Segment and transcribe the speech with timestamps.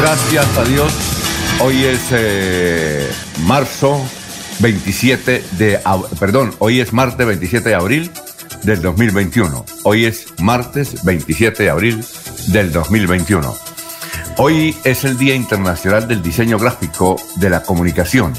[0.00, 0.92] Gracias a Dios.
[1.58, 4.00] Hoy es eh, marzo
[4.60, 5.80] 27 de...
[6.20, 8.10] Perdón, hoy es martes 27 de abril
[8.62, 9.64] del 2021.
[9.82, 12.04] Hoy es martes 27 de abril
[12.46, 13.56] del 2021.
[14.36, 18.34] Hoy es el Día Internacional del Diseño Gráfico de la Comunicación.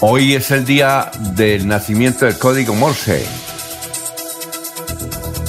[0.00, 3.24] Hoy es el día del nacimiento del código Morse.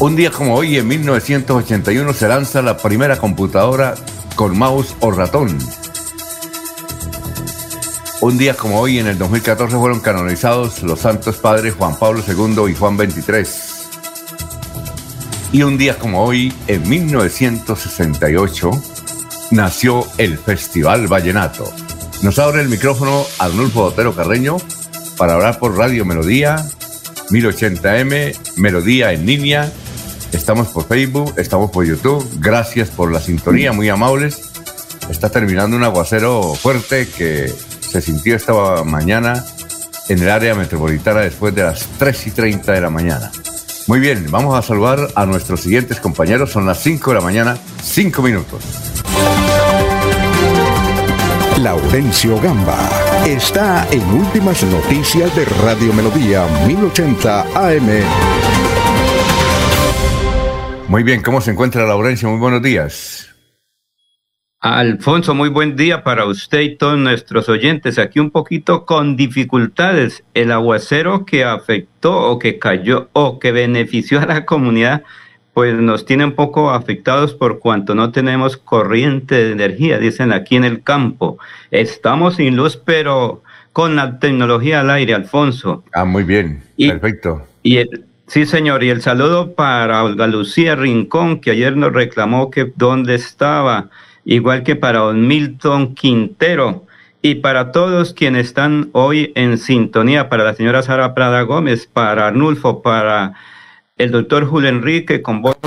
[0.02, 3.96] Un día como hoy, en 1981, se lanza la primera computadora
[4.36, 5.58] con mouse o ratón.
[8.22, 12.72] Un día como hoy, en el 2014, fueron canonizados los santos padres Juan Pablo II
[12.72, 13.46] y Juan XXIII.
[15.52, 18.72] Y un día como hoy, en 1968,
[19.52, 21.70] nació el Festival Vallenato.
[22.22, 24.60] Nos abre el micrófono Arnulfo Otero Carreño
[25.18, 26.66] para hablar por Radio Melodía,
[27.32, 29.70] 1080M, Melodía en línea
[30.32, 32.28] Estamos por Facebook, estamos por YouTube.
[32.40, 34.42] Gracias por la sintonía, muy amables.
[35.10, 39.44] Está terminando un aguacero fuerte que se sintió esta mañana
[40.08, 43.32] en el área metropolitana después de las 3 y 30 de la mañana.
[43.88, 46.52] Muy bien, vamos a saludar a nuestros siguientes compañeros.
[46.52, 48.64] Son las 5 de la mañana, 5 minutos.
[51.58, 52.90] Laurencio Gamba
[53.26, 58.79] está en Últimas Noticias de Radio Melodía 1080 AM.
[60.90, 62.30] Muy bien, ¿cómo se encuentra Laurencio?
[62.30, 63.30] Muy buenos días.
[64.60, 68.00] Alfonso, muy buen día para usted y todos nuestros oyentes.
[68.00, 70.24] Aquí un poquito con dificultades.
[70.34, 75.04] El aguacero que afectó o que cayó o que benefició a la comunidad,
[75.54, 80.56] pues nos tiene un poco afectados por cuanto no tenemos corriente de energía, dicen aquí
[80.56, 81.38] en el campo.
[81.70, 85.84] Estamos sin luz, pero con la tecnología al aire, Alfonso.
[85.94, 87.46] Ah, muy bien, perfecto.
[87.62, 92.52] Y el, Sí, señor, y el saludo para Olga Lucía Rincón, que ayer nos reclamó
[92.52, 93.90] que dónde estaba,
[94.24, 96.86] igual que para don Milton Quintero,
[97.24, 102.28] y para todos quienes están hoy en sintonía, para la señora Sara Prada Gómez, para
[102.28, 103.34] Arnulfo, para
[103.98, 105.58] el doctor Julio Enrique, con vos.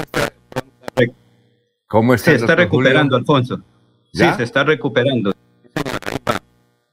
[1.88, 2.30] ¿Cómo está?
[2.30, 3.60] Se está recuperando, Alfonso.
[4.12, 5.34] Sí, se está recuperando.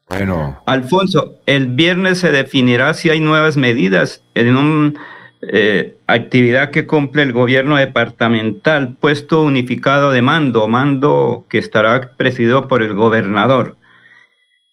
[0.07, 0.63] Bueno.
[0.65, 4.97] Alfonso, el viernes se definirá si hay nuevas medidas en un
[5.41, 12.67] eh, actividad que cumple el gobierno departamental, puesto unificado de mando, mando que estará presidido
[12.67, 13.77] por el gobernador.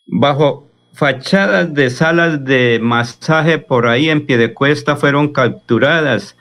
[0.07, 6.37] Bajo fachadas de salas de masaje por ahí en pie de cuesta fueron capturadas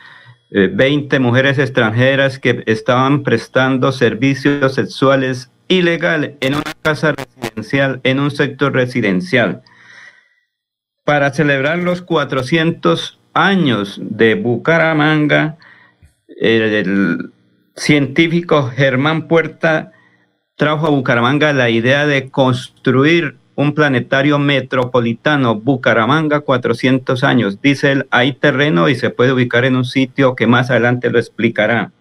[0.50, 8.20] 20 eh, mujeres extranjeras que estaban prestando servicios sexuales ilegales en una casa residencial, en
[8.20, 9.62] un sector residencial.
[11.04, 15.58] Para celebrar los 400 años de Bucaramanga,
[16.28, 17.32] el,
[17.76, 19.92] científico Germán Puerta
[20.56, 27.62] trajo a Bucaramanga la idea de construir un planetario metropolitano, Bucaramanga, 400 años.
[27.62, 31.20] Dice él, hay terreno y se puede ubicar en un sitio que más adelante lo
[31.20, 31.92] explicará.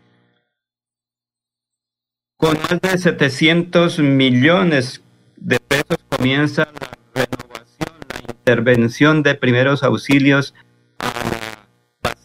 [2.37, 5.03] Con más de 700 millones
[5.37, 10.55] de pesos comienza la renovación, la intervención de primeros auxilios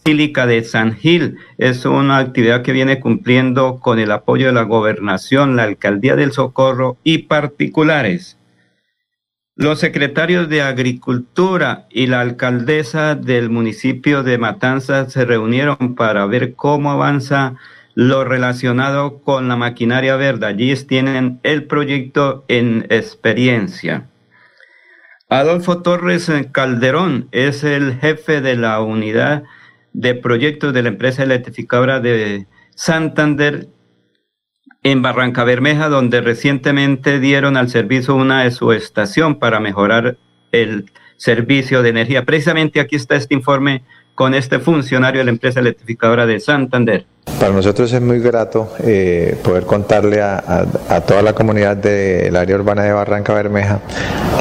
[0.10, 1.38] Basílica de San Gil.
[1.60, 6.32] Es una actividad que viene cumpliendo con el apoyo de la gobernación, la alcaldía del
[6.32, 8.36] Socorro y particulares.
[9.56, 16.56] Los secretarios de Agricultura y la alcaldesa del municipio de Matanzas se reunieron para ver
[16.56, 17.54] cómo avanza
[17.94, 20.48] lo relacionado con la maquinaria verde.
[20.48, 24.08] Allí tienen el proyecto en experiencia.
[25.30, 29.44] Adolfo Torres Calderón es el jefe de la unidad
[29.94, 33.68] de proyectos de la empresa electrificadora de Santander
[34.84, 40.18] en Barranca Bermeja, donde recientemente dieron al servicio una de su estación para mejorar
[40.52, 42.26] el servicio de energía.
[42.26, 43.84] Precisamente aquí está este informe
[44.16, 47.06] con este funcionario de la empresa electrificadora de Santander.
[47.40, 50.66] Para nosotros es muy grato eh, poder contarle a,
[51.08, 53.80] toda la comunidad del área urbana de Barranca Bermeja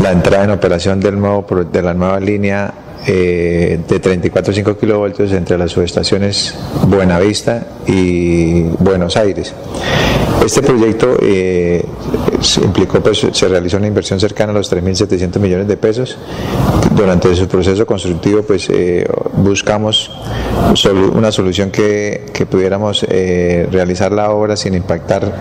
[0.02, 2.72] la entrada en operación del nuevo, de la nueva línea
[3.06, 6.54] eh, de 34,5 kilovoltios entre las subestaciones
[6.86, 9.54] Buenavista y Buenos Aires.
[10.44, 11.84] Este proyecto eh,
[12.62, 16.16] implicó, pues, se realizó una inversión cercana a los 3.700 millones de pesos.
[16.94, 20.10] Durante su proceso constructivo, pues eh, buscamos
[21.14, 25.34] una solución que, pudiéramos eh, realizar la obra sin impactar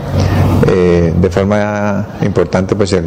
[0.65, 3.05] de forma importante pues el,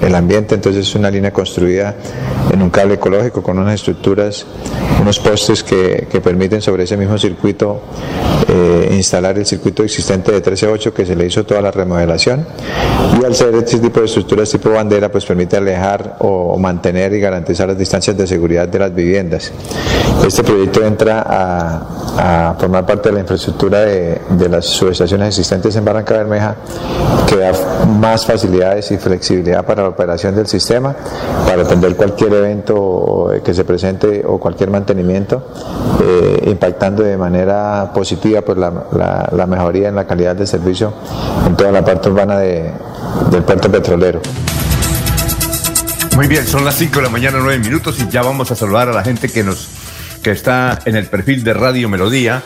[0.00, 0.54] el, ambiente.
[0.54, 1.94] Entonces es una línea construida
[2.52, 4.46] en un cable ecológico con unas estructuras,
[5.00, 7.82] unos postes que, que permiten sobre ese mismo circuito
[8.90, 12.46] instalar el circuito existente de 13.8 que se le hizo toda la remodelación
[13.20, 17.20] y al ser este tipo de estructuras tipo bandera pues permite alejar o mantener y
[17.20, 19.52] garantizar las distancias de seguridad de las viviendas.
[20.26, 26.14] Este proyecto entra a, formar parte de la infraestructura de, las subestaciones existentes en Barranca
[26.14, 26.56] Bermeja
[27.28, 27.52] que da
[27.86, 30.94] más facilidades y flexibilidad para la operación del sistema,
[31.46, 35.42] para atender cualquier evento que se presente o cualquier mantenimiento,
[36.02, 40.92] eh, impactando de manera positiva pues, la, la mejoría en la calidad de servicio
[41.46, 42.70] en toda la parte urbana de,
[43.30, 44.20] del puerto petrolero.
[46.16, 48.88] Muy bien, son las 5 de la mañana, 9 minutos y ya vamos a saludar
[48.88, 49.68] a la gente que nos
[50.22, 52.42] que está en el perfil de Radio Melodía,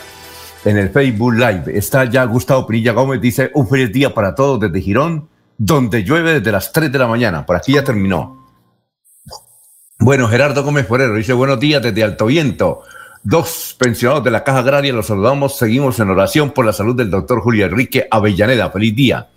[0.65, 1.77] en el Facebook Live.
[1.77, 6.35] Está ya Gustavo Pinilla Gómez, dice un feliz día para todos desde Girón, donde llueve
[6.35, 7.45] desde las 3 de la mañana.
[7.45, 8.47] Por aquí ya terminó.
[9.99, 12.83] Bueno, Gerardo Gómez Forero dice buenos días desde Alto Viento.
[13.21, 15.57] Dos pensionados de la Caja Agraria los saludamos.
[15.57, 18.71] Seguimos en oración por la salud del doctor Julio Enrique Avellaneda.
[18.71, 19.29] Feliz día.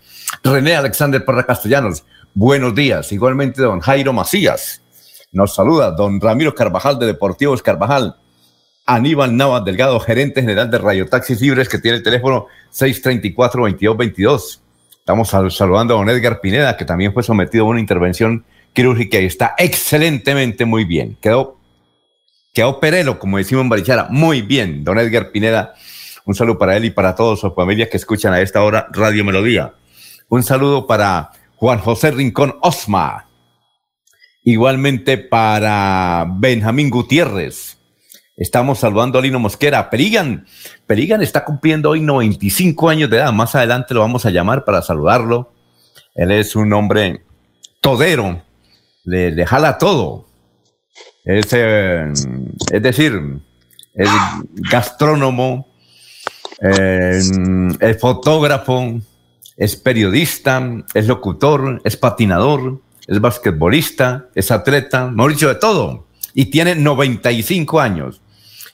[0.44, 2.04] René Alexander Parra Castellanos.
[2.32, 3.10] Buenos días.
[3.10, 4.80] Igualmente, don Jairo Macías.
[5.32, 8.16] Nos saluda don Ramiro Carvajal de Deportivos Carvajal.
[8.86, 14.60] Aníbal Navas Delgado, gerente general de Radio Taxis Libres, que tiene el teléfono 634-2222.
[14.98, 19.26] Estamos saludando a don Edgar Pineda, que también fue sometido a una intervención quirúrgica y
[19.26, 21.16] está excelentemente muy bien.
[21.20, 21.62] Quedó
[22.52, 24.08] Quedó perelo, como decimos en Barichara.
[24.10, 25.74] Muy bien, don Edgar Pineda.
[26.26, 29.24] Un saludo para él y para todas sus familias que escuchan a esta hora Radio
[29.24, 29.72] Melodía.
[30.28, 33.26] Un saludo para Juan José Rincón Osma.
[34.44, 37.78] Igualmente para Benjamín Gutiérrez.
[38.42, 39.88] Estamos saludando a Lino Mosquera.
[39.88, 40.44] Perigan,
[40.84, 43.32] Perigan está cumpliendo hoy 95 años de edad.
[43.32, 45.52] Más adelante lo vamos a llamar para saludarlo.
[46.16, 47.22] Él es un hombre
[47.80, 48.42] todero,
[49.04, 50.26] le, le jala todo.
[51.24, 52.12] Es, eh,
[52.72, 53.12] es decir,
[53.94, 54.10] es
[54.72, 55.68] gastrónomo,
[56.60, 57.20] eh,
[57.78, 59.00] es fotógrafo,
[59.56, 66.08] es periodista, es locutor, es patinador, es basquetbolista, es atleta, Mauricio de todo.
[66.34, 68.20] Y tiene 95 años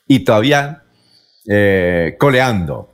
[0.09, 0.83] y todavía
[1.47, 2.91] eh, coleando.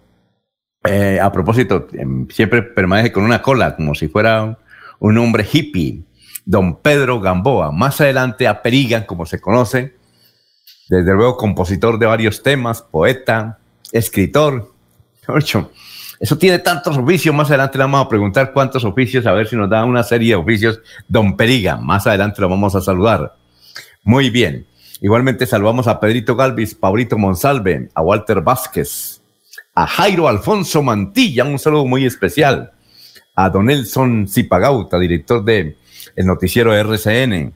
[1.23, 4.59] a propósito, em, siempre permanece con una cola, como si fuera
[4.99, 6.03] un hombre hippie
[6.45, 7.73] don Pedro Gamboa.
[7.73, 9.95] Más adelante a Perigan, como se conoce,
[10.89, 13.59] desde luego compositor de varios temas, poeta,
[13.93, 14.73] escritor.
[16.21, 17.35] Eso tiene tantos oficios.
[17.35, 20.31] Más adelante le vamos a preguntar cuántos oficios, a ver si nos da una serie
[20.31, 20.81] de oficios.
[21.09, 23.35] Don Perigan, más adelante lo vamos a saludar.
[24.03, 24.67] Muy bien.
[25.05, 29.21] Igualmente saludamos a Pedrito Galvis, Paulito Monsalve, a Walter Vázquez,
[29.75, 32.73] a Jairo Alfonso Mantilla, un saludo muy especial,
[33.37, 35.77] a Don Nelson Zipagauta, director de
[36.17, 37.53] el noticiero RCN.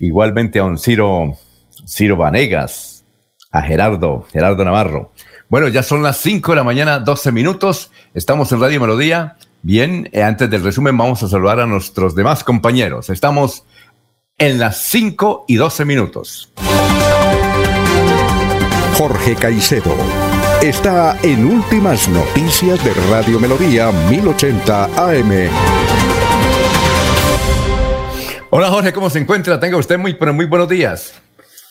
[0.00, 1.38] Igualmente a don Ciro,
[1.86, 3.04] Ciro Vanegas,
[3.52, 5.12] a Gerardo, Gerardo Navarro.
[5.48, 7.92] Bueno, ya son las 5 de la mañana, 12 minutos.
[8.14, 9.36] Estamos en Radio Melodía.
[9.62, 13.10] Bien, eh, antes del resumen vamos a saludar a nuestros demás compañeros.
[13.10, 13.64] Estamos
[14.38, 16.52] en las 5 y 12 minutos.
[18.98, 19.94] Jorge Caicedo
[20.60, 25.48] está en Últimas Noticias de Radio Melodía 1080 AM.
[28.50, 29.60] Hola Jorge, ¿cómo se encuentra?
[29.60, 31.14] Tenga usted muy, muy buenos días.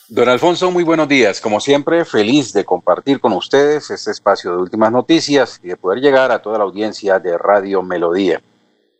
[0.08, 1.42] Don Alfonso, muy buenos días.
[1.42, 6.00] Como siempre, feliz de compartir con ustedes este espacio de últimas noticias y de poder
[6.00, 8.40] llegar a toda la audiencia de Radio Melodía.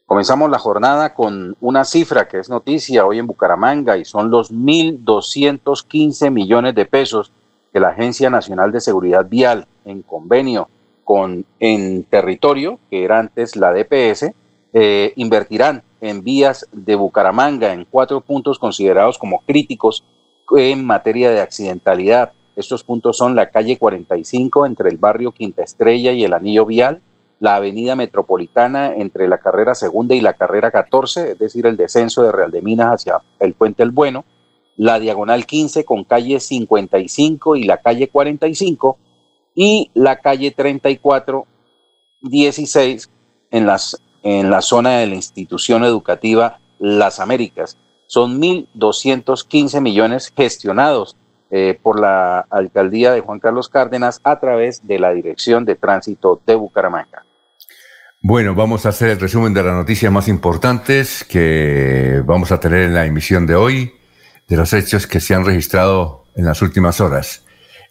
[0.06, 4.52] Comenzamos la jornada con una cifra que es noticia hoy en Bucaramanga y son los
[4.52, 7.32] 1.215 millones de pesos
[7.72, 10.68] que la Agencia Nacional de Seguridad Vial en convenio
[11.04, 14.34] con en territorio, que era antes la DPS,
[14.74, 20.04] eh, invertirán en vías de Bucaramanga en cuatro puntos considerados como críticos
[20.54, 22.32] en materia de accidentalidad.
[22.56, 27.00] Estos puntos son la calle 45 entre el barrio Quinta Estrella y el Anillo Vial,
[27.44, 32.22] la avenida Metropolitana entre la carrera segunda y la carrera 14, es decir, el descenso
[32.22, 34.24] de Real de Minas hacia el Puente El Bueno,
[34.78, 38.96] la diagonal 15 con calle 55 y la calle 45
[39.54, 41.46] y la calle 34
[42.22, 43.10] 16
[43.50, 47.76] en, las, en la zona de la institución educativa Las Américas.
[48.06, 51.18] Son 1.215 millones gestionados
[51.50, 56.40] eh, por la alcaldía de Juan Carlos Cárdenas a través de la Dirección de Tránsito
[56.46, 57.26] de Bucaramanga.
[58.26, 62.84] Bueno, vamos a hacer el resumen de las noticias más importantes que vamos a tener
[62.84, 63.92] en la emisión de hoy,
[64.48, 67.44] de los hechos que se han registrado en las últimas horas.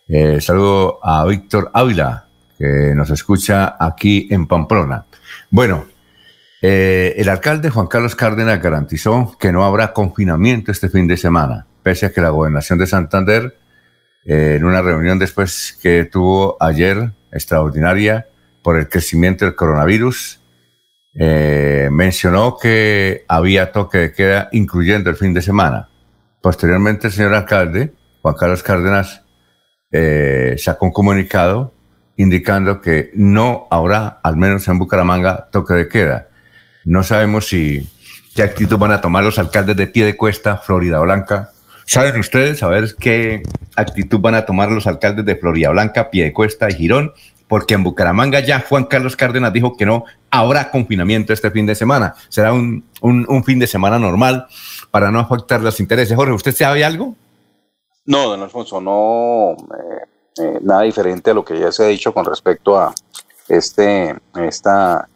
[0.08, 2.26] Eh, saludo a Víctor Ávila,
[2.58, 5.06] que nos escucha aquí en Pamplona.
[5.52, 5.86] Bueno,
[6.64, 11.68] eh, el alcalde Juan Carlos Cárdenas garantizó que no habrá confinamiento este fin de semana,
[11.84, 13.56] pese a que la gobernación de Santander,
[14.26, 18.26] eh, en una reunión después que tuvo ayer extraordinaria
[18.64, 20.42] por el crecimiento del coronavirus,
[21.16, 25.90] eh, mencionó que había toque de queda, incluyendo el fin de semana.
[26.42, 29.22] Posteriormente, el señor alcalde, Juan Carlos Cárdenas,
[30.58, 31.76] sacó un comunicado
[32.18, 36.30] indicando que no habrá, al menos en Bucaramanga, toque de queda
[36.86, 37.90] no sabemos si
[38.36, 41.52] qué actitud van a tomar los alcaldes de pie de cuesta, Florida Blanca.
[41.86, 43.44] ¿Saben ustedes a qué
[43.76, 47.14] actitud van a tomar los alcaldes de Florida Blanca, Piedecuesta y Girón?
[47.54, 51.76] Porque en Bucaramanga ya Juan Carlos Cárdenas dijo que no habrá confinamiento este fin de
[51.76, 52.16] semana.
[52.28, 52.84] Será un,
[53.46, 54.48] fin de semana normal
[54.90, 56.18] para no afectar los intereses.
[56.18, 57.16] Jorge, ¿usted sabe algo?
[58.06, 59.52] No, don Alfonso, no.
[59.52, 62.92] Eh, eh, nada diferente a lo que ya se ha dicho con respecto a
[63.48, 65.08] este, esta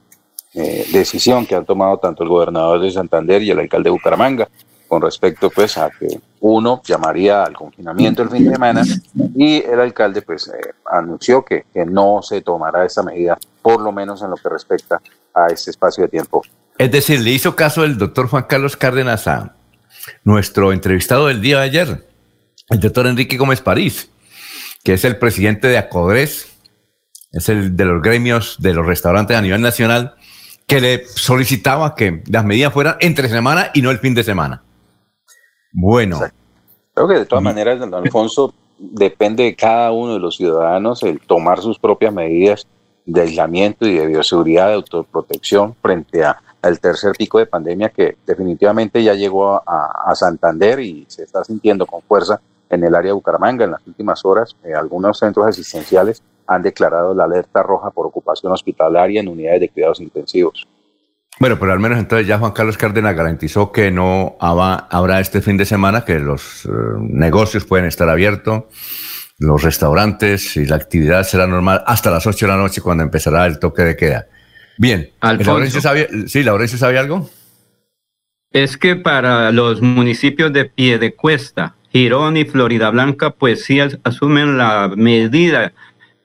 [0.54, 4.48] eh, decisión que han tomado tanto el gobernador de Santander y el alcalde de Bucaramanga
[4.88, 8.84] con respecto pues a que uno llamaría al confinamiento el fin de semana
[9.36, 13.92] y el alcalde pues eh, anunció que, que, no se tomará esa medida por lo
[13.92, 15.02] menos en lo que respecta
[15.34, 16.42] a ese espacio de tiempo.
[16.78, 19.56] Es decir, le hizo caso el doctor Juan Carlos Cárdenas a
[20.24, 22.08] nuestro entrevistado del día de ayer,
[22.70, 24.10] el doctor Enrique Gómez París,
[24.84, 26.48] que es el presidente de Acodres,
[27.32, 30.16] es el de los gremios de los restaurantes a nivel nacional
[30.68, 34.64] que le solicitaba que las medidas fueran entre semana y no el fin de semana.
[35.72, 36.20] Bueno.
[36.94, 41.20] Creo que de todas maneras, don Alfonso, depende de cada uno de los ciudadanos el
[41.20, 42.68] tomar sus propias medidas
[43.06, 48.18] de aislamiento y de bioseguridad, de autoprotección frente a, al tercer pico de pandemia que
[48.26, 53.14] definitivamente ya llegó a, Santander y se está sintiendo con fuerza en el área de
[53.14, 53.66] Bucaramanga.
[53.66, 58.52] En las últimas horas, eh, algunos centros asistenciales han declarado la alerta roja por ocupación
[58.52, 60.68] hospitalaria en unidades de cuidados intensivos.
[61.40, 65.58] Bueno, pero al menos entonces ya Juan Carlos Cárdenas garantizó que no habrá este fin
[65.58, 68.64] de semana, que los eh, negocios pueden estar abiertos,
[69.38, 73.46] los restaurantes y la actividad será normal hasta las 8 de la noche cuando empezará
[73.46, 74.28] el toque de queda.
[74.80, 77.30] Bien, ¿Laurencio sabe, sí, Laurencio sabe algo?
[78.52, 84.92] Es que para los municipios de Piedecuesta, Girón y Florida Blanca, pues sí asumen la
[84.96, 85.74] medida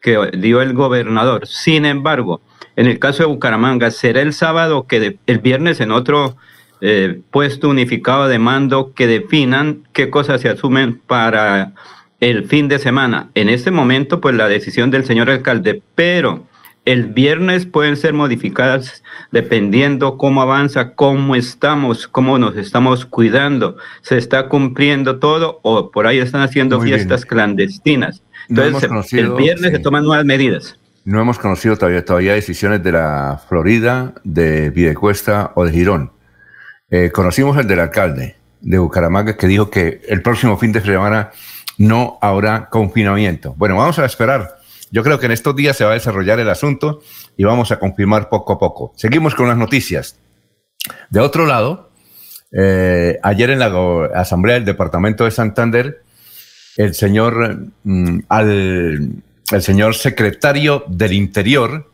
[0.00, 1.46] que dio el gobernador.
[1.46, 2.40] Sin embargo,
[2.76, 6.36] en el caso de Bucaramanga, será el sábado que el viernes en otro
[6.80, 11.72] eh, puesto unificado de mando que definan qué cosas se asumen para
[12.18, 13.30] el fin de semana.
[13.34, 16.46] En este momento, pues la decisión del señor alcalde, pero
[16.84, 24.18] el viernes pueden ser modificadas dependiendo cómo avanza, cómo estamos, cómo nos estamos cuidando, se
[24.18, 28.22] está cumpliendo todo o por ahí están haciendo fiestas clandestinas.
[28.48, 30.78] Entonces, el viernes se toman nuevas medidas.
[31.04, 36.12] No hemos conocido todavía, decisiones de la Florida, de Videcuesta o de Girón.
[36.90, 41.32] Eh, conocimos el del alcalde de Bucaramanga que dijo que el próximo fin de semana
[41.78, 43.54] no habrá confinamiento.
[43.56, 44.58] Bueno, vamos a esperar.
[44.92, 47.00] Yo creo que en estos días se va a desarrollar el asunto
[47.36, 48.92] y vamos a confirmar poco a poco.
[48.94, 50.18] Seguimos con las noticias.
[51.10, 51.90] De otro lado,
[52.52, 56.02] eh, ayer en la Asamblea del Departamento de Santander,
[56.76, 59.22] el señor, mm, al,
[59.56, 61.90] el señor secretario del Interior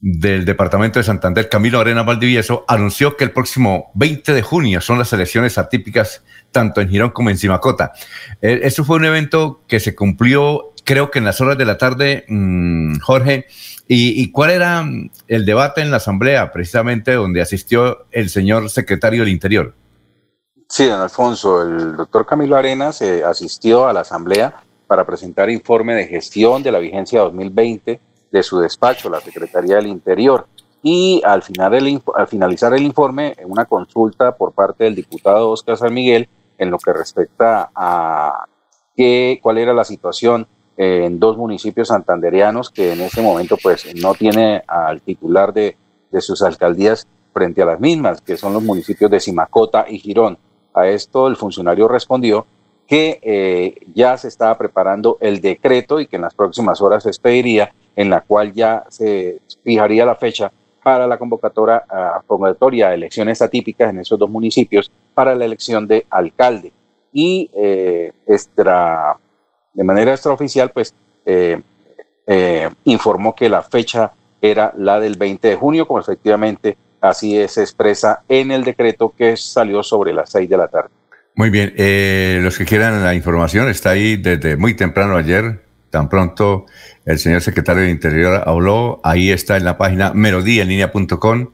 [0.00, 4.98] del Departamento de Santander, Camilo Arena Valdivieso, anunció que el próximo 20 de junio son
[4.98, 7.92] las elecciones atípicas tanto en Girón como en Simacota.
[8.40, 11.76] Eh, eso fue un evento que se cumplió, creo que en las horas de la
[11.76, 13.46] tarde, mm, Jorge.
[13.86, 14.88] ¿Y, ¿Y cuál era
[15.28, 19.74] el debate en la Asamblea, precisamente donde asistió el señor secretario del Interior?
[20.68, 25.94] Sí, don Alfonso, el doctor Camilo Arenas eh, asistió a la asamblea para presentar informe
[25.94, 28.00] de gestión de la vigencia 2020
[28.32, 30.48] de su despacho, la Secretaría del Interior.
[30.82, 35.94] Y al, final al finalizar el informe, una consulta por parte del diputado Oscar San
[35.94, 36.28] Miguel
[36.58, 38.46] en lo que respecta a
[38.96, 44.14] qué, cuál era la situación en dos municipios santanderianos que en ese momento pues no
[44.14, 45.76] tiene al titular de,
[46.10, 50.36] de sus alcaldías frente a las mismas, que son los municipios de Simacota y Girón
[50.74, 52.44] A esto el funcionario respondió
[52.90, 57.10] que eh, ya se estaba preparando el decreto y que en las próximas horas se
[57.10, 60.50] expediría, en la cual ya se fijaría la fecha
[60.82, 61.84] para la convocatoria,
[62.26, 66.72] convocatoria a elecciones atípicas en esos dos municipios para la elección de alcalde.
[67.12, 70.92] Y eh, de manera extraoficial, pues
[71.24, 71.60] eh,
[72.86, 74.10] informó que la fecha
[74.42, 79.36] era la del 20 de junio, como efectivamente así se expresa en el decreto que
[79.36, 80.99] salió sobre las 6 de la tarde.
[81.40, 86.10] Muy bien, eh, los que quieran la información está ahí desde muy temprano ayer, tan
[86.10, 86.66] pronto
[87.06, 91.48] el señor secretario de Interior habló, ahí está en la página melodíaenlínea.com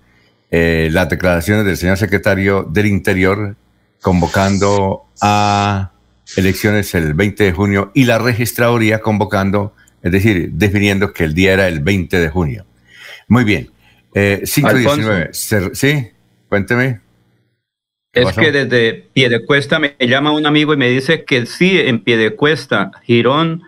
[0.50, 3.55] eh, las declaraciones del señor secretario del Interior
[4.00, 5.93] convocando a
[6.37, 11.52] elecciones el 20 de junio y la registraduría convocando, es decir, definiendo que el día
[11.52, 12.66] era el 20 de junio.
[13.28, 13.71] Muy bien.
[14.16, 15.31] Eh, 519.
[15.33, 16.09] Sí,
[16.49, 17.05] cuénteme.
[18.16, 22.92] Es que desde Piedecuesta me llama un amigo y me dice que sí, en Piedecuesta,
[23.04, 23.62] Girón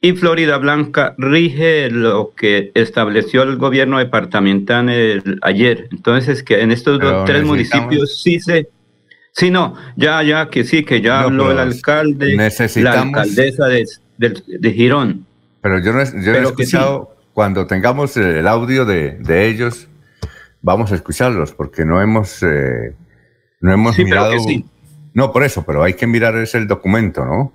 [0.00, 5.88] y Florida Blanca rige lo que estableció el gobierno departamental ayer.
[5.92, 8.68] Entonces, que en estos tres municipios sí se...
[9.32, 13.86] Sí, no, ya, ya, que sí, que ya habló el alcalde, la alcaldesa de,
[14.18, 15.24] de, Girón.
[15.62, 19.88] Pero yo no, he escuchado, cuando tengamos el audio de, ellos,
[20.60, 22.42] vamos a escucharlos, porque no hemos...
[22.42, 22.94] Eh,
[23.64, 24.34] no hemos mirado.
[25.14, 27.52] No, por eso, pero hay que mirar ese el documento, ¿no?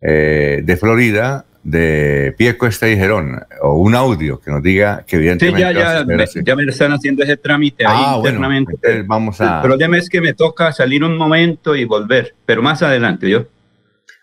[0.00, 5.16] Eh, de Florida, de Pie Cuesta y Gerón, o un audio que nos diga que
[5.16, 5.58] evidentemente.
[5.58, 9.02] Sí, ya, ya, me, ya me están haciendo ese trámite ahí ah, internamente.
[9.06, 9.58] vamos a...
[9.58, 13.46] El problema es que me toca salir un momento y volver, pero más adelante yo.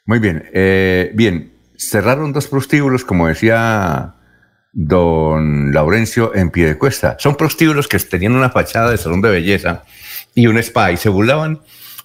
[0.06, 4.16] Muy bien, eh, bien, cerraron dos prostíbulos, como decía
[4.74, 7.16] don Laurencio, en pie de cuesta.
[7.18, 9.84] Son prostíbulos que tenían una fachada de salón de belleza
[10.36, 11.60] y un spa y se burlaban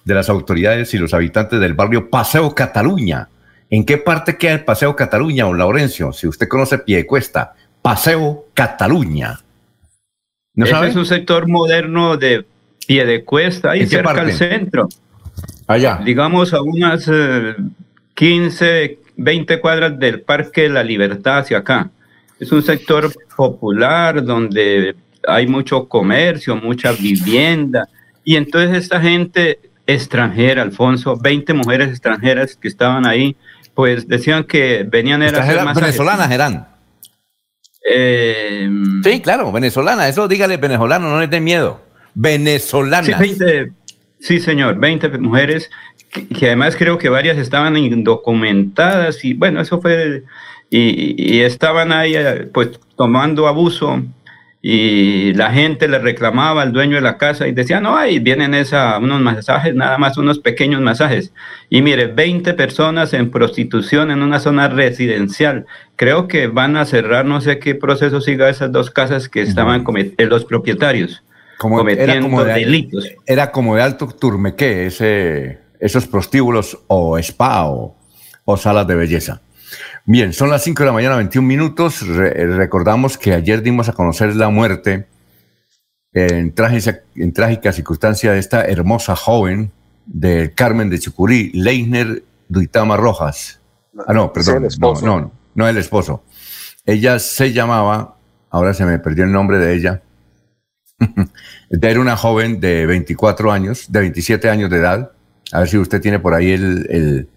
[0.05, 3.29] de las autoridades y los habitantes del barrio Paseo Cataluña.
[3.69, 6.11] ¿En qué parte queda el Paseo Cataluña, don Laurencio?
[6.11, 9.39] Si usted conoce Piedecuesta, Paseo Cataluña.
[10.55, 12.45] ¿No es un sector moderno de
[12.89, 14.89] Piedecuesta, ahí cerca al centro.
[15.67, 16.01] Allá.
[16.03, 17.09] Digamos a unas
[18.15, 21.91] 15, eh, 20 cuadras del Parque de la Libertad hacia acá.
[22.39, 24.95] Es un sector popular donde
[25.27, 27.87] hay mucho comercio, mucha vivienda,
[28.23, 33.35] y entonces esta gente extranjera, Alfonso, 20 mujeres extranjeras que estaban ahí,
[33.73, 36.67] pues decían que venían eran más venezolanas eran.
[37.89, 38.69] Eh,
[39.03, 41.81] sí, claro, venezolana, eso dígale venezolano, no les dé miedo.
[42.13, 43.09] Venezolanas.
[44.19, 45.69] Sí, señor, 20 mujeres
[46.11, 50.23] que, además creo que varias estaban indocumentadas y bueno, eso fue
[50.69, 54.03] y, y estaban ahí eh, pues tomando abuso
[54.61, 58.53] y la gente le reclamaba al dueño de la casa y decía, no, ahí vienen
[58.53, 61.31] esa, unos masajes, nada más unos pequeños masajes.
[61.69, 65.65] Y mire, 20 personas en prostitución en una zona residencial.
[65.95, 69.83] Creo que van a cerrar, no sé qué proceso siga esas dos casas que estaban
[69.83, 71.23] cometiendo los propietarios
[71.57, 73.05] cometiendo delitos.
[73.25, 79.41] Era como de alto turmequé, ese, esos prostíbulos o spa o salas de belleza.
[80.05, 82.05] Bien, son las 5 de la mañana, 21 minutos.
[82.07, 85.07] recordamos que ayer dimos a conocer la muerte
[86.13, 89.71] en trágica, en trágica circunstancia de esta hermosa joven
[90.05, 93.59] de Carmen de Chucurí, Leiner Duitama Rojas.
[94.07, 94.67] Ah, no, perdón.
[94.79, 96.23] No, no, no, el esposo.
[96.85, 98.15] Ella se llamaba,
[98.49, 100.01] ahora se me perdió el nombre de ella.
[101.69, 105.11] Era una joven de 24 años, de 27 años de edad.
[105.51, 107.29] A ver si usted tiene por ahí el el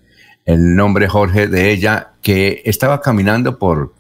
[0.47, 3.95] nombre Jorge de ella, que estaba caminando por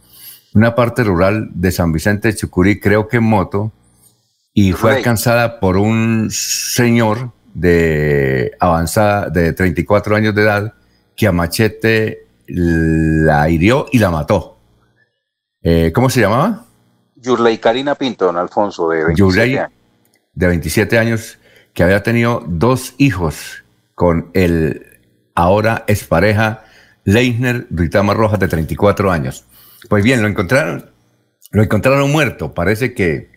[0.55, 3.73] una parte rural de San Vicente de Chucurí, creo que en moto,
[4.53, 10.75] y fue alcanzada por un señor de avanzada, de 34 años de edad,
[11.17, 14.59] que a machete la hirió y la mató.
[15.63, 16.67] Eh, ¿Cómo se llamaba?
[17.17, 19.73] Yurley Karina Pinto, don Alfonso, de 27 años.
[20.35, 21.39] de 27 años,
[21.73, 24.92] que había tenido dos hijos con el
[25.35, 26.65] ahora es pareja
[27.05, 29.45] Leisner Ritama Rojas de 34 años.
[29.89, 30.91] Pues bien, lo encontraron,
[31.51, 32.55] lo encontraron muerto.
[32.55, 33.31] Parece que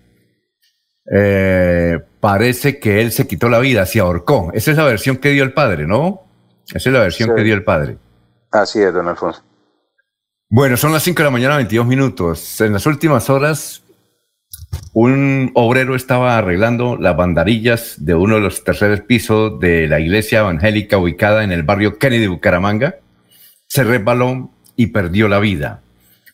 [1.11, 4.51] eh, parece que él se quitó la vida, se ahorcó.
[4.53, 6.23] Esa es la versión que dio el padre, ¿no?
[6.67, 7.97] Esa es la versión que dio el padre.
[8.51, 9.43] Así es, don Alfonso.
[10.49, 12.61] Bueno, son las 5 de la mañana, 22 minutos.
[12.61, 13.83] En las últimas horas,
[14.93, 20.39] un obrero estaba arreglando las bandarillas de uno de los terceros pisos de la iglesia
[20.39, 22.95] evangélica ubicada en el barrio Kennedy, Bucaramanga.
[23.67, 25.81] Se resbaló y perdió la vida.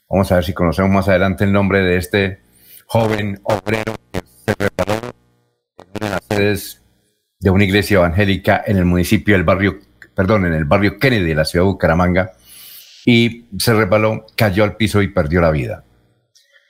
[0.09, 2.39] Vamos a ver si conocemos más adelante el nombre de este
[2.85, 5.13] joven obrero que se resbaló
[5.77, 6.81] en una de las sedes
[7.39, 9.79] de una iglesia evangélica en el municipio del barrio,
[10.13, 12.33] perdón, en el barrio Kennedy de la ciudad de Bucaramanga
[13.05, 15.83] y se resbaló, cayó al piso y perdió la vida.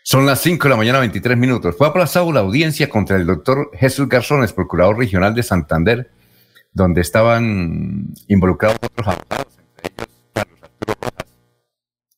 [0.03, 1.75] Son las 5 de la mañana, 23 minutos.
[1.77, 6.09] Fue aplazado la audiencia contra el doctor Jesús Garzones, procurador regional de Santander,
[6.73, 11.25] donde estaban involucrados otros abogados, entre ellos Carlos Arturo Rojas.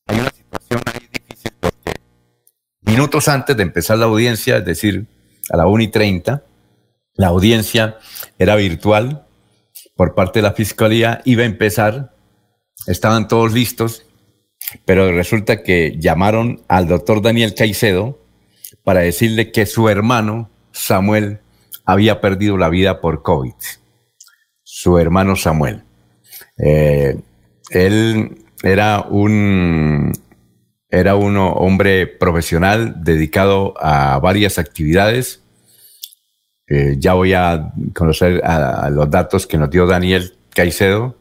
[0.07, 1.91] Hay una situación ahí difícil porque
[2.81, 5.07] minutos antes de empezar la audiencia, es decir,
[5.51, 6.41] a la 1 y 30,
[7.15, 7.97] la audiencia
[8.39, 9.27] era virtual
[9.97, 12.15] por parte de la fiscalía, iba a empezar,
[12.87, 14.05] estaban todos listos
[14.85, 18.19] pero resulta que llamaron al doctor Daniel Caicedo
[18.83, 21.39] para decirle que su hermano Samuel
[21.85, 23.53] había perdido la vida por COVID.
[24.63, 25.83] Su hermano Samuel.
[26.57, 27.17] Eh,
[27.69, 30.11] él era un,
[30.89, 35.41] era hombre profesional dedicado a varias actividades.
[36.67, 38.41] Eh, ya voy a conocer
[38.91, 41.17] los datos que nos dio Daniel Caicedo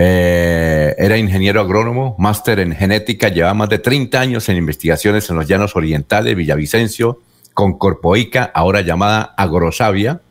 [0.00, 5.34] eh, era ingeniero agrónomo, máster en genética, llevaba más de 30 años en investigaciones en
[5.34, 7.20] los llanos orientales, Villavicencio,
[7.52, 10.22] con Corpoica, ahora llamada Agrosavia.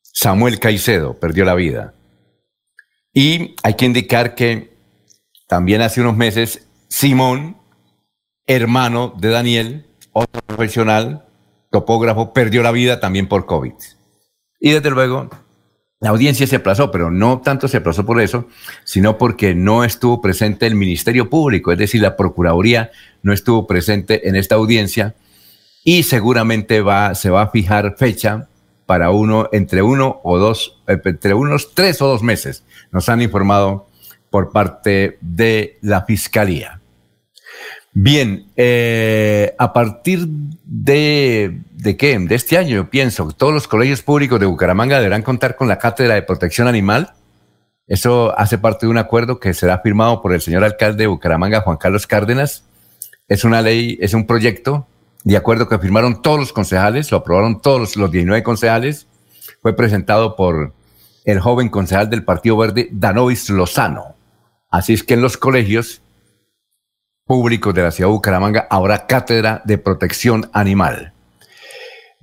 [0.00, 1.92] Samuel Caicedo perdió la vida.
[3.12, 4.74] Y hay que indicar que
[5.46, 7.58] también hace unos meses Simón,
[8.46, 11.26] hermano de Daniel, otro profesional,
[11.70, 13.74] topógrafo, perdió la vida también por COVID.
[14.60, 15.28] Y desde luego
[16.04, 18.46] la audiencia se aplazó, pero no tanto se aplazó por eso,
[18.84, 22.90] sino porque no estuvo presente el Ministerio Público, es decir, la Procuraduría
[23.22, 25.14] no estuvo presente en esta audiencia
[25.82, 28.48] y seguramente va, se va a fijar fecha
[28.84, 33.22] para uno, entre uno o dos, eh, entre unos tres o dos meses, nos han
[33.22, 33.88] informado
[34.28, 36.82] por parte de la Fiscalía.
[37.94, 40.26] Bien, eh, a partir
[40.66, 42.18] de, de qué?
[42.18, 45.68] De este año, yo pienso que todos los colegios públicos de Bucaramanga deberán contar con
[45.68, 47.12] la Cátedra de Protección Animal.
[47.86, 51.60] Eso hace parte de un acuerdo que será firmado por el señor alcalde de Bucaramanga,
[51.60, 52.64] Juan Carlos Cárdenas.
[53.28, 54.86] Es una ley, es un proyecto
[55.24, 59.06] de acuerdo que firmaron todos los concejales, lo aprobaron todos los 19 concejales.
[59.60, 60.72] Fue presentado por
[61.26, 64.16] el joven concejal del Partido Verde, Danovis Lozano.
[64.70, 66.00] Así es que en los colegios
[67.26, 71.13] públicos de la ciudad de Bucaramanga habrá cátedra de protección animal.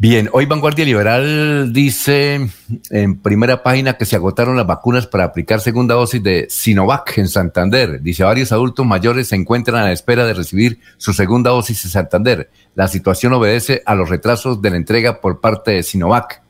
[0.04, 2.50] Bien, hoy Vanguardia Liberal dice
[2.90, 7.28] en primera página que se agotaron las vacunas para aplicar segunda dosis de Sinovac en
[7.28, 8.02] Santander.
[8.02, 11.92] Dice, varios adultos mayores se encuentran a la espera de recibir su segunda dosis en
[11.92, 12.50] Santander.
[12.74, 16.42] La situación obedece a los retrasos de la entrega por parte de Sinovac.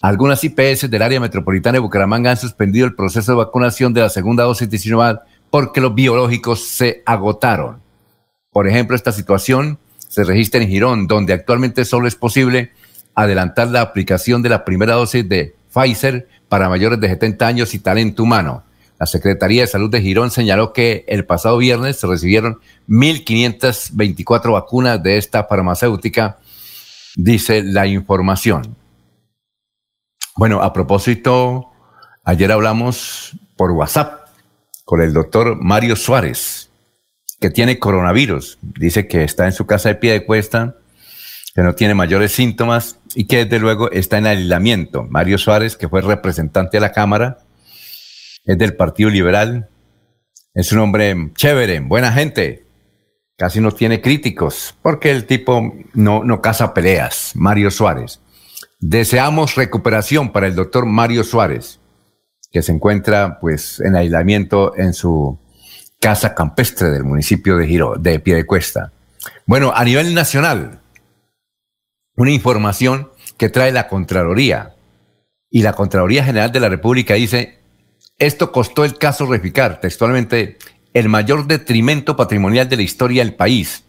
[0.00, 4.08] Algunas IPS del área metropolitana de Bucaramanga han suspendido el proceso de vacunación de la
[4.08, 7.82] segunda dosis de Sinovac porque los biológicos se agotaron.
[8.50, 9.78] Por ejemplo, esta situación
[10.14, 12.70] se registra en Girón, donde actualmente solo es posible
[13.16, 17.80] adelantar la aplicación de la primera dosis de Pfizer para mayores de 70 años y
[17.80, 18.62] talento humano.
[19.00, 25.02] La Secretaría de Salud de Girón señaló que el pasado viernes se recibieron 1.524 vacunas
[25.02, 26.38] de esta farmacéutica,
[27.16, 28.76] dice la información.
[30.36, 31.72] Bueno, a propósito,
[32.22, 34.28] ayer hablamos por WhatsApp
[34.84, 36.70] con el doctor Mario Suárez,
[37.40, 38.58] que tiene coronavirus.
[38.62, 40.76] Dice que está en su casa de pie de cuesta,
[41.54, 45.04] que no tiene mayores síntomas y que desde luego está en aislamiento.
[45.04, 47.38] Mario Suárez, que fue representante de la Cámara,
[48.44, 49.68] es del Partido Liberal,
[50.54, 52.66] es un hombre chévere, buena gente,
[53.36, 58.20] casi no tiene críticos, porque el tipo no, no caza peleas, Mario Suárez.
[58.80, 61.80] Deseamos recuperación para el doctor Mario Suárez
[62.54, 65.40] que se encuentra pues en aislamiento en su
[66.04, 68.92] casa campestre del municipio de Giro, de Piedecuesta.
[69.46, 70.80] Bueno, a nivel nacional,
[72.14, 74.74] una información que trae la Contraloría
[75.50, 77.58] y la Contraloría General de la República dice,
[78.18, 80.58] esto costó el caso Reficar, textualmente,
[80.92, 83.84] el mayor detrimento patrimonial de la historia del país.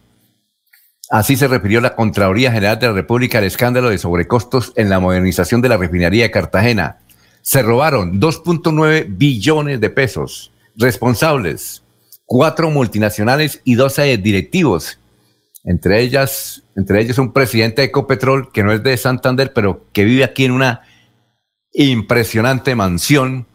[1.10, 5.00] Así se refirió la Contraloría General de la República al escándalo de sobrecostos en la
[5.00, 6.96] modernización de la refinería de Cartagena,
[7.42, 10.50] se robaron 2.9 billones de pesos.
[10.76, 11.82] Responsables,
[12.26, 14.98] cuatro multinacionales y 12 directivos.
[15.64, 20.04] Entre ellas, entre ellos un presidente de Ecopetrol que no es de Santander, pero que
[20.04, 20.82] vive aquí en una
[21.72, 23.46] impresionante mansión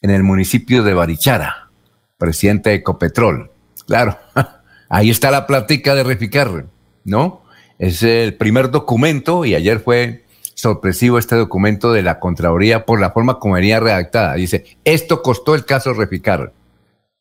[0.00, 1.70] en el municipio de Barichara,
[2.16, 3.50] presidente de Ecopetrol.
[3.86, 4.18] Claro,
[4.88, 6.66] ahí está la plática de Reficar,
[7.04, 7.42] ¿no?
[7.78, 13.10] Es el primer documento y ayer fue sorpresivo este documento de la Contraloría por la
[13.10, 14.34] forma como venía redactada.
[14.34, 16.52] Dice, esto costó el caso Reficar.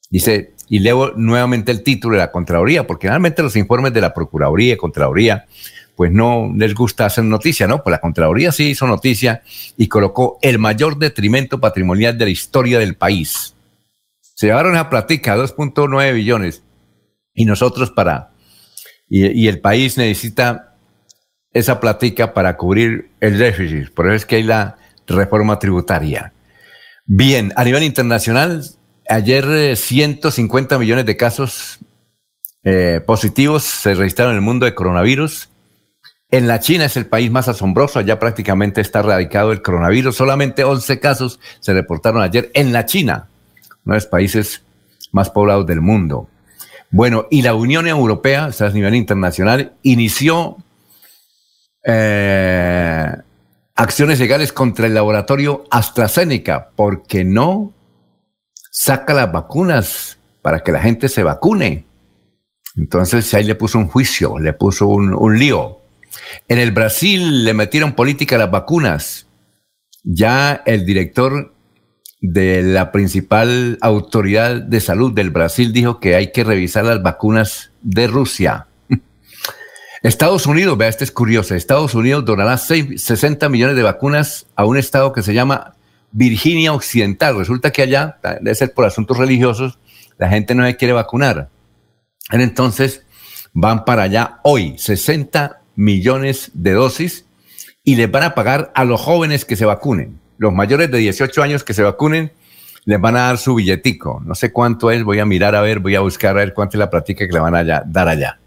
[0.10, 4.14] Dice, y leo nuevamente el título de la Contraloría, porque realmente los informes de la
[4.14, 5.46] Procuraduría y Contraloría
[5.98, 7.84] pues no les gusta hacer noticia, ¿no?
[7.84, 9.44] Pues la Contraloría sí hizo noticia
[9.76, 13.54] y colocó el mayor detrimento patrimonial de la historia del país.
[14.22, 16.64] Se llevaron esa platica, 2.9 billones,
[17.34, 18.32] y nosotros para,
[19.10, 20.78] y, el país necesita
[21.52, 23.94] esa platica para cubrir el déficit.
[23.94, 26.32] Por eso es que hay la reforma tributaria.
[27.06, 28.64] Bien, a nivel internacional,
[29.08, 31.80] ayer 150 eh, millones de casos
[32.64, 35.50] eh, positivos se registraron en el mundo de coronavirus.
[36.30, 40.16] En la China es el país más asombroso, allá prácticamente está erradicado el coronavirus.
[40.16, 43.28] Solamente 11 casos se reportaron ayer en la China,
[43.86, 44.64] uno de los países
[45.12, 46.30] más poblados del mundo.
[46.90, 50.58] Bueno, y la Unión Europea, o sea, a nivel internacional, inició
[51.84, 53.12] eh,
[53.76, 57.74] acciones legales contra el laboratorio AstraZeneca porque no
[58.72, 61.86] saca las vacunas para que la gente se vacune.
[62.76, 65.80] Entonces ahí le puso un juicio, le puso un, lío.
[66.48, 69.28] En el Brasil le metieron política a las vacunas.
[70.04, 71.54] Ya el director
[72.22, 77.72] de la principal autoridad de salud del Brasil dijo que hay que revisar las vacunas
[77.82, 78.68] de Rusia.
[80.02, 84.78] Estados Unidos, vea, este es curioso, Estados Unidos donará 60 millones de vacunas a un
[84.78, 85.76] estado que se llama
[86.12, 87.38] Virginia Occidental.
[87.38, 89.80] Resulta que allá, debe ser por asuntos religiosos,
[90.18, 91.50] la gente no se quiere vacunar.
[92.32, 93.06] Entonces,
[93.54, 97.26] van para allá hoy 60 millones de dosis
[97.84, 100.20] y les van a pagar a los jóvenes que se vacunen.
[100.38, 102.32] Los mayores de 18 años que se vacunen,
[102.86, 104.22] les van a dar su billetico.
[104.26, 106.78] No sé cuánto es, voy a mirar a ver, voy a buscar a ver cuánto
[106.78, 108.40] es la práctica que le van a dar allá.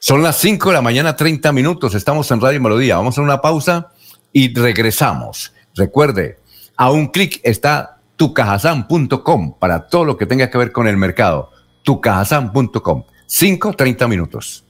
[0.00, 1.94] Son las 5 de la mañana, 30 minutos.
[1.94, 2.96] Estamos en Radio Melodía.
[2.96, 3.88] Vamos a una pausa
[4.32, 5.52] y regresamos.
[5.74, 6.37] Recuerde,
[6.78, 11.50] a un clic está tucajasan.com para todo lo que tenga que ver con el mercado.
[11.82, 13.04] tucajasan.com.
[13.26, 14.64] 5, 30 minutos.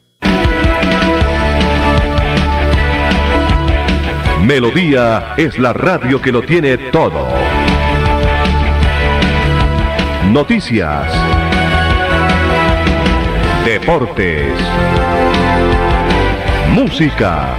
[4.42, 7.28] Melodía es la radio que lo tiene todo.
[10.32, 11.12] Noticias.
[13.66, 14.58] Deportes.
[16.72, 17.54] Música.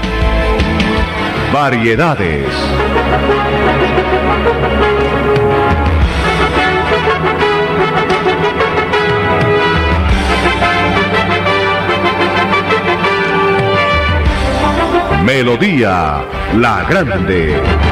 [1.53, 2.88] Variedades.
[15.23, 16.25] Melodía
[16.57, 17.88] La Grande.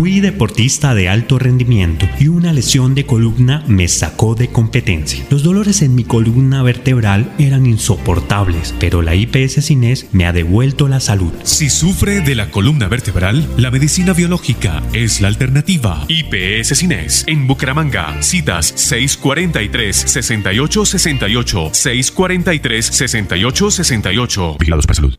[0.00, 5.22] Fui deportista de alto rendimiento y una lesión de columna me sacó de competencia.
[5.28, 10.88] Los dolores en mi columna vertebral eran insoportables, pero la IPS Cines me ha devuelto
[10.88, 11.34] la salud.
[11.42, 16.06] Si sufre de la columna vertebral, la medicina biológica es la alternativa.
[16.08, 18.22] IPS Cines en Bucaramanga.
[18.22, 24.56] Citas 643 6868 643 6868.
[24.58, 25.18] Vigilados para salud.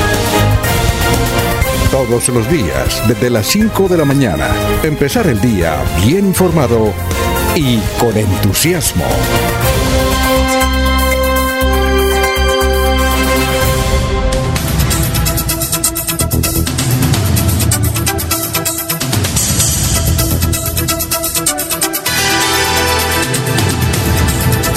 [2.07, 4.47] todos los días desde las 5 de la mañana.
[4.81, 6.91] Empezar el día bien informado
[7.55, 9.05] y con entusiasmo.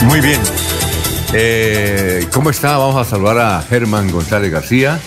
[0.06, 0.40] Muy bien.
[1.32, 2.76] Eh, ¿Cómo está?
[2.76, 5.00] Vamos a saludar a Germán González García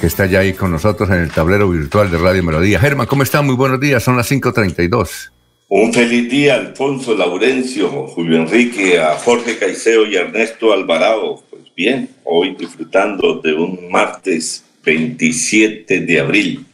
[0.00, 2.80] que está ya ahí con nosotros en el tablero virtual de Radio Melodía.
[2.80, 3.42] Germán, ¿cómo está?
[3.42, 5.30] Muy buenos días, son las 5.32.
[5.68, 11.44] Un feliz día, Alfonso Laurencio, Julio Enrique, a Jorge Caicedo y Ernesto Alvarado.
[11.50, 16.64] Pues bien, hoy disfrutando de un martes 27 de abril.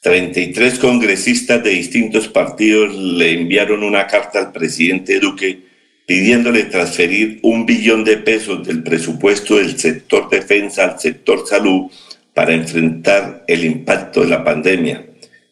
[0.00, 5.68] 33 congresistas de distintos partidos le enviaron una carta al presidente Duque
[6.06, 11.90] pidiéndole transferir un billón de pesos del presupuesto del sector defensa al sector salud
[12.38, 15.04] para enfrentar el impacto de la pandemia.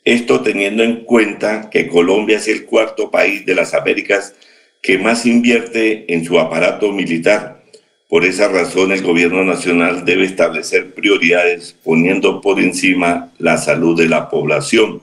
[0.05, 4.37] Esto teniendo en cuenta que Colombia es el cuarto país de las Américas
[4.81, 7.65] que más invierte en su aparato militar.
[8.09, 14.09] Por esa razón, el gobierno nacional debe establecer prioridades poniendo por encima la salud de
[14.09, 15.03] la población.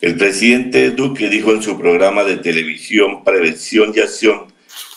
[0.00, 4.53] El presidente Duque dijo en su programa de televisión Prevención y Acción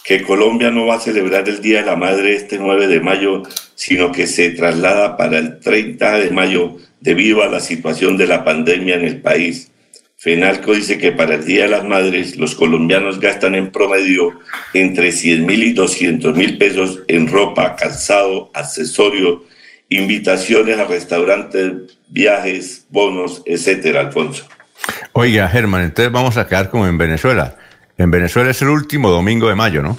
[0.08, 3.44] que Colombia no va a celebrar el Día de la Madre este 9 de mayo,
[3.76, 8.46] sino que se traslada para el 30 de mayo debido a la situación de la
[8.46, 9.70] pandemia en el país.
[10.16, 14.40] FENALCO dice que para el Día de las Madres los colombianos gastan en promedio
[14.74, 19.42] entre 100 mil y 200 mil pesos en ropa, calzado, accesorios,
[19.90, 24.48] invitaciones a restaurantes, viajes, bonos, etcétera, Alfonso.
[25.12, 27.58] Oiga, Germán, entonces vamos a quedar como en Venezuela.
[27.98, 29.98] En Venezuela es el último domingo de mayo, ¿no?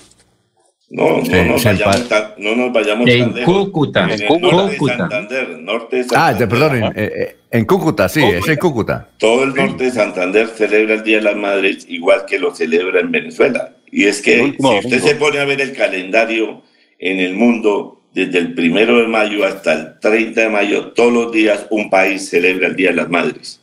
[0.91, 4.05] No, no, nos, vayamos tan, no nos vayamos en tan Cúcuta.
[4.05, 4.93] En, en norte Cúcuta.
[4.93, 6.45] de Santander, norte de Santander.
[6.45, 8.39] Ah, perdón, en, eh, en Cúcuta, sí, Cúcuta.
[8.39, 9.09] es en Cúcuta.
[9.19, 13.01] Todo el norte de Santander celebra el Día de las Madres igual que lo celebra
[13.01, 13.75] en Venezuela.
[13.91, 16.63] Y es que si usted se pone a ver el calendario
[16.99, 21.33] en el mundo, desde el primero de mayo hasta el 30 de mayo, todos los
[21.33, 23.61] días un país celebra el Día de las Madres.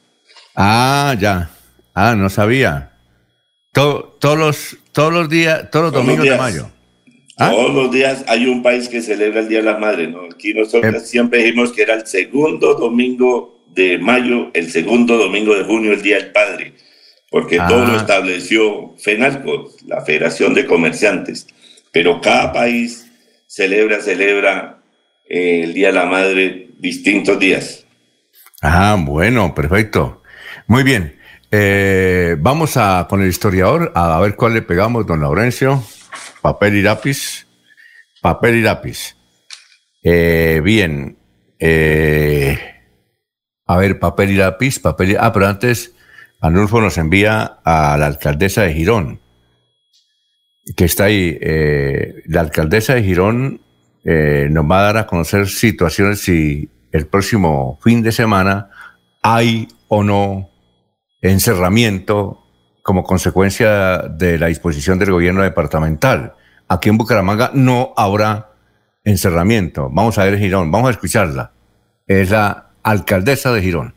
[0.56, 1.50] Ah, ya.
[1.96, 2.92] Ah, no sabía.
[3.76, 6.72] Todo, todos los todos los días, todos los todos domingos días, de mayo.
[7.38, 7.50] ¿Ah?
[7.50, 10.22] Todos los días hay un país que celebra el Día de la Madre, ¿no?
[10.34, 11.06] Aquí nosotros eh.
[11.06, 16.02] siempre dijimos que era el segundo domingo de mayo, el segundo domingo de junio, el
[16.02, 16.72] Día del Padre,
[17.30, 17.68] porque ah.
[17.68, 21.46] todo lo estableció FENALCO, la Federación de Comerciantes.
[21.92, 23.12] Pero cada país
[23.46, 24.80] celebra, celebra
[25.28, 27.86] eh, el Día de la Madre distintos días.
[28.62, 30.22] Ah, bueno, perfecto.
[30.66, 31.15] Muy bien.
[31.58, 35.82] Eh, vamos a con el historiador a ver cuál le pegamos, don Laurencio
[36.42, 37.48] papel y lápiz,
[38.22, 39.16] papel y lápiz.
[40.04, 41.18] Eh, bien,
[41.58, 42.60] eh,
[43.68, 45.16] a ver, papel y lápiz, papel y...
[45.18, 45.96] Ah, pero antes,
[46.42, 49.22] Anulfo nos envía a la alcaldesa de Girón,
[50.76, 51.40] que está ahí.
[52.26, 53.62] La alcaldesa de Girón
[54.04, 58.70] nos va a dar a conocer situaciones si el próximo fin de semana
[59.22, 60.50] hay o no
[61.32, 62.44] encerramiento
[62.84, 66.36] como consecuencia de la disposición del gobierno departamental.
[66.68, 68.52] Aquí en Bucaramanga no habrá
[69.04, 69.90] encerramiento.
[69.92, 71.52] Vamos a ver Girón, vamos a escucharla.
[72.06, 73.96] Es la alcaldesa de Girón.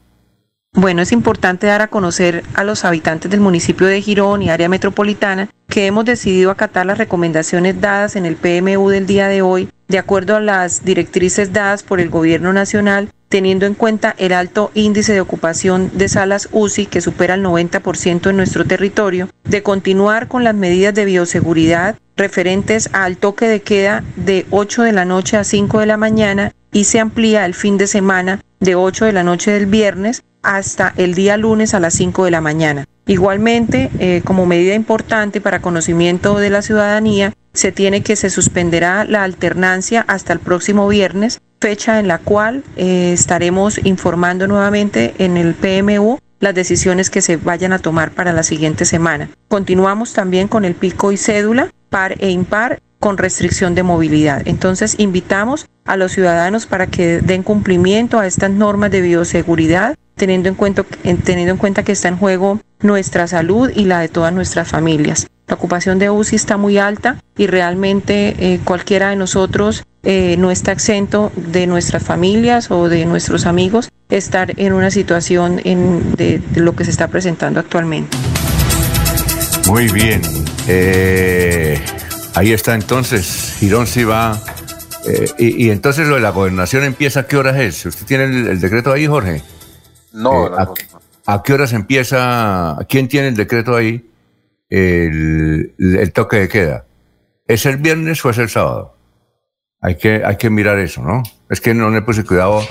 [0.73, 4.69] Bueno, es importante dar a conocer a los habitantes del municipio de Girón y área
[4.69, 9.71] metropolitana que hemos decidido acatar las recomendaciones dadas en el PMU del día de hoy,
[9.89, 14.71] de acuerdo a las directrices dadas por el Gobierno Nacional teniendo en cuenta el alto
[14.75, 20.29] índice de ocupación de salas UCI que supera el 90% en nuestro territorio, de continuar
[20.29, 25.37] con las medidas de bioseguridad referentes al toque de queda de 8 de la noche
[25.37, 29.13] a 5 de la mañana y se amplía el fin de semana de 8 de
[29.13, 32.85] la noche del viernes hasta el día lunes a las 5 de la mañana.
[33.07, 39.05] Igualmente, eh, como medida importante para conocimiento de la ciudadanía, se tiene que se suspenderá
[39.05, 45.37] la alternancia hasta el próximo viernes, fecha en la cual eh, estaremos informando nuevamente en
[45.37, 49.29] el PMU las decisiones que se vayan a tomar para la siguiente semana.
[49.49, 54.43] Continuamos también con el pico y cédula par e impar con restricción de movilidad.
[54.45, 60.49] Entonces invitamos a los ciudadanos para que den cumplimiento a estas normas de bioseguridad, teniendo
[60.49, 60.85] en cuenta,
[61.25, 65.29] teniendo en cuenta que está en juego nuestra salud y la de todas nuestras familias.
[65.47, 70.51] La ocupación de UCI está muy alta y realmente eh, cualquiera de nosotros eh, no
[70.51, 76.39] está exento de nuestras familias o de nuestros amigos estar en una situación en, de,
[76.39, 78.17] de, lo que se está presentando actualmente.
[79.67, 80.23] Muy bien.
[80.67, 81.79] Eh,
[82.35, 83.57] ahí está entonces.
[83.59, 84.41] Girón sí va.
[85.39, 87.87] Y, y, entonces lo de la gobernación empieza a qué horas es?
[87.87, 89.43] ¿Usted tiene el, el decreto ahí, Jorge?
[90.13, 90.75] No, no, a,
[91.27, 92.77] ¿A qué horas empieza?
[92.89, 94.05] ¿Quién tiene el decreto ahí?
[94.71, 96.85] el, el, toque de queda.
[97.47, 98.95] ¿Es el viernes o es el sábado?
[99.81, 101.23] Hay que, hay que mirar eso, ¿no?
[101.49, 102.67] Es que no le puse cuidado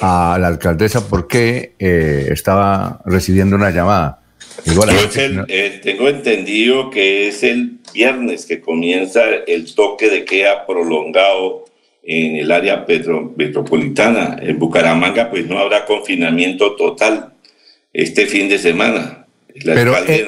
[0.00, 4.22] a la alcaldesa porque eh, estaba recibiendo una llamada.
[4.64, 5.44] Igual el, no.
[5.48, 11.64] eh, tengo entendido que es el viernes que comienza el toque de queda prolongado
[12.02, 14.36] en el área petro, metropolitana.
[14.40, 17.32] En Bucaramanga, pues no habrá confinamiento total
[17.92, 19.26] este fin de semana.
[19.64, 20.26] La Pero, eh,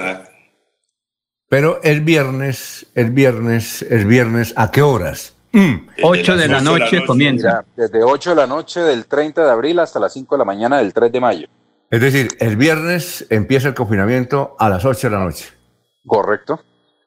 [1.49, 5.34] pero el viernes, el viernes, el viernes, ¿a qué horas?
[5.55, 5.87] Mm.
[6.03, 7.65] 8 de la noche, la noche comienza.
[7.77, 10.79] Desde 8 de la noche del 30 de abril hasta las 5 de la mañana
[10.79, 11.49] del 3 de mayo.
[11.91, 15.45] Es decir, el viernes empieza el confinamiento a las 8 de la noche.
[16.05, 16.61] Correcto.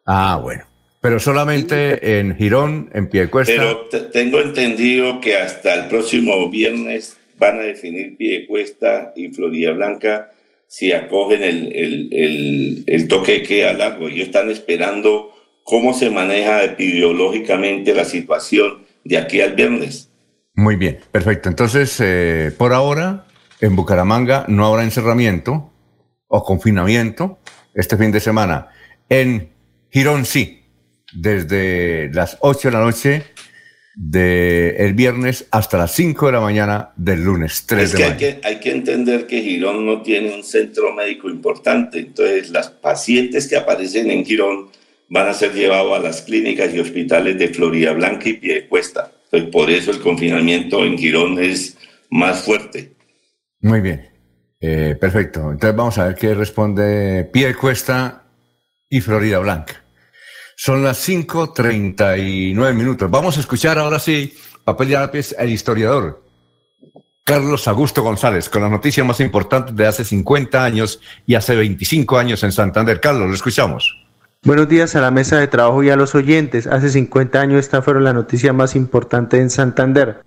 [0.05, 0.63] Ah, bueno.
[1.01, 3.53] Pero solamente en Girón, en Piedecuesta.
[3.53, 10.31] Pero tengo entendido que hasta el próximo viernes van a definir Piedecuesta y Florida Blanca
[10.67, 14.07] si acogen el, el, el, el toque que a largo.
[14.07, 15.36] Ellos están esperando
[15.67, 20.09] cómo se maneja epidemiológicamente la situación de aquí al viernes.
[20.53, 21.49] Muy bien, perfecto.
[21.49, 23.25] Entonces, eh, por ahora,
[23.59, 25.69] en Bucaramanga no habrá encerramiento
[26.27, 27.39] o confinamiento
[27.73, 28.69] este fin de semana.
[29.09, 29.49] En
[29.91, 30.63] Girón sí,
[31.13, 33.23] desde las 8 de la noche
[33.93, 38.13] del viernes hasta las 5 de la mañana del lunes 3 es de que mayo.
[38.13, 42.69] hay, que hay que entender que Girón no tiene un centro médico importante, entonces las
[42.69, 44.69] pacientes que aparecen en Girón
[45.09, 49.11] van a ser llevados a las clínicas y hospitales de Florida Blanca y Piedecuesta.
[49.25, 51.77] Entonces por eso el confinamiento en Girón es
[52.09, 52.93] más fuerte.
[53.61, 54.09] Muy bien,
[54.59, 55.51] Eh, perfecto.
[55.51, 58.23] Entonces vamos a ver qué responde Piedecuesta
[58.89, 59.83] y Florida Blanca.
[60.55, 63.11] Son las 5.39 minutos.
[63.11, 64.33] Vamos a escuchar ahora sí,
[64.63, 66.23] papel y lápiz, el historiador.
[67.23, 72.17] Carlos Augusto González, con las noticias más importantes de hace 50 años y hace 25
[72.17, 72.99] años en Santander.
[73.01, 74.06] Carlos, lo escuchamos.
[74.43, 76.67] Buenos días a la mesa de trabajo y a los oyentes.
[76.67, 80.21] Hace 50 años esta fueron la noticia más importante en Santander.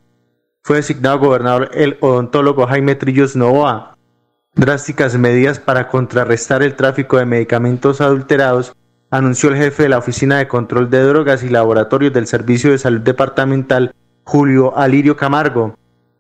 [0.63, 3.97] Fue designado gobernador el odontólogo Jaime Trillos Novoa.
[4.55, 8.75] Drásticas medidas para contrarrestar el tráfico de medicamentos adulterados,
[9.11, 12.79] anunció el jefe de la Oficina de Control de Drogas y Laboratorios del Servicio de
[12.79, 13.95] Salud Departamental,
[14.25, 15.77] Julio Alirio Camargo.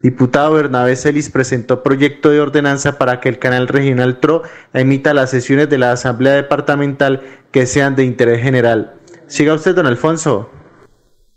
[0.00, 4.42] Diputado Bernabé Celis presentó proyecto de ordenanza para que el canal regional TRO
[4.72, 8.94] emita las sesiones de la Asamblea Departamental que sean de interés general.
[9.28, 10.50] Siga usted, don Alfonso.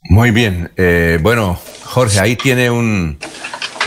[0.09, 0.71] Muy bien.
[0.77, 3.17] Eh, bueno, Jorge, ahí tiene un,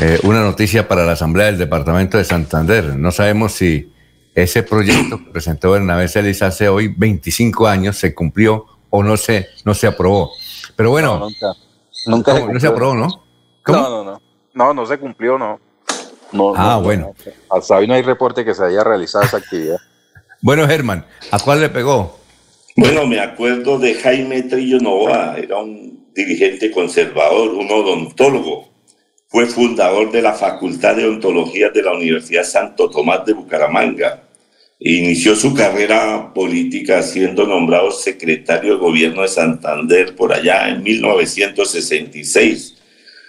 [0.01, 2.97] eh, una noticia para la Asamblea del Departamento de Santander.
[2.97, 3.93] No sabemos si
[4.35, 9.47] ese proyecto que presentó Bernabé Celis hace hoy 25 años se cumplió o no se,
[9.65, 10.31] no se aprobó.
[10.77, 11.53] Pero bueno, No, nunca.
[12.07, 12.53] Nunca ¿cómo?
[12.53, 13.09] no se aprobó, ¿no?
[13.65, 13.79] ¿Cómo?
[13.79, 14.23] No, no, no.
[14.55, 15.61] No, no se cumplió, no.
[16.33, 17.15] No, Ah, no, bueno.
[17.27, 17.57] no.
[17.57, 19.77] Hasta hoy no hay reporte que se haya realizado esa actividad.
[20.43, 22.19] Bueno, Germán, ¿a cuál le pegó?
[22.77, 28.69] Bueno, me acuerdo de Jaime Trillo Novoa, era un dirigente conservador, un odontólogo.
[29.29, 34.25] Fue fundador de la Facultad de Odontología de la Universidad Santo Tomás de Bucaramanga.
[34.81, 42.75] Inició su carrera política siendo nombrado secretario de gobierno de Santander por allá en 1966.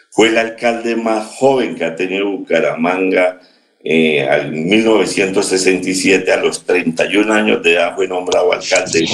[0.09, 3.39] Fue el alcalde más joven que ha tenido Bucaramanga.
[3.81, 9.05] Eh, en 1967, a los 31 años de edad, fue nombrado alcalde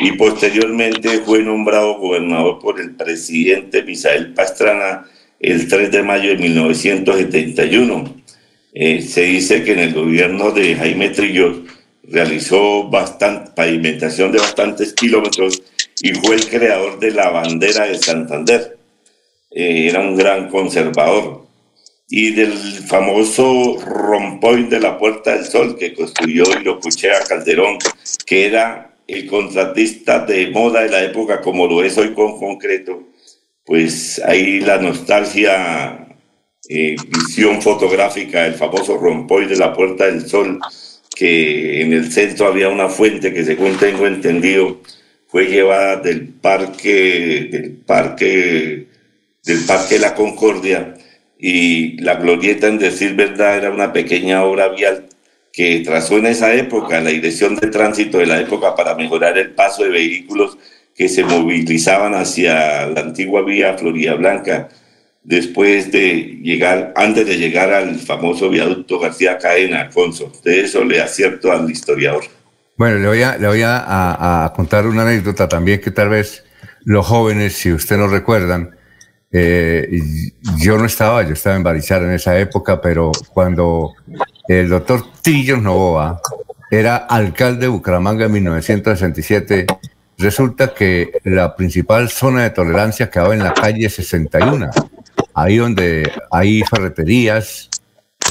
[0.00, 5.06] y posteriormente fue nombrado gobernador por el presidente Misael Pastrana
[5.40, 8.22] el 3 de mayo de 1971.
[8.72, 11.64] Eh, se dice que en el gobierno de Jaime Trillo
[12.04, 15.62] realizó bastante, pavimentación de bastantes kilómetros
[16.00, 18.76] y fue el creador de la bandera de Santander.
[19.50, 21.45] Eh, era un gran conservador.
[22.08, 27.24] Y del famoso rompoint de la Puerta del Sol que construyó y lo escuché a
[27.24, 27.78] Calderón,
[28.24, 33.02] que era el contratista de moda de la época como lo es hoy con concreto,
[33.64, 36.06] pues ahí la nostalgia,
[36.68, 40.60] eh, visión fotográfica del famoso rompoy de la Puerta del Sol,
[41.14, 44.80] que en el centro había una fuente que según tengo entendido
[45.28, 48.86] fue llevada del parque, del parque,
[49.44, 50.95] del parque la Concordia
[51.38, 55.06] y la glorieta en decir verdad era una pequeña obra vial
[55.52, 59.52] que trazó en esa época la dirección de tránsito de la época para mejorar el
[59.52, 60.58] paso de vehículos
[60.94, 64.68] que se movilizaban hacia la antigua vía Florida Blanca
[65.24, 70.32] después de llegar, antes de llegar al famoso viaducto García Cadena, Alfonso.
[70.44, 72.24] De eso le acierto al historiador.
[72.76, 76.44] Bueno, le voy a, le voy a contar una anécdota también que tal vez
[76.84, 78.75] los jóvenes, si usted no recuerdan,
[79.38, 80.00] eh,
[80.58, 83.92] yo no estaba, yo estaba en Barichara en esa época, pero cuando
[84.48, 86.20] el doctor Trillos Novoa
[86.70, 89.66] era alcalde de Bucaramanga en 1967,
[90.18, 94.70] resulta que la principal zona de tolerancia quedaba en la calle 61,
[95.34, 97.68] ahí donde hay ferreterías,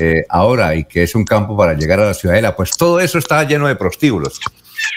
[0.02, 3.18] eh, ahora y que es un campo para llegar a la ciudadela, pues todo eso
[3.20, 4.40] estaba lleno de prostíbulos.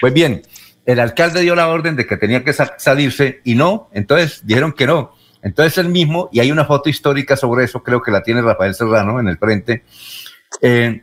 [0.00, 0.42] Pues bien,
[0.86, 4.72] el alcalde dio la orden de que tenía que sa- salirse y no, entonces dijeron
[4.72, 5.12] que no.
[5.42, 8.74] Entonces él mismo, y hay una foto histórica sobre eso, creo que la tiene Rafael
[8.74, 9.84] Serrano en el frente,
[10.60, 11.02] eh,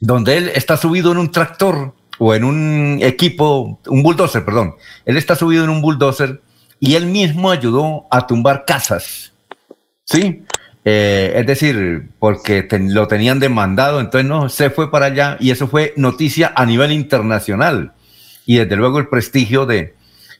[0.00, 4.74] donde él está subido en un tractor o en un equipo, un bulldozer, perdón.
[5.04, 6.40] Él está subido en un bulldozer
[6.78, 9.32] y él mismo ayudó a tumbar casas.
[10.04, 10.42] ¿Sí?
[10.84, 15.68] Eh, es decir, porque lo tenían demandado, entonces no, se fue para allá y eso
[15.68, 17.92] fue noticia a nivel internacional.
[18.46, 19.94] Y desde luego el prestigio de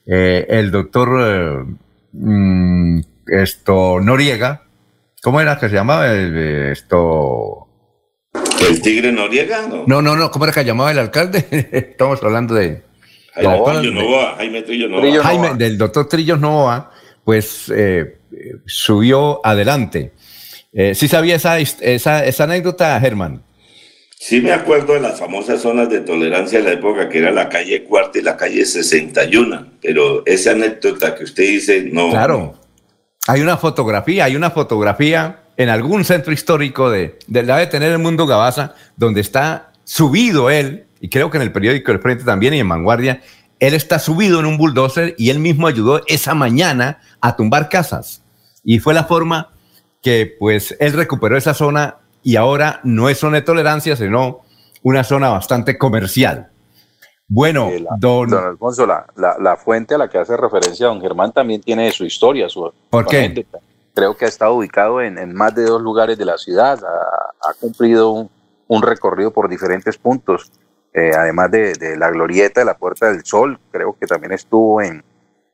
[0.07, 1.67] eh, el doctor
[2.13, 3.01] mm,
[3.31, 4.63] esto Noriega,
[5.23, 6.13] ¿cómo era que se llamaba?
[6.15, 7.69] esto
[8.69, 9.67] ¿El tigre Noriega?
[9.67, 11.47] No, no, no, no ¿cómo era que llamaba el alcalde?
[11.73, 12.83] Estamos hablando de...
[13.33, 15.23] Jaime Trillo Novoa.
[15.23, 16.91] Jaime, del doctor Trillos Novoa,
[17.25, 17.73] pues
[18.67, 20.13] subió adelante.
[20.73, 23.43] Eh, ¿Sí sabía esa, esa, esa anécdota, Germán?
[24.19, 27.49] Sí me acuerdo de las famosas zonas de tolerancia de la época, que era la
[27.49, 32.11] calle Cuarta y la calle 61, pero esa anécdota que usted dice, no.
[32.11, 32.60] Claro,
[33.27, 37.93] hay una fotografía, hay una fotografía en algún centro histórico de, de la de tener
[37.93, 42.25] el mundo Gabaza, donde está subido él, y creo que en el periódico El Frente
[42.25, 43.23] también y en Vanguardia,
[43.59, 48.23] él está subido en un bulldozer y él mismo ayudó esa mañana a tumbar casas.
[48.65, 49.51] Y fue la forma
[50.03, 54.41] que pues él recuperó esa zona y ahora no es zona de tolerancia, sino
[54.83, 56.50] una zona bastante comercial.
[57.33, 58.35] Bueno, don...
[58.35, 62.49] Alfonso, la, la, fuente a la que hace referencia don Germán también tiene su historia,
[62.49, 62.73] su...
[62.91, 63.47] ¿Por qué?
[63.95, 68.29] Creo que ha estado ubicado en, más de dos lugares de la ciudad, ha, cumplido
[68.67, 70.51] un, recorrido por diferentes puntos,
[70.93, 75.05] eh, además de, la glorieta de la Puerta del Sol, creo que también estuvo en,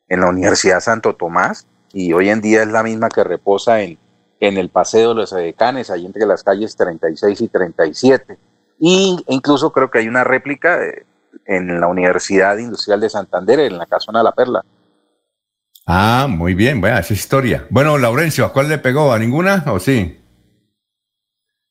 [0.08, 3.98] en la Universidad Santo Tomás y hoy en día es la misma que reposa en,
[4.40, 8.38] en el Paseo de los Edecanes, ahí entre las calles 36 y 37.
[8.78, 11.04] Y incluso creo que hay una réplica eh,
[11.44, 14.64] en la Universidad Industrial de Santander, en la Casona de la Perla.
[15.86, 17.66] Ah, muy bien, bueno, esa historia.
[17.70, 19.12] Bueno, Laurencio, ¿a cuál le pegó?
[19.12, 20.20] ¿A ninguna o sí?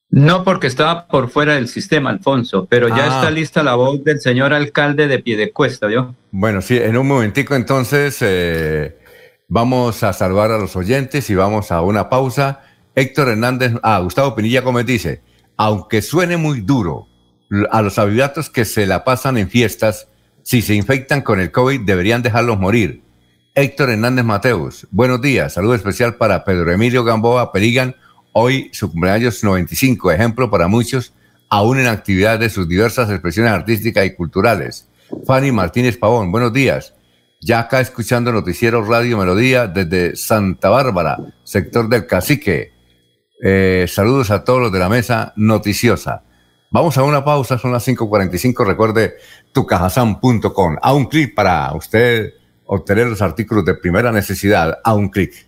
[0.09, 3.31] No, porque estaba por fuera del sistema, Alfonso, pero ya está ah.
[3.31, 6.13] lista la voz del señor alcalde de Piedecuesta, ¿yo?
[6.31, 8.95] Bueno, sí, en un momentico entonces eh,
[9.47, 12.61] Vamos a salvar a los oyentes y vamos a una pausa.
[12.95, 15.21] Héctor Hernández, ah, Gustavo Pinilla Gómez dice,
[15.55, 17.07] aunque suene muy duro,
[17.71, 20.07] a los habitantes que se la pasan en fiestas,
[20.43, 23.01] si se infectan con el COVID, deberían dejarlos morir.
[23.53, 25.53] Héctor Hernández Mateus, buenos días.
[25.53, 27.95] Saludo especial para Pedro Emilio Gamboa Perigan,
[28.33, 31.13] hoy su cumpleaños 95, ejemplo para muchos,
[31.49, 34.87] aún en actividad de sus diversas expresiones artísticas y culturales.
[35.25, 36.93] Fanny Martínez Pavón, buenos días
[37.45, 42.71] ya acá escuchando Noticiero Radio Melodía desde Santa Bárbara, sector del Cacique.
[43.43, 46.23] Eh, saludos a todos los de la mesa noticiosa.
[46.75, 48.65] Vamos a una pausa, son las 5.45.
[48.65, 49.15] Recuerde
[49.53, 50.75] tucajasan.com.
[50.81, 52.33] A un clic para usted
[52.65, 54.79] obtener los artículos de primera necesidad.
[54.83, 55.47] A un clic.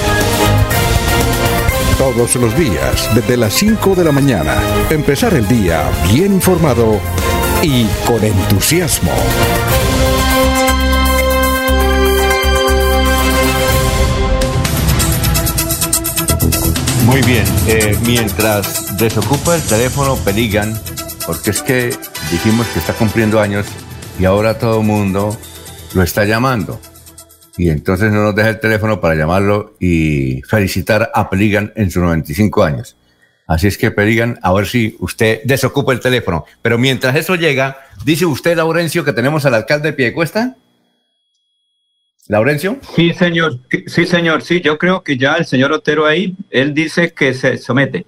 [2.13, 4.55] todos los días desde las 5 de la mañana.
[4.89, 6.99] Empezar el día bien informado
[7.61, 9.11] y con entusiasmo.
[17.05, 20.79] Muy bien, eh, mientras desocupa el teléfono Peligan,
[21.25, 21.95] porque es que
[22.31, 23.65] dijimos que está cumpliendo años
[24.19, 25.37] y ahora todo el mundo
[25.93, 26.79] lo está llamando
[27.57, 32.01] y entonces no nos deja el teléfono para llamarlo y felicitar a Peligan en sus
[32.01, 32.95] 95 años.
[33.47, 36.45] Así es que Peligan, a ver si usted desocupa el teléfono.
[36.61, 40.55] Pero mientras eso llega, dice usted, Laurencio, que tenemos al alcalde de Piedecuesta.
[42.29, 42.77] Laurencio.
[42.95, 43.59] Sí, señor.
[43.87, 44.41] Sí, señor.
[44.41, 48.05] Sí, yo creo que ya el señor Otero ahí, él dice que se somete.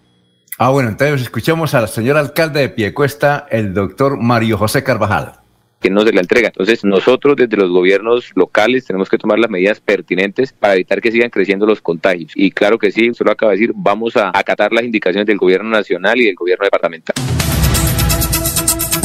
[0.58, 5.43] Ah, bueno, entonces escuchemos al señor alcalde de Piedecuesta, el doctor Mario José Carvajal
[5.84, 6.48] que no se la entrega.
[6.48, 11.12] Entonces, nosotros desde los gobiernos locales tenemos que tomar las medidas pertinentes para evitar que
[11.12, 12.32] sigan creciendo los contagios.
[12.36, 15.38] Y claro que sí, usted lo acaba de decir, vamos a acatar las indicaciones del
[15.38, 17.16] gobierno nacional y del gobierno departamental.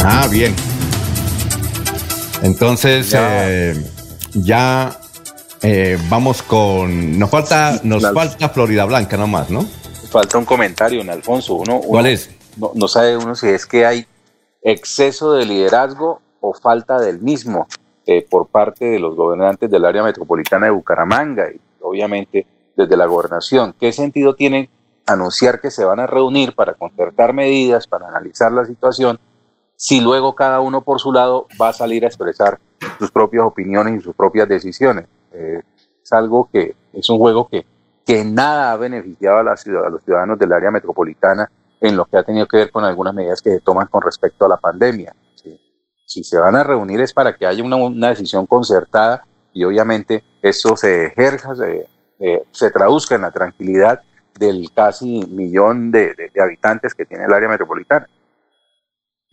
[0.05, 0.55] Ah, bien.
[2.45, 3.75] Entonces, ya, eh,
[5.63, 7.19] eh, vamos con.
[7.19, 9.69] Nos falta, nos falta Florida Blanca nomás, ¿no?
[10.11, 11.55] Falta un comentario, en Alfonso.
[11.55, 12.31] Uno, ¿Cuál es?
[12.57, 14.07] No, no sabe uno si es que hay
[14.63, 17.67] exceso de liderazgo o falta del mismo
[18.07, 23.07] eh, por parte de los gobernantes del área metropolitana de Bucaramanga y obviamente desde la
[23.07, 23.75] gobernación.
[23.79, 24.71] ¿Qué sentido tiene
[25.09, 29.19] anunciar que se van a reunir para concertar medidas, para analizar la situación,
[29.75, 32.59] si luego cada uno por su lado va a salir a expresar
[32.99, 35.07] sus propias opiniones y sus propias decisiones.
[35.33, 35.63] Eh,
[36.03, 37.65] es algo que es un juego que,
[38.05, 42.05] que nada ha beneficiado a, la ciudad, a los ciudadanos del área metropolitana en lo
[42.07, 44.57] que ha tenido que ver con algunas medidas que se toman con respecto a la
[44.57, 45.15] pandemia.
[46.09, 50.25] Si se van a reunir es para que haya una, una decisión concertada y obviamente
[50.41, 51.87] eso se ejerza, se,
[52.19, 54.01] eh, se traduzca en la tranquilidad
[54.39, 58.09] del casi millón de, de, habitantes que tiene el área metropolitana.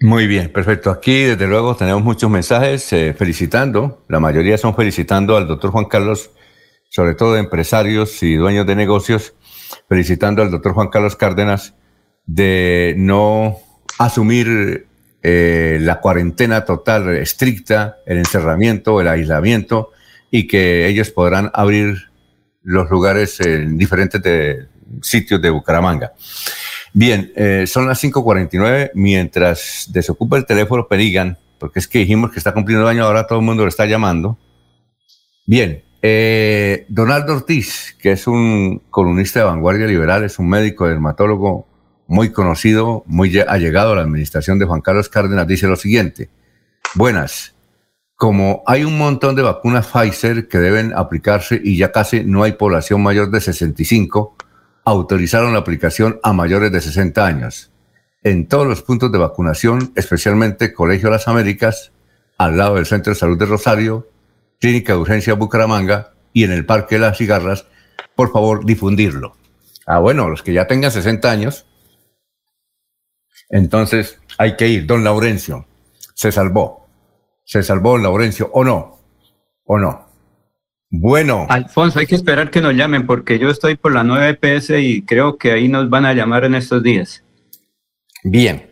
[0.02, 0.92] Muy bien, perfecto.
[0.92, 5.86] Aquí, desde luego, tenemos muchos mensajes eh, felicitando, la mayoría son felicitando al doctor Juan
[5.86, 6.32] Carlos,
[6.90, 9.34] sobre todo empresarios y dueños de negocios,
[9.88, 11.74] felicitando al doctor Juan Carlos Cárdenas
[12.26, 13.56] de no
[13.98, 14.88] asumir
[15.28, 19.90] eh, la cuarentena total, estricta, el encerramiento, el aislamiento,
[20.30, 22.12] y que ellos podrán abrir
[22.62, 24.68] los lugares en diferentes de,
[25.02, 26.14] sitios de Bucaramanga.
[26.94, 28.92] Bien, eh, son las 5.49.
[28.94, 33.40] Mientras desocupa el teléfono, perigan, porque es que dijimos que está cumpliendo año, ahora todo
[33.40, 34.38] el mundo lo está llamando.
[35.48, 41.68] Bien, eh, Donaldo Ortiz, que es un columnista de vanguardia liberal, es un médico dermatólogo
[42.08, 46.30] muy conocido, muy allegado a la administración de Juan Carlos Cárdenas, dice lo siguiente.
[46.94, 47.56] Buenas.
[48.16, 52.54] Como hay un montón de vacunas Pfizer que deben aplicarse y ya casi no hay
[52.54, 54.36] población mayor de 65,
[54.86, 57.72] autorizaron la aplicación a mayores de 60 años.
[58.24, 61.92] En todos los puntos de vacunación, especialmente Colegio Las Américas,
[62.38, 64.08] al lado del Centro de Salud de Rosario,
[64.60, 67.66] Clínica de Urgencia Bucaramanga y en el Parque Las Cigarras,
[68.16, 69.36] por favor, difundirlo.
[69.86, 71.66] Ah, bueno, los que ya tengan 60 años,
[73.56, 74.86] entonces hay que ir.
[74.86, 75.66] Don Laurencio,
[76.14, 76.88] se salvó.
[77.46, 79.00] Se salvó Laurencio, ¿o no?
[79.64, 80.10] ¿O no?
[80.90, 81.48] Bueno.
[81.50, 85.04] Alfonso, hay que esperar que nos llamen porque yo estoy por la nueva EPS y
[85.04, 87.24] creo que ahí nos van a llamar en estos días.
[88.24, 88.72] Bien.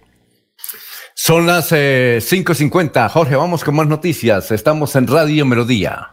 [1.13, 3.05] Son las 5.50.
[3.05, 4.51] Eh, Jorge, vamos con más noticias.
[4.51, 6.09] Estamos en Radio Melodía.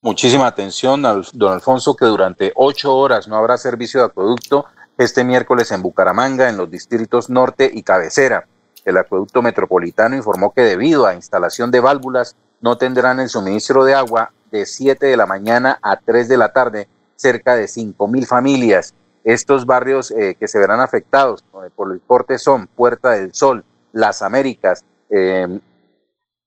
[0.00, 4.66] Muchísima atención, don Alfonso, que durante ocho horas no habrá servicio de acueducto
[5.00, 8.46] este miércoles en Bucaramanga, en los distritos norte y cabecera.
[8.84, 13.94] El acueducto metropolitano informó que debido a instalación de válvulas no tendrán el suministro de
[13.94, 16.86] agua de 7 de la mañana a 3 de la tarde,
[17.16, 18.92] cerca de 5 mil familias.
[19.24, 23.64] Estos barrios eh, que se verán afectados eh, por el corte son Puerta del Sol,
[23.92, 25.60] Las Américas, eh,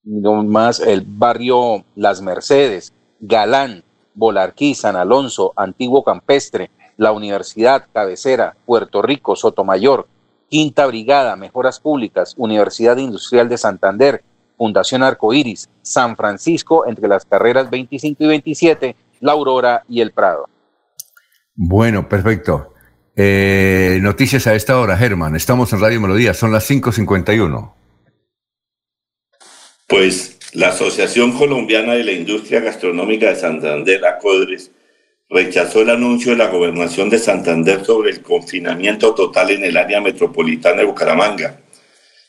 [0.05, 3.83] más el barrio Las Mercedes, Galán,
[4.13, 10.07] Bolarquí, San Alonso, Antiguo Campestre, la Universidad, Cabecera, Puerto Rico, Sotomayor,
[10.49, 14.23] Quinta Brigada, Mejoras Públicas, Universidad Industrial de Santander,
[14.57, 20.47] Fundación Arcoíris, San Francisco, entre las carreras 25 y 27, La Aurora y El Prado.
[21.55, 22.73] Bueno, perfecto.
[23.15, 25.35] Eh, noticias a esta hora, Germán.
[25.35, 27.73] Estamos en Radio Melodía, son las 5.51.
[29.87, 34.71] Pues la Asociación Colombiana de la Industria Gastronómica de Santander, ACODRES,
[35.33, 39.99] rechazó el anuncio de la gobernación de Santander sobre el confinamiento total en el área
[39.99, 41.59] metropolitana de Bucaramanga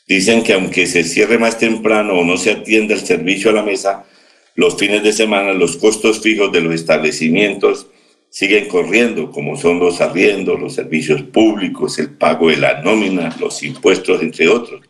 [0.07, 3.63] Dicen que aunque se cierre más temprano o no se atienda el servicio a la
[3.63, 4.05] mesa,
[4.53, 7.87] los fines de semana los costos fijos de los establecimientos
[8.29, 13.63] siguen corriendo, como son los arriendos, los servicios públicos, el pago de la nómina, los
[13.63, 14.81] impuestos, entre otros.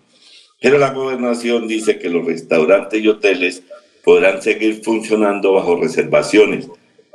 [0.59, 3.63] Pero la gobernación dice que los restaurantes y hoteles
[4.03, 6.67] podrán seguir funcionando bajo reservaciones.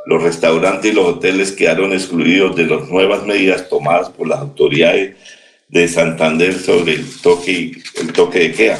[0.06, 5.16] Los restaurantes y los hoteles quedaron excluidos de las nuevas medidas tomadas por las autoridades
[5.68, 8.78] de Santander sobre el toque, el toque de queda.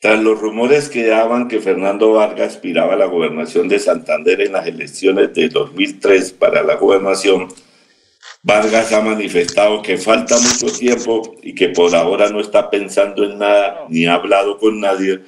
[0.00, 4.52] Tras los rumores que daban que Fernando Vargas aspiraba a la gobernación de Santander en
[4.52, 7.48] las elecciones de 2003 para la gobernación,
[8.42, 13.38] Vargas ha manifestado que falta mucho tiempo y que por ahora no está pensando en
[13.38, 15.20] nada ni ha hablado con nadie,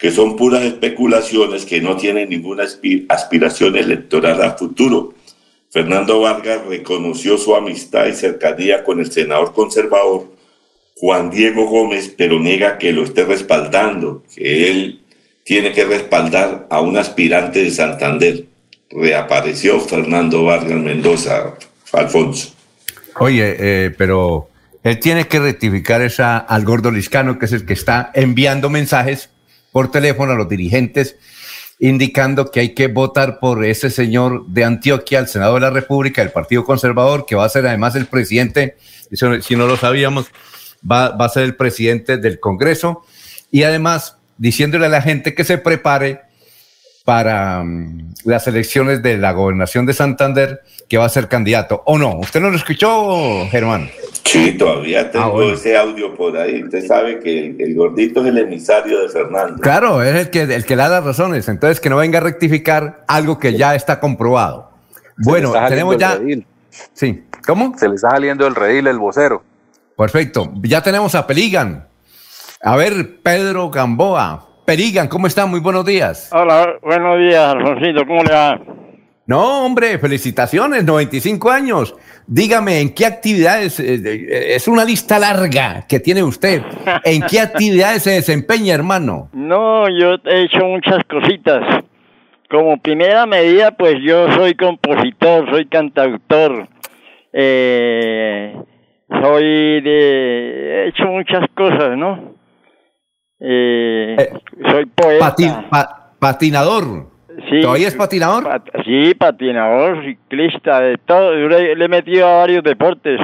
[0.00, 2.64] que son puras especulaciones que no tienen ninguna
[3.08, 5.14] aspiración electoral a futuro
[5.70, 10.26] Fernando Vargas reconoció su amistad y cercanía con el senador conservador
[10.96, 15.00] Juan Diego Gómez, pero niega que lo esté respaldando, que él
[15.44, 18.44] tiene que respaldar a un aspirante de Santander.
[18.90, 21.54] Reapareció Fernando Vargas Mendoza,
[21.92, 22.52] Alfonso.
[23.20, 24.48] Oye, eh, pero
[24.82, 29.30] él tiene que rectificar esa al gordo Liscano, que es el que está enviando mensajes
[29.72, 31.16] por teléfono a los dirigentes
[31.80, 36.20] indicando que hay que votar por ese señor de Antioquia, el Senado de la República,
[36.20, 38.76] el Partido Conservador, que va a ser además el presidente,
[39.10, 40.26] si no lo sabíamos,
[40.88, 43.02] va, a ser el presidente del Congreso,
[43.50, 46.20] y además diciéndole a la gente que se prepare
[47.10, 51.82] para mm, las elecciones de la gobernación de Santander, que va a ser candidato.
[51.86, 52.20] ¿O no?
[52.20, 53.90] ¿Usted no lo escuchó, Germán?
[54.24, 55.54] Sí, todavía tengo Ah, bueno.
[55.54, 56.62] ese audio por ahí.
[56.62, 59.60] Usted sabe que el, el gordito es el emisario de Fernando.
[59.60, 61.48] Claro, es el que, el que le da las razones.
[61.48, 64.70] Entonces, que no venga a rectificar algo que ya está comprobado.
[65.16, 66.16] Bueno, tenemos ya.
[66.92, 67.74] Sí, ¿cómo?
[67.76, 69.42] Se le está saliendo el redil, el vocero.
[69.96, 70.52] Perfecto.
[70.62, 71.88] Ya tenemos a Peligan.
[72.62, 74.46] A ver, Pedro Gamboa.
[74.70, 75.46] Peligan, ¿cómo está?
[75.46, 76.30] Muy buenos días.
[76.32, 78.60] Hola, buenos días, Alfonsito, ¿cómo le va?
[79.26, 81.96] No, hombre, felicitaciones, 95 años.
[82.28, 83.80] Dígame, ¿en qué actividades?
[83.80, 86.62] eh, eh, Es una lista larga que tiene usted.
[87.02, 89.28] ¿En qué actividades se desempeña, hermano?
[89.32, 91.82] No, yo he hecho muchas cositas.
[92.48, 96.68] Como primera medida, pues yo soy compositor, soy cantautor,
[97.32, 98.54] eh,
[99.20, 100.84] soy de...
[100.84, 102.38] he hecho muchas cosas, ¿no?
[103.40, 104.16] Eh,
[104.70, 105.34] soy poeta.
[105.34, 107.08] Pati- pa- patinador.
[107.48, 107.60] Sí.
[107.62, 108.44] ¿Todavía es patinador?
[108.44, 111.38] Pat- sí, patinador, ciclista, de todo.
[111.38, 113.18] Yo le, le he metido a varios deportes.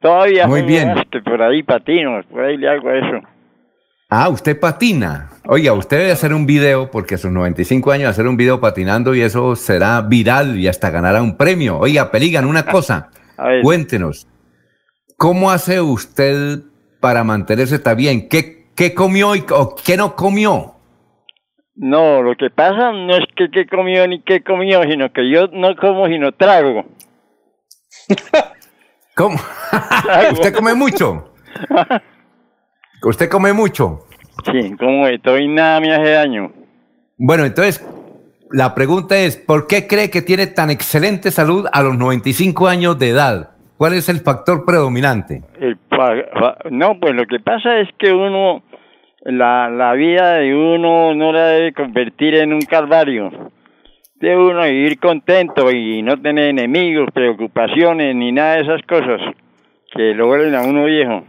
[0.00, 0.94] Todavía Muy bien.
[1.24, 3.26] por ahí patino, por ahí le hago eso.
[4.10, 5.30] Ah, usted patina.
[5.46, 9.14] Oiga, usted debe hacer un video, porque a sus 95 años hacer un video patinando
[9.14, 11.78] y eso será viral y hasta ganará un premio.
[11.78, 13.10] Oiga, Peligan, una cosa.
[13.38, 13.62] A ver.
[13.62, 14.28] Cuéntenos.
[15.16, 16.60] ¿Cómo hace usted
[17.00, 18.28] para mantenerse tan bien?
[18.28, 20.74] ¿Qué, qué comió y, o qué no comió?
[21.76, 25.48] No, lo que pasa no es que qué comió ni qué comió, sino que yo
[25.48, 26.84] no como sino trago.
[29.16, 29.36] ¿Cómo?
[30.32, 31.32] ¿Usted come mucho?
[33.02, 34.06] ¿Usted come mucho?
[34.44, 36.52] Sí, como de todo y nada me hace daño.
[37.16, 37.84] Bueno, entonces,
[38.50, 42.98] la pregunta es, ¿por qué cree que tiene tan excelente salud a los 95 años
[42.98, 43.53] de edad?
[43.76, 45.42] ¿Cuál es el factor predominante?
[45.60, 45.76] El
[46.70, 48.62] no, pues lo que pasa es que uno,
[49.22, 53.30] la, la vida de uno no la debe convertir en un calvario.
[54.16, 59.20] Debe uno vivir contento y no tener enemigos, preocupaciones ni nada de esas cosas
[59.94, 61.24] que lo vuelven a uno viejo.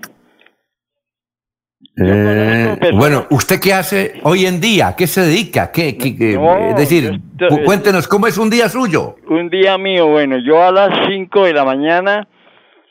[1.97, 4.95] Eh, bueno, ¿usted qué hace hoy en día?
[4.97, 5.71] ¿Qué se dedica?
[5.71, 7.21] ¿Qué, qué- qué- No, es decir,
[7.63, 9.15] cuéntenos cómo es un día suyo.
[9.29, 12.27] Un día mío, bueno, yo a las 5 de la mañana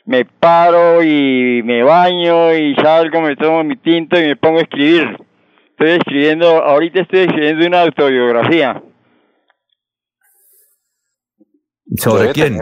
[0.05, 4.61] me paro y me baño y salgo, me tomo mi tinto y me pongo a
[4.61, 5.17] escribir.
[5.71, 8.81] Estoy escribiendo, ahorita estoy escribiendo una autobiografía.
[11.97, 12.57] ¿Sobre quién?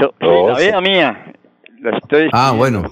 [0.00, 1.32] So- la vida mía.
[1.80, 2.82] La estoy Ah, bueno.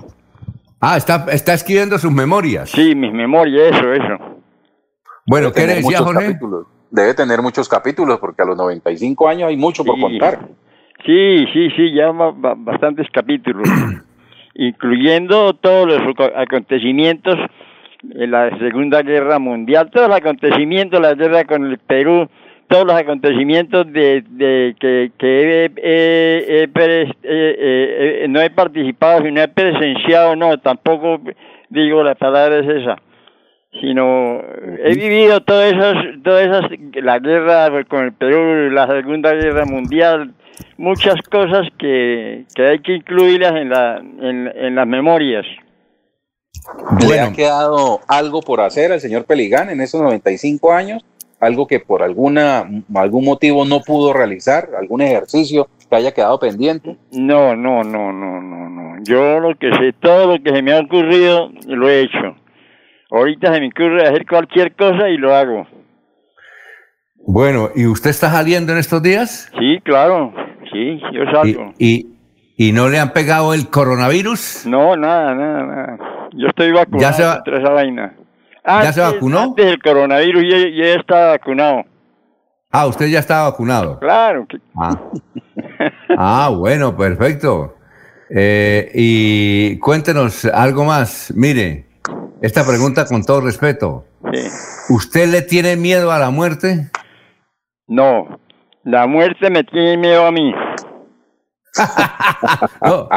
[0.80, 2.70] Ah, está, está escribiendo sus memorias.
[2.70, 4.42] Sí, mis memorias, eso, eso.
[5.26, 6.26] Bueno, Debe ¿qué decía, Jorge?
[6.26, 6.66] capítulos.
[6.90, 10.48] Debe tener muchos capítulos porque a los 95 años hay mucho por contar.
[11.04, 13.68] Sí, sí, sí, ya ba- ba- bastantes capítulos,
[14.54, 17.36] incluyendo todos los aco- acontecimientos
[18.02, 22.28] de la Segunda Guerra Mundial, todos los acontecimientos, la guerra con el Perú,
[22.68, 26.68] todos los acontecimientos de, de que, que eh, eh,
[27.22, 31.20] eh, no he participado, sino he presenciado, no, tampoco
[31.68, 32.96] digo la palabra es esa
[33.80, 34.40] sino
[34.84, 36.70] he vivido todas esas, todas esas,
[37.02, 40.32] la guerra con el Perú, la Segunda Guerra Mundial,
[40.76, 45.46] muchas cosas que, que hay que incluirlas en, la, en, en las memorias.
[47.08, 51.04] ¿Le ha quedado algo por hacer al señor Peligán en esos 95 años?
[51.40, 56.96] Algo que por alguna algún motivo no pudo realizar, algún ejercicio que haya quedado pendiente.
[57.12, 59.04] No, no, no, no, no, no.
[59.04, 62.36] Yo lo que sé, todo lo que se me ha ocurrido, lo he hecho.
[63.10, 65.66] Ahorita se me ocurre hacer cualquier cosa y lo hago.
[67.26, 69.50] Bueno, ¿y usted está saliendo en estos días?
[69.58, 70.32] Sí, claro,
[70.74, 71.72] sí, yo ¿Y, salgo.
[71.78, 72.06] y,
[72.56, 74.66] y no le han pegado el coronavirus?
[74.66, 75.98] No, nada, nada, nada.
[76.32, 78.14] Yo estoy vacunado ¿Ya se va- contra esa vaina.
[78.66, 79.40] ¿Ya se vacunó?
[79.40, 81.82] Antes del coronavirus yo ya estaba vacunado.
[82.70, 83.98] Ah, usted ya está vacunado.
[84.00, 84.46] Claro.
[84.46, 84.58] Que...
[84.76, 85.00] Ah.
[86.16, 87.74] Ah, bueno, perfecto.
[88.30, 91.32] Eh, y cuéntenos algo más.
[91.36, 91.86] Mire,
[92.40, 94.04] esta pregunta con todo respeto.
[94.88, 96.90] ¿Usted le tiene miedo a la muerte?
[97.86, 98.38] No,
[98.84, 100.54] la muerte me tiene miedo a mí.
[102.82, 103.08] No,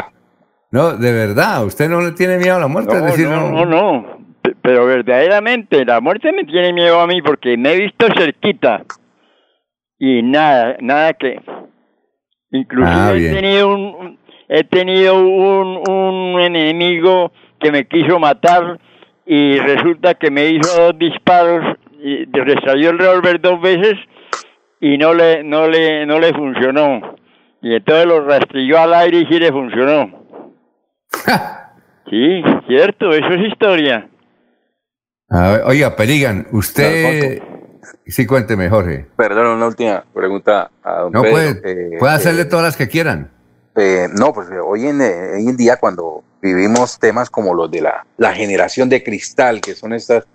[0.70, 2.92] no, de verdad, ¿usted no le tiene miedo a la muerte?
[2.94, 4.18] No, es decir, no, no, no.
[4.62, 8.84] Pero verdaderamente, la muerte me tiene miedo a mí porque me he visto cerquita.
[9.98, 11.40] Y nada, nada que...
[12.50, 17.30] Inclusive Ah, he tenido un, un- he tenido un, un enemigo
[17.60, 18.78] que me quiso matar
[19.26, 23.96] y resulta que me hizo dos disparos y le salió el revólver dos veces
[24.80, 27.16] y no le no le no le funcionó
[27.62, 30.26] y entonces lo rastrilló al aire y sí le funcionó
[32.10, 34.08] sí cierto eso es historia
[35.30, 37.42] A ver, oiga, Perigan, usted...
[38.06, 39.06] Sí, cuénteme, Jorge.
[39.16, 41.34] Perdón, una última pregunta a don No Pedro.
[41.34, 41.50] puede,
[41.94, 43.30] Eh, puede hacerle eh, todas las que quieran.
[43.76, 48.06] Eh, no, pues hoy en, hoy en día cuando vivimos temas como los de la,
[48.16, 50.26] la generación de cristal, que son estas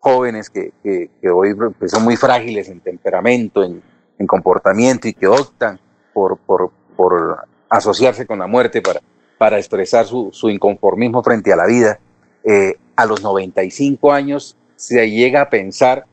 [0.00, 3.82] jóvenes que, que, que hoy pues, son muy frágiles en temperamento, en,
[4.18, 5.78] en comportamiento y que optan
[6.18, 9.00] por, por, por, asociarse con la muerte para,
[9.36, 12.00] para expresar su, su inconformismo frente a la vida,
[12.44, 16.06] eh, a los 95 años se llega a pensar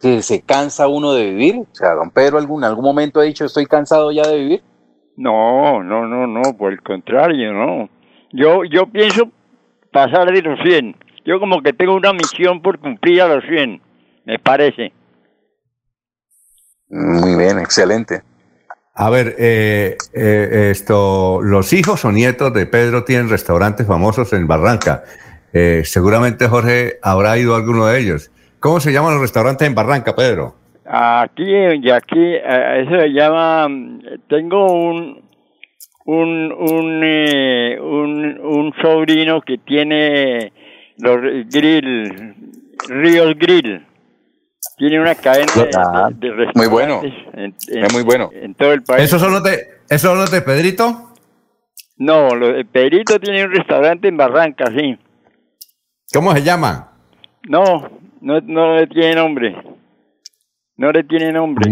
[0.00, 1.58] que se cansa uno de vivir.
[1.60, 4.62] O sea, don Pedro algún, algún momento ha dicho estoy cansado ya de vivir.
[5.16, 7.88] No, no, no, no, por el contrario, no.
[8.32, 9.30] Yo, yo pienso
[9.92, 10.96] pasar de los 100.
[11.24, 13.80] Yo como que tengo una misión por cumplir a los 100,
[14.24, 14.92] me parece.
[16.88, 18.22] Muy bien, excelente.
[18.98, 24.46] A ver, eh, eh, esto, los hijos o nietos de Pedro tienen restaurantes famosos en
[24.46, 25.04] Barranca.
[25.52, 28.30] Eh, seguramente Jorge habrá ido a alguno de ellos.
[28.58, 30.54] ¿Cómo se llaman los restaurantes en Barranca, Pedro?
[30.86, 33.68] Aquí, y aquí, eh, eso se llama,
[34.28, 35.22] tengo un,
[36.06, 40.52] un, un, eh, un, un sobrino que tiene
[40.98, 41.20] los
[41.50, 42.34] grill,
[42.88, 43.84] Ríos Grill.
[44.76, 47.00] Tiene una cadena de, Ah, de- de muy bueno.
[47.02, 48.30] restaurantes en- Es muy bueno.
[48.32, 49.04] en todo el país.
[49.04, 49.58] ¿Esos son los de,
[49.88, 51.12] esos son los de Pedrito?
[51.96, 54.98] No, lo de Pedrito tiene un restaurante en Barranca, sí.
[56.12, 56.84] ¿Cómo se llaman?
[57.48, 57.88] No,
[58.20, 59.56] no, no le tiene nombre.
[60.76, 61.70] No le tiene nombre.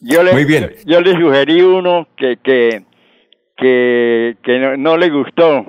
[0.00, 0.72] Yo le, Muy bien.
[0.84, 2.82] Yo, yo le sugerí uno que que
[3.56, 5.64] que, que no, no le gustó.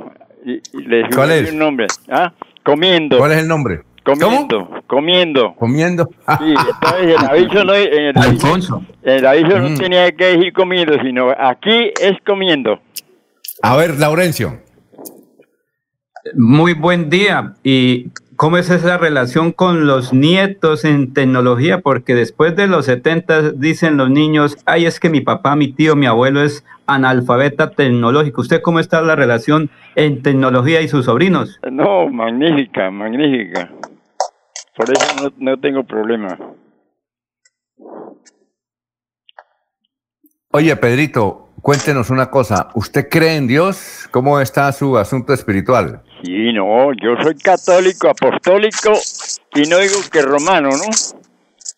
[0.45, 1.51] Y, y le sugerí ¿Cuál es?
[1.51, 1.87] un nombre.
[2.09, 2.33] ¿Ah?
[2.63, 3.17] Comiendo.
[3.17, 3.81] ¿Cuál es el nombre?
[4.17, 4.69] Comiendo.
[4.87, 5.55] Comiendo.
[5.55, 6.09] Comiendo.
[6.39, 8.83] Sí, entonces el aviso no, en el, Alfonso.
[9.03, 9.77] el aviso no Mm.
[9.77, 12.79] tenía que decir comiendo, sino aquí es comiendo.
[13.61, 14.59] A ver, Laurencio.
[16.35, 17.53] Muy buen día.
[17.63, 21.79] ¿Y cómo es esa relación con los nietos en tecnología?
[21.79, 25.95] Porque después de los 70 dicen los niños, ay, es que mi papá, mi tío,
[25.95, 28.41] mi abuelo es analfabeta tecnológico.
[28.41, 31.59] ¿Usted cómo está la relación en tecnología y sus sobrinos?
[31.71, 33.69] No, magnífica, magnífica.
[34.79, 36.39] Por eso no, no tengo problema.
[40.51, 42.69] Oye, Pedrito, cuéntenos una cosa.
[42.75, 44.07] ¿Usted cree en Dios?
[44.09, 46.01] ¿Cómo está su asunto espiritual?
[46.23, 48.93] Sí, no, yo soy católico, apostólico
[49.53, 50.85] y no digo que romano, ¿no?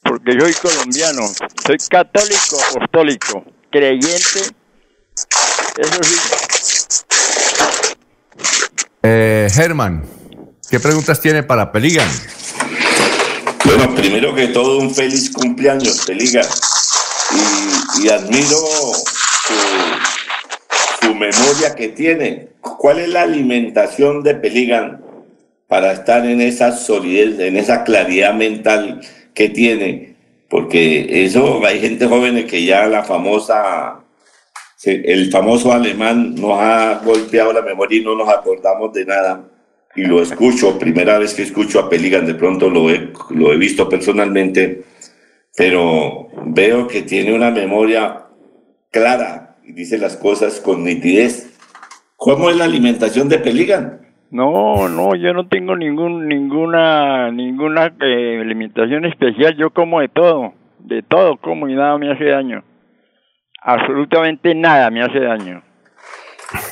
[0.04, 1.24] Porque yo soy colombiano.
[1.66, 4.42] Soy católico, apostólico, creyente.
[5.76, 7.04] Eso sí.
[9.02, 10.04] Eh, Germán,
[10.70, 12.08] ¿qué preguntas tiene para Peligan?
[13.90, 16.42] Primero que todo, un feliz cumpleaños, Peliga.
[18.02, 18.58] Y, admiro
[21.02, 22.50] su, memoria que tiene.
[22.62, 25.02] ¿Cuál es la alimentación de Peligan
[25.68, 29.02] para estar en esa solidez, en esa claridad mental
[29.34, 30.16] que tiene?
[30.48, 34.02] Porque eso, hay gente joven que ya la famosa,
[34.84, 39.51] el famoso alemán nos ha golpeado la memoria y no nos acordamos de nada
[39.96, 43.58] y lo escucho, primera vez que escucho a Peligan, de pronto lo he, lo he
[43.58, 44.84] visto personalmente,
[45.56, 48.26] pero veo que tiene una memoria
[48.90, 51.48] clara y dice las cosas con nitidez.
[52.16, 54.02] ¿Cómo es la alimentación de Peligan?
[54.30, 58.44] No, no, yo no tengo ningún, ninguna, ninguna eh,
[59.06, 59.58] especial.
[59.58, 62.64] Yo como de todo, de todo como y nada me hace daño.
[63.62, 65.64] Absolutamente nada me hace daño.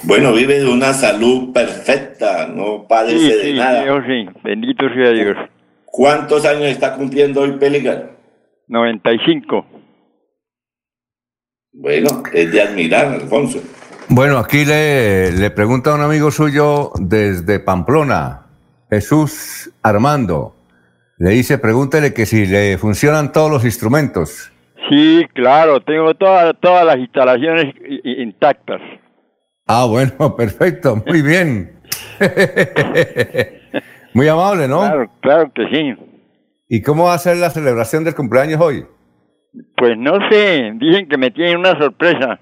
[0.03, 4.05] Bueno, vive de una salud perfecta, no padece Sí, de sí, nada.
[4.05, 5.38] Sí, bendito sea Dios.
[5.86, 8.11] ¿Cuántos años está cumpliendo hoy Peligan?
[8.67, 9.65] 95.
[11.73, 13.59] Bueno, es de admirar, Alfonso.
[14.09, 18.47] Bueno, aquí le, le pregunta a un amigo suyo desde Pamplona,
[18.89, 20.55] Jesús Armando.
[21.17, 24.51] Le dice, pregúntele que si le funcionan todos los instrumentos.
[24.89, 28.82] Sí, claro, tengo todas todas las instalaciones intactas.
[29.72, 31.80] Ah, bueno, perfecto, muy bien.
[34.15, 34.80] muy amable, ¿no?
[34.80, 35.95] Claro, claro que sí.
[36.67, 38.86] ¿Y cómo va a ser la celebración del cumpleaños hoy?
[39.78, 42.39] Pues no sé, dicen que me tienen una sorpresa.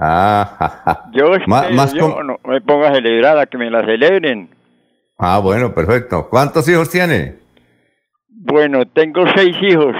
[0.00, 1.04] Ah, ja, ja.
[1.12, 4.48] Yo, espero, más yo com- no me pongo a celebrar, a que me la celebren.
[5.18, 6.28] ah, bueno, perfecto.
[6.28, 7.36] ¿Cuántos hijos tiene?
[8.28, 9.94] Bueno, tengo seis hijos.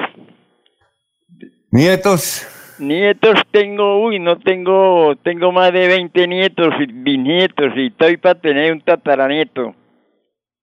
[1.71, 2.47] ¿Nietos?
[2.79, 8.35] Nietos tengo, uy, no tengo, tengo más de 20 nietos y bisnietos y estoy para
[8.41, 9.75] tener un tataranieto.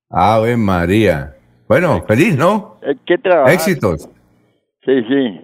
[0.09, 1.35] Ave María.
[1.67, 2.79] Bueno, feliz, ¿no?
[2.85, 3.53] Hay que trabajar.
[3.53, 4.09] Éxitos.
[4.85, 5.41] Sí, sí,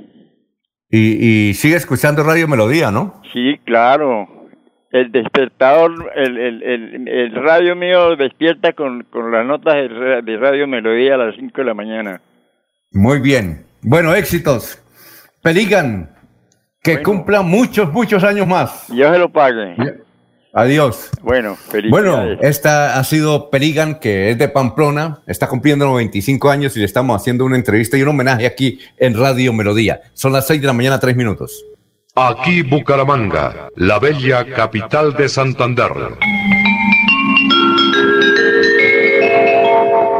[0.89, 3.21] Y, y sigue escuchando Radio Melodía, ¿no?
[3.33, 4.27] sí, claro.
[4.89, 10.21] El despertador, el, el, el, el radio mío despierta con, con las notas de, ra-
[10.21, 12.21] de Radio Melodía a las 5 de la mañana.
[12.93, 13.65] Muy bien.
[13.81, 14.81] Bueno, éxitos.
[15.43, 16.09] Peligan,
[16.87, 18.85] Que cumpla muchos, muchos años más.
[18.87, 19.75] Dios se lo pague.
[20.53, 21.09] Adiós.
[21.21, 21.91] Bueno, feliz.
[21.91, 26.85] Bueno, esta ha sido Perigan, que es de Pamplona, está cumpliendo 25 años y le
[26.85, 29.99] estamos haciendo una entrevista y un homenaje aquí en Radio Melodía.
[30.13, 31.65] Son las 6 de la mañana, 3 minutos.
[32.15, 35.91] Aquí Bucaramanga, la bella capital de Santander.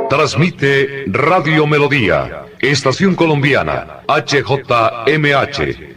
[0.09, 5.96] Transmite Radio Melodía, Estación Colombiana, HJMH.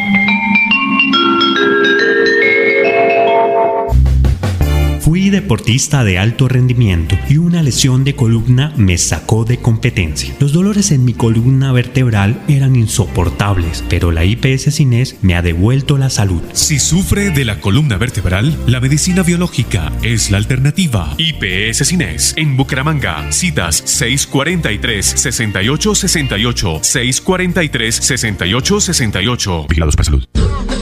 [5.31, 10.35] Deportista de alto rendimiento y una lesión de columna me sacó de competencia.
[10.39, 15.97] Los dolores en mi columna vertebral eran insoportables, pero la IPS Cines me ha devuelto
[15.97, 16.41] la salud.
[16.53, 21.15] Si sufre de la columna vertebral, la medicina biológica es la alternativa.
[21.17, 23.31] IPS Cines en Bucaramanga.
[23.31, 29.67] Citas 643-6868, 643-6868.
[29.67, 30.23] Vigilados para salud.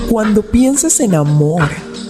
[0.10, 1.70] Cuando pienses en amor,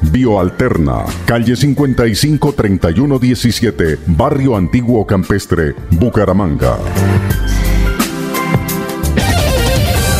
[0.00, 6.78] Bioalterna, calle 55 3117, Barrio Antiguo Campestre, Bucaramanga.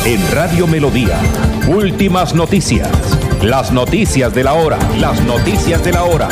[0.04, 1.18] En Radio Melodía,
[1.68, 2.88] últimas noticias.
[3.42, 6.28] Las noticias de la hora, las noticias de la hora.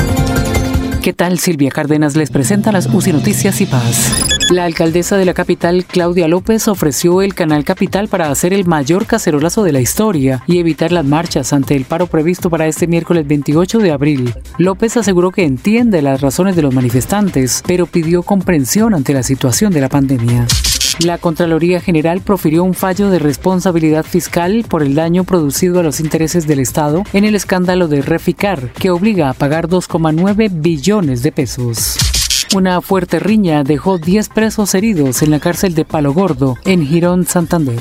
[1.02, 1.38] ¿Qué tal?
[1.38, 4.43] Silvia Cárdenas les presenta las UCI Noticias y Paz.
[4.50, 9.06] La alcaldesa de la capital, Claudia López, ofreció el Canal Capital para hacer el mayor
[9.06, 13.26] cacerolazo de la historia y evitar las marchas ante el paro previsto para este miércoles
[13.26, 14.34] 28 de abril.
[14.58, 19.72] López aseguró que entiende las razones de los manifestantes, pero pidió comprensión ante la situación
[19.72, 20.46] de la pandemia.
[21.00, 26.00] La Contraloría General profirió un fallo de responsabilidad fiscal por el daño producido a los
[26.00, 31.32] intereses del Estado en el escándalo de Reficar, que obliga a pagar 2,9 billones de
[31.32, 31.96] pesos.
[32.54, 37.26] Una fuerte riña dejó 10 presos heridos en la cárcel de Palo Gordo, en Girón,
[37.26, 37.80] Santander.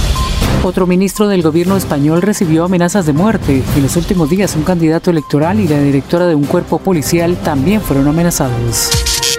[0.63, 3.63] Otro ministro del gobierno español recibió amenazas de muerte.
[3.75, 7.81] En los últimos días, un candidato electoral y la directora de un cuerpo policial también
[7.81, 8.91] fueron amenazados.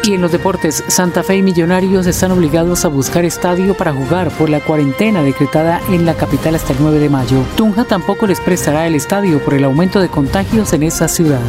[0.05, 4.31] Y en los deportes, Santa Fe y Millonarios están obligados a buscar estadio para jugar
[4.31, 7.45] por la cuarentena decretada en la capital hasta el 9 de mayo.
[7.57, 11.41] Tunja tampoco les prestará el estadio por el aumento de contagios en esa ciudad.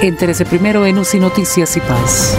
[0.00, 2.38] Entérese primero en UCI Noticias y Paz.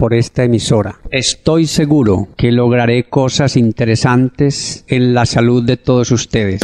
[0.00, 0.98] por esta emisora.
[1.10, 6.62] Estoy seguro que lograré cosas interesantes en la salud de todos ustedes.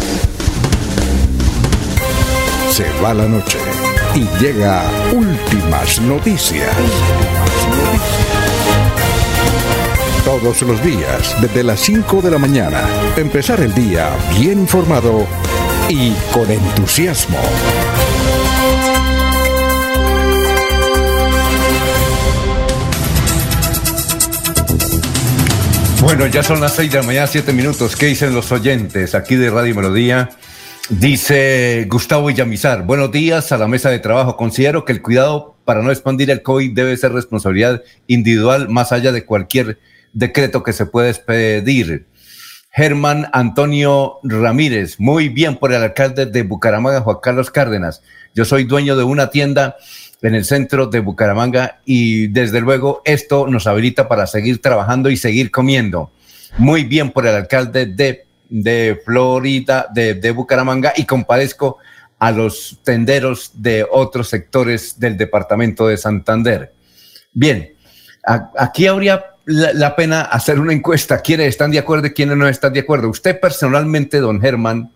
[2.71, 3.59] Se va la noche
[4.15, 4.83] y llega
[5.15, 6.75] últimas noticias.
[10.25, 14.09] Todos los días, desde las 5 de la mañana, empezar el día
[14.41, 15.27] bien informado
[15.91, 17.39] y con entusiasmo.
[26.01, 27.97] Bueno, ya son las seis de la mañana, siete minutos.
[27.97, 30.31] ¿Qué dicen los oyentes aquí de Radio Melodía?
[30.89, 34.37] Dice Gustavo Villamizar, buenos días a la mesa de trabajo.
[34.37, 39.11] Considero que el cuidado para no expandir el COVID debe ser responsabilidad individual más allá
[39.11, 39.79] de cualquier
[40.13, 42.07] decreto que se pueda expedir.
[42.71, 48.03] Germán Antonio Ramírez, muy bien por el alcalde de Bucaramanga, Juan Carlos Cárdenas.
[48.35, 49.77] Yo soy dueño de una tienda
[50.23, 55.17] en el centro de Bucaramanga y desde luego esto nos habilita para seguir trabajando y
[55.17, 56.11] seguir comiendo.
[56.59, 61.79] Muy bien por el alcalde de, de Florida, de, de Bucaramanga y compadezco
[62.19, 66.73] a los tenderos de otros sectores del departamento de Santander.
[67.33, 67.75] Bien,
[68.57, 71.21] aquí habría la, pena hacer una encuesta.
[71.21, 73.09] ¿Quiénes están de acuerdo y quiénes no están de acuerdo?
[73.09, 74.91] Usted personalmente, don Germán,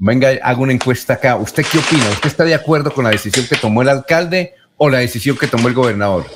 [0.00, 1.36] venga, haga una encuesta acá.
[1.36, 2.08] ¿Usted qué opina?
[2.10, 5.46] ¿Usted está de acuerdo con la decisión que tomó el alcalde o la decisión que
[5.46, 6.26] tomó el gobernador?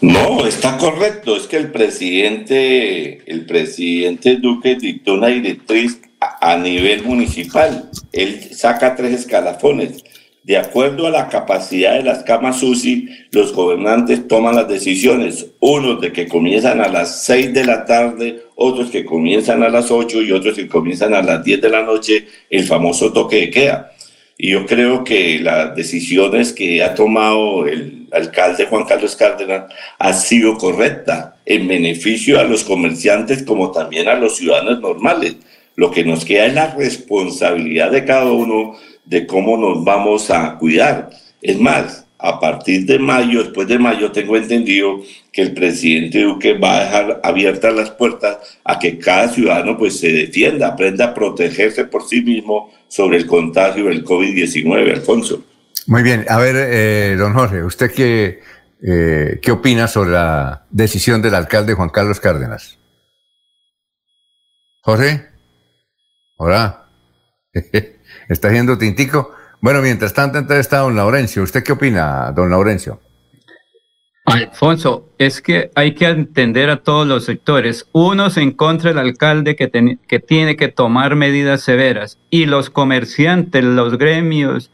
[0.00, 1.36] No, está correcto.
[1.36, 7.90] Es que el presidente, el presidente Duque dictó una directriz a nivel municipal.
[8.12, 10.02] Él saca tres escalafones
[10.50, 16.00] de acuerdo a la capacidad de las camas UCI, los gobernantes toman las decisiones, unos
[16.00, 20.22] de que comienzan a las 6 de la tarde, otros que comienzan a las 8
[20.22, 23.92] y otros que comienzan a las 10 de la noche, el famoso toque de queda.
[24.36, 30.12] Y yo creo que las decisiones que ha tomado el alcalde Juan Carlos Cárdenas ha
[30.12, 35.36] sido correcta en beneficio a los comerciantes como también a los ciudadanos normales.
[35.76, 40.56] Lo que nos queda es la responsabilidad de cada uno de cómo nos vamos a
[40.58, 41.10] cuidar.
[41.42, 46.58] Es más, a partir de mayo, después de mayo, tengo entendido que el presidente Duque
[46.58, 51.14] va a dejar abiertas las puertas a que cada ciudadano pues se defienda, aprenda a
[51.14, 55.44] protegerse por sí mismo sobre el contagio del COVID-19, Alfonso.
[55.86, 58.40] Muy bien, a ver, eh, don Jorge, ¿usted qué,
[58.82, 62.78] eh, qué opina sobre la decisión del alcalde Juan Carlos Cárdenas?
[64.82, 65.26] Jorge,
[66.36, 66.86] hola.
[68.30, 69.34] está haciendo tintico.
[69.60, 71.42] Bueno, mientras tanto, entonces está don Laurencio.
[71.42, 73.00] ¿Usted qué opina, don Laurencio?
[74.24, 77.86] Alfonso, es que hay que entender a todos los sectores.
[77.92, 83.64] Unos en contra del alcalde que, que tiene que tomar medidas severas y los comerciantes,
[83.64, 84.70] los gremios,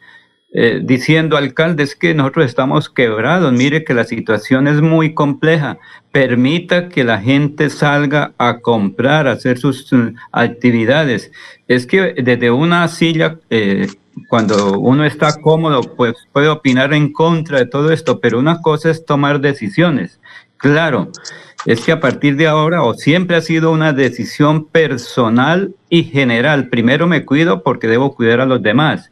[0.52, 5.78] eh, diciendo, alcaldes que nosotros estamos quebrados, mire que la situación es muy compleja,
[6.12, 9.90] permita que la gente salga a comprar, a hacer sus
[10.32, 11.32] actividades.
[11.68, 13.88] Es que desde una silla, eh,
[14.28, 18.90] cuando uno está cómodo, pues puede opinar en contra de todo esto, pero una cosa
[18.90, 20.20] es tomar decisiones.
[20.56, 21.10] Claro,
[21.66, 26.68] es que a partir de ahora o siempre ha sido una decisión personal y general.
[26.68, 29.10] Primero me cuido porque debo cuidar a los demás.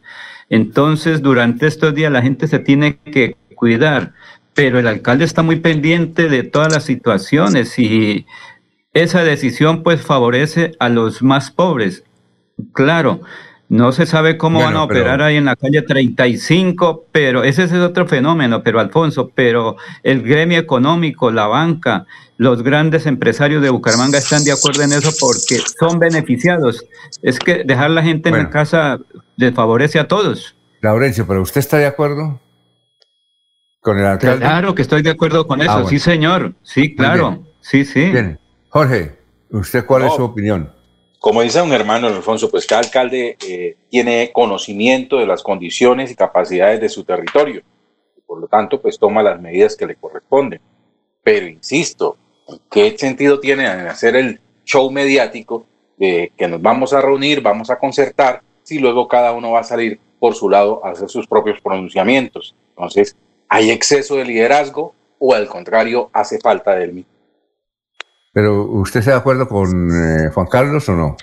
[0.49, 4.13] Entonces, durante estos días la gente se tiene que cuidar,
[4.55, 8.27] pero el alcalde está muy pendiente de todas las situaciones y
[8.93, 12.05] esa decisión pues favorece a los más pobres.
[12.73, 13.21] Claro,
[13.75, 17.73] no se sabe cómo van a operar ahí en la calle 35, pero ese es
[17.73, 22.07] otro fenómeno, pero Alfonso, pero el gremio económico, la banca,
[22.37, 26.87] los grandes empresarios de Bucaramanga están de acuerdo en eso porque son beneficiados.
[27.21, 29.01] Es que dejar la gente en la casa
[29.35, 30.55] les favorece a todos.
[30.81, 32.41] Laurencio, pero ¿usted está de acuerdo
[33.81, 34.39] con el alcalde?
[34.39, 38.05] Claro que estoy de acuerdo con ah, eso, sí señor, sí, claro, sí, sí.
[38.05, 38.39] Bien.
[38.69, 39.19] Jorge,
[39.51, 40.71] ¿usted cuál es su opinión?
[41.25, 46.17] Como dice un hermano Alfonso, pues cada alcalde eh, tiene conocimiento de las condiciones y
[46.17, 47.63] capacidades de su territorio.
[48.27, 50.61] por lo tanto, pues toma las medidas que le corresponden.
[51.23, 52.19] Pero insisto,
[52.71, 55.65] ¿qué sentido tiene hacer el show mediático
[55.97, 59.65] de que nos vamos a reunir, vamos a concertar, si luego cada uno va a
[59.65, 62.55] salir por su lado a hacer sus propios pronunciamientos?
[62.77, 63.17] Entonces,
[63.49, 67.14] ¿hay exceso de liderazgo o al contrario hace falta del mismo?
[68.35, 71.17] Pero ¿usted está de acuerdo con eh, Juan Carlos o no?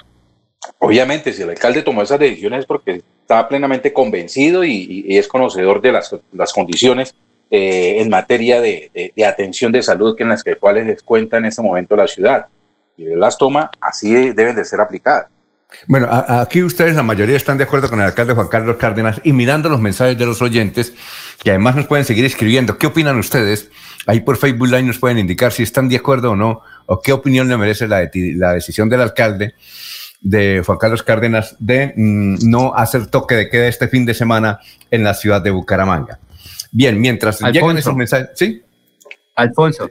[0.80, 5.82] Obviamente, si el alcalde tomó esas decisiones es porque está plenamente convencido y, es conocedor
[5.82, 7.14] de las, las condiciones
[7.50, 11.38] eh, en materia de, de, atención de salud que en las que cuales les cuenta
[11.38, 12.46] en este momento la ciudad.
[12.96, 15.28] Y él las toma, así deben de ser aplicadas.
[15.88, 19.34] Bueno, aquí ustedes, la mayoría, están de acuerdo con el alcalde Juan Carlos Cárdenas y
[19.34, 20.94] mirando los mensajes de los oyentes,
[21.42, 22.78] que además nos pueden seguir escribiendo.
[22.78, 23.70] ¿Qué opinan ustedes?
[24.08, 27.14] Ahí por Facebook Live nos pueden indicar si están de acuerdo o no, o qué
[27.14, 29.54] opinión le merece la, la decisión del alcalde
[30.22, 34.60] de Juan Carlos Cárdenas de mm, no hacer toque de queda este fin de semana
[34.90, 36.20] en la ciudad de Bucaramanga.
[36.72, 38.30] Bien, mientras Alfonso, llegan esos mensajes.
[38.36, 38.62] ¿Sí?
[39.36, 39.90] Alfonso.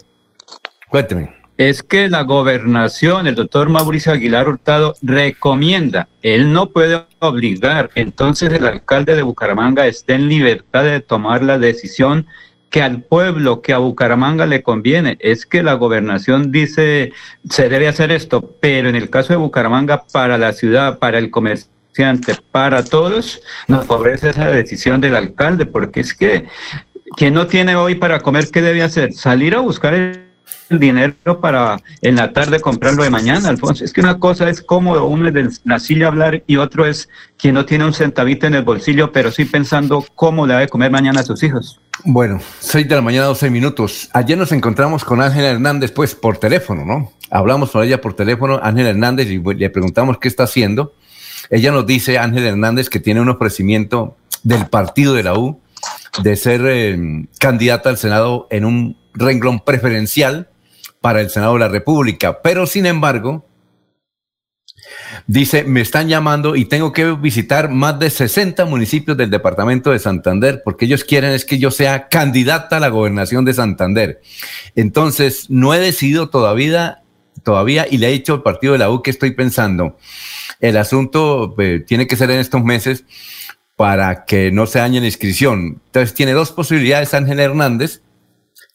[0.89, 1.41] Cuénteme.
[1.57, 8.51] Es que la gobernación, el doctor Mauricio Aguilar Hurtado, recomienda, él no puede obligar, entonces
[8.51, 12.27] el alcalde de Bucaramanga está en libertad de tomar la decisión
[12.71, 15.19] que al pueblo, que a Bucaramanga le conviene.
[15.21, 17.13] Es que la gobernación dice,
[17.49, 21.31] se debe hacer esto, pero en el caso de Bucaramanga, para la ciudad, para el
[21.31, 26.47] comerciante, para todos, nos favorece esa decisión del alcalde, porque es que
[27.17, 29.13] quien no tiene hoy para comer, ¿qué debe hacer?
[29.13, 30.30] Salir a buscar el
[30.79, 33.85] dinero para en la tarde comprarlo de mañana, Alfonso.
[33.85, 37.55] Es que una cosa es cómodo, uno de la silla hablar y otro es quien
[37.55, 40.91] no tiene un centavito en el bolsillo, pero sí pensando cómo le va a comer
[40.91, 41.81] mañana a sus hijos.
[42.05, 44.09] Bueno, seis de la mañana, 12 minutos.
[44.13, 47.13] Ayer nos encontramos con Ángela Hernández, pues por teléfono, ¿no?
[47.31, 50.95] Hablamos con ella por teléfono, Ángela Hernández, y le preguntamos qué está haciendo.
[51.51, 55.61] Ella nos dice, Ángela Hernández, que tiene un ofrecimiento del partido de la U
[56.23, 60.50] de ser eh, candidata al Senado en un renglón preferencial
[61.01, 62.43] para el Senado de la República.
[62.43, 63.47] Pero sin embargo,
[65.27, 69.99] dice, me están llamando y tengo que visitar más de 60 municipios del departamento de
[69.99, 74.21] Santander porque ellos quieren es que yo sea candidata a la gobernación de Santander.
[74.77, 77.03] Entonces, no he decidido todavía,
[77.43, 79.97] todavía y le he dicho al partido de la U que estoy pensando.
[80.61, 83.05] El asunto eh, tiene que ser en estos meses
[83.77, 85.81] para que no se dañe la inscripción.
[85.87, 88.03] Entonces, tiene dos posibilidades Ángel Hernández,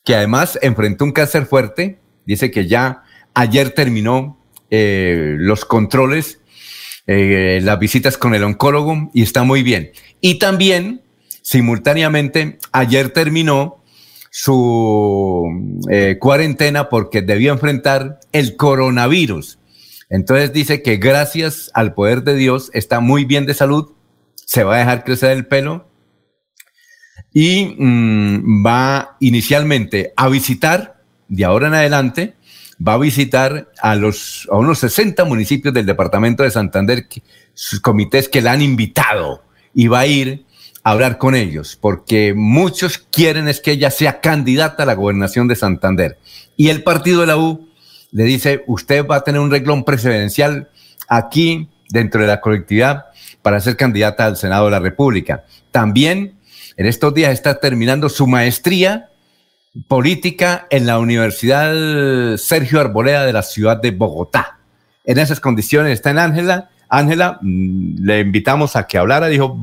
[0.03, 3.03] que además enfrentó un cáncer fuerte Dice que ya
[3.33, 4.39] ayer terminó
[4.71, 6.39] eh, los controles,
[7.07, 9.91] eh, las visitas con el oncólogo y está muy bien.
[10.21, 11.01] Y también,
[11.41, 13.83] simultáneamente, ayer terminó
[14.31, 19.59] su eh, cuarentena porque debió enfrentar el coronavirus.
[20.09, 23.93] Entonces dice que gracias al poder de Dios está muy bien de salud,
[24.35, 25.87] se va a dejar crecer el pelo
[27.33, 30.94] y mm, va inicialmente a visitar
[31.27, 32.35] de ahora en adelante,
[32.85, 37.07] va a visitar a, los, a unos 60 municipios del departamento de Santander,
[37.53, 39.43] sus comités que la han invitado,
[39.73, 40.45] y va a ir
[40.83, 45.47] a hablar con ellos, porque muchos quieren es que ella sea candidata a la gobernación
[45.47, 46.19] de Santander.
[46.57, 47.69] Y el partido de la U
[48.11, 50.69] le dice, usted va a tener un reglón presidencial
[51.07, 53.05] aquí dentro de la colectividad
[53.41, 55.45] para ser candidata al Senado de la República.
[55.71, 56.39] También
[56.77, 59.09] en estos días está terminando su maestría
[59.87, 64.59] política en la Universidad Sergio Arboleda de la ciudad de Bogotá.
[65.03, 66.69] En esas condiciones está en Ángela.
[66.89, 69.27] Ángela, mm, le invitamos a que hablara.
[69.27, 69.57] Dijo,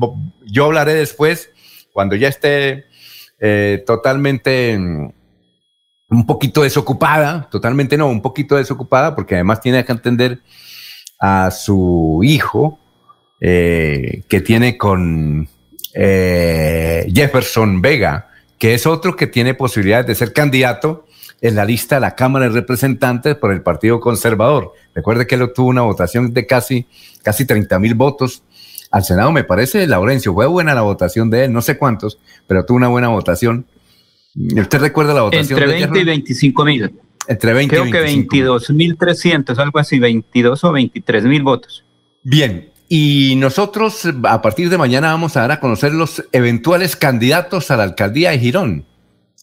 [0.45, 1.49] yo hablaré después,
[1.91, 2.85] cuando ya esté
[3.39, 5.09] eh, totalmente mm,
[6.09, 10.41] un poquito desocupada, totalmente no, un poquito desocupada, porque además tiene que atender
[11.19, 12.79] a su hijo
[13.41, 15.47] eh, que tiene con
[15.93, 21.05] eh, Jefferson Vega, que es otro que tiene posibilidades de ser candidato
[21.41, 24.73] en la lista de la Cámara de Representantes por el Partido Conservador.
[24.95, 26.85] Recuerde que él obtuvo una votación de casi,
[27.21, 28.43] casi 30 mil votos
[28.91, 30.33] al Senado, me parece, Laurencio.
[30.33, 33.65] Fue buena la votación de él, no sé cuántos, pero tuvo una buena votación.
[34.35, 35.59] ¿Usted recuerda la votación?
[35.59, 36.93] Entre 20 y 25 mil.
[37.27, 41.83] Entre 20 Creo que 22 mil 300, algo así, 22 o 23 mil votos.
[42.21, 47.71] Bien, y nosotros a partir de mañana vamos a dar a conocer los eventuales candidatos
[47.71, 48.85] a la alcaldía de Girón,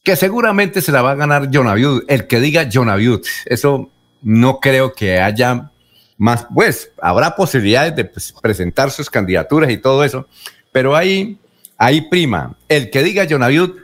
[0.05, 3.27] que seguramente se la va a ganar Jonaviud, el que diga Jonaviud.
[3.47, 3.91] Eso
[4.23, 5.73] no creo que haya
[6.17, 10.29] más, pues habrá posibilidades de pues, presentar sus candidaturas y todo eso,
[10.71, 11.37] pero ahí,
[11.77, 13.79] ahí prima, el que diga Jonaviud,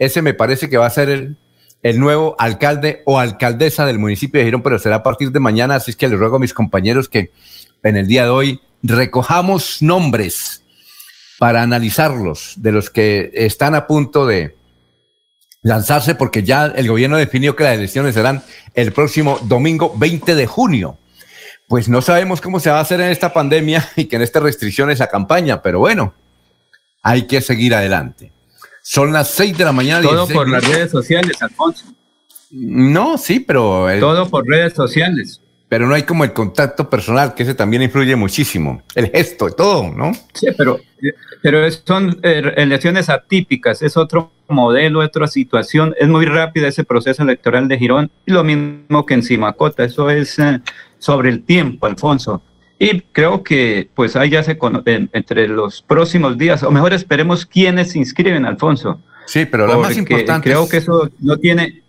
[0.00, 1.36] ese me parece que va a ser el,
[1.84, 5.76] el nuevo alcalde o alcaldesa del municipio de Girón, pero será a partir de mañana,
[5.76, 7.30] así es que les ruego a mis compañeros que
[7.84, 10.62] en el día de hoy recojamos nombres
[11.38, 14.56] para analizarlos de los que están a punto de
[15.62, 18.42] lanzarse porque ya el gobierno definió que las elecciones serán
[18.74, 20.98] el próximo domingo 20 de junio.
[21.68, 24.42] Pues no sabemos cómo se va a hacer en esta pandemia y que en estas
[24.42, 26.14] restricciones la campaña, pero bueno,
[27.02, 28.32] hay que seguir adelante.
[28.82, 30.02] Son las 6 de la mañana.
[30.02, 31.86] Todo por las redes sociales, Alfonso.
[32.50, 33.86] No, sí, pero...
[34.00, 35.40] Todo por redes sociales
[35.72, 38.82] pero no hay como el contacto personal, que ese también influye muchísimo.
[38.94, 40.12] El gesto, todo, ¿no?
[40.34, 40.78] Sí, pero,
[41.40, 45.94] pero son eh, elecciones atípicas, es otro modelo, otra situación.
[45.98, 50.10] Es muy rápida ese proceso electoral de Girón, y lo mismo que en Simacota, eso
[50.10, 50.60] es eh,
[50.98, 52.42] sobre el tiempo, Alfonso.
[52.78, 57.46] Y creo que pues ahí ya se conoce entre los próximos días, o mejor esperemos
[57.46, 59.00] quiénes se inscriben, Alfonso.
[59.24, 60.50] Sí, pero la más importante.
[60.50, 61.82] Creo que eso no tiene.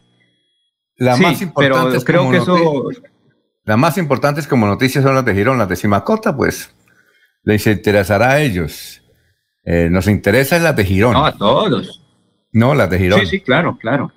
[0.95, 2.89] La más importante pero creo que eso.
[3.65, 6.73] Las más importantes como noticias son las de Girón, las de Simacota, pues
[7.43, 9.01] les interesará a ellos.
[9.63, 11.13] Eh, nos interesa las de Girón.
[11.13, 12.01] No, a todos.
[12.51, 13.19] No, las de Girón.
[13.21, 14.11] Sí, sí, claro, claro.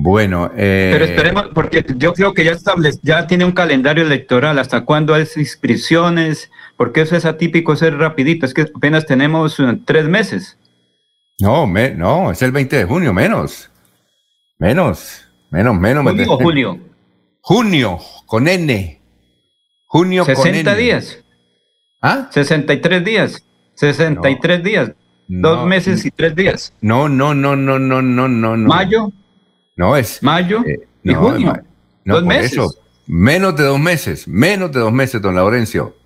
[0.00, 4.56] Bueno, eh, pero esperemos, porque yo creo que ya establece, ya tiene un calendario electoral,
[4.60, 9.76] hasta cuándo hay inscripciones, porque eso es atípico ser rapidito, es que apenas tenemos eh,
[9.84, 10.56] tres meses.
[11.40, 13.70] No, me, no, es el 20 de junio, menos.
[14.58, 16.04] Menos, menos, menos.
[16.04, 16.87] Junio julio.
[17.48, 19.00] Junio, con N.
[19.86, 21.24] Junio 60 días.
[22.02, 22.28] ¿Ah?
[22.30, 23.42] 63 días.
[23.72, 24.92] 63 días.
[25.28, 26.74] Dos meses y tres días.
[26.82, 28.56] No, no, no, no, no, no, no.
[28.58, 29.10] ¿Mayo?
[29.76, 30.22] No es.
[30.22, 30.62] ¿Mayo?
[30.66, 31.58] Eh, ¿Y junio?
[32.04, 32.60] dos meses.
[33.06, 35.96] menos de dos meses, menos de dos meses, don Laurencio.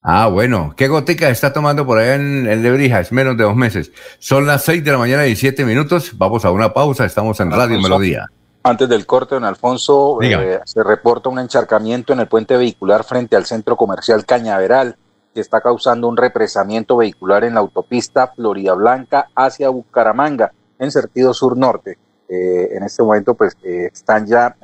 [0.00, 0.74] Ah, bueno.
[0.76, 3.10] ¿Qué gotica está tomando por allá en, en Lebrijas?
[3.10, 3.90] Menos de dos meses.
[4.20, 6.16] Son las seis de la mañana y siete minutos.
[6.16, 7.04] Vamos a una pausa.
[7.04, 8.28] Estamos en Radio Melodía.
[8.64, 13.34] Antes del corte, don Alfonso, eh, se reporta un encharcamiento en el puente vehicular frente
[13.34, 14.96] al centro comercial Cañaveral,
[15.34, 21.34] que está causando un represamiento vehicular en la autopista Florida Blanca hacia Bucaramanga, en sentido
[21.34, 21.98] sur-norte.
[22.28, 24.56] Eh, en este momento, pues, eh, están ya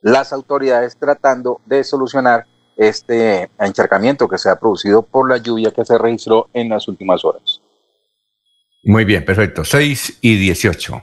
[0.00, 2.46] las autoridades tratando de solucionar
[2.76, 7.24] este encharcamiento que se ha producido por la lluvia que se registró en las últimas
[7.24, 7.60] horas.
[8.84, 9.64] Muy bien, perfecto.
[9.64, 11.02] 6 y 18.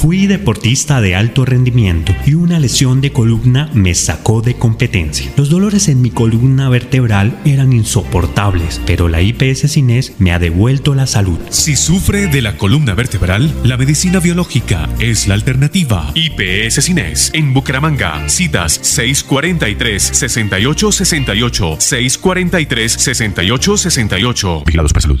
[0.00, 5.30] Fui deportista de alto rendimiento y una lesión de columna me sacó de competencia.
[5.36, 10.94] Los dolores en mi columna vertebral eran insoportables, pero la IPS Cines me ha devuelto
[10.94, 11.38] la salud.
[11.50, 16.10] Si sufre de la columna vertebral, la medicina biológica es la alternativa.
[16.14, 18.26] IPS Cines en Bucaramanga.
[18.30, 24.64] Citas 643-6868, 643-6868.
[24.64, 25.20] Vigilados para salud.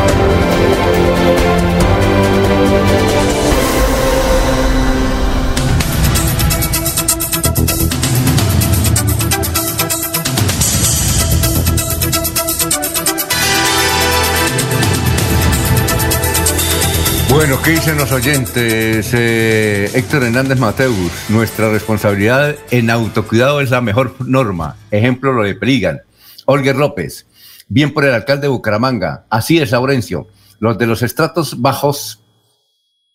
[17.41, 19.09] Bueno, ¿qué dicen los oyentes?
[19.15, 24.75] Eh, Héctor Hernández Mateus, nuestra responsabilidad en autocuidado es la mejor norma.
[24.91, 26.01] Ejemplo lo de Perigan.
[26.45, 27.25] Olger López,
[27.67, 29.25] bien por el alcalde de Bucaramanga.
[29.27, 30.27] Así es, Laurencio.
[30.59, 32.19] Los de los estratos bajos,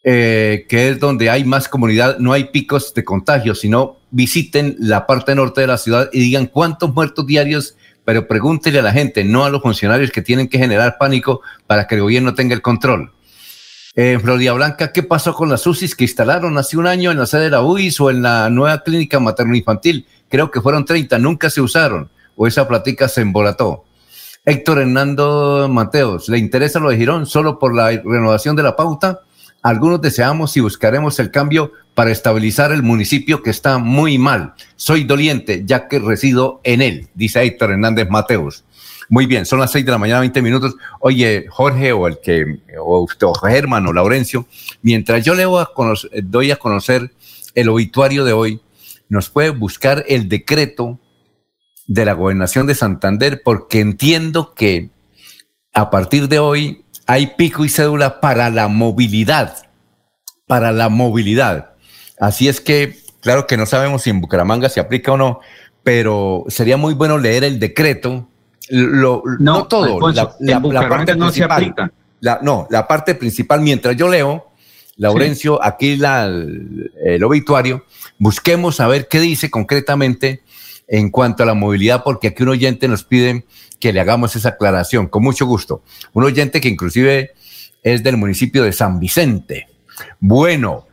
[0.03, 5.07] eh, que es donde hay más comunidad, no hay picos de contagio, sino visiten la
[5.07, 9.23] parte norte de la ciudad y digan cuántos muertos diarios, pero pregúntele a la gente,
[9.23, 12.61] no a los funcionarios que tienen que generar pánico para que el gobierno tenga el
[12.63, 13.13] control.
[13.99, 17.25] En Florida Blanca, ¿qué pasó con las UCIs que instalaron hace un año en la
[17.25, 20.07] sede de la UIS o en la nueva clínica materno-infantil?
[20.29, 23.87] Creo que fueron 30, nunca se usaron o esa platica se embolató.
[24.45, 29.21] Héctor Hernando Mateos, ¿le interesa lo de Girón solo por la renovación de la pauta?
[29.63, 34.53] Algunos deseamos y buscaremos el cambio para estabilizar el municipio que está muy mal.
[34.77, 38.66] Soy doliente ya que resido en él, dice Héctor Hernández Mateos.
[39.09, 40.75] Muy bien, son las seis de la mañana, 20 minutos.
[41.01, 44.47] Oye, Jorge o el que, o usted, o Germán o Laurencio,
[44.83, 47.13] mientras yo le doy a conocer
[47.55, 48.61] el obituario de hoy,
[49.09, 50.99] nos puede buscar el decreto
[51.87, 54.91] de la gobernación de Santander, porque entiendo que
[55.73, 59.69] a partir de hoy hay pico y cédula para la movilidad,
[60.49, 61.75] para la movilidad.
[62.19, 65.41] Así es que, claro que no sabemos si en Bucaramanga se aplica o no,
[65.85, 68.29] pero sería muy bueno leer el decreto
[68.69, 71.93] lo, no, todo, la, parte no principal.
[72.43, 74.51] no, la parte principal, mientras yo leo,
[74.97, 77.85] Laurencio, aquí la, el obituario,
[78.19, 80.43] busquemos a ver qué dice concretamente
[80.89, 83.45] en cuanto a la movilidad, porque aquí un oyente nos pide
[83.79, 85.83] que le hagamos esa aclaración, con mucho gusto.
[86.13, 87.33] Un oyente que inclusive
[87.83, 89.69] es del municipio de San Vicente.
[90.19, 90.87] Bueno,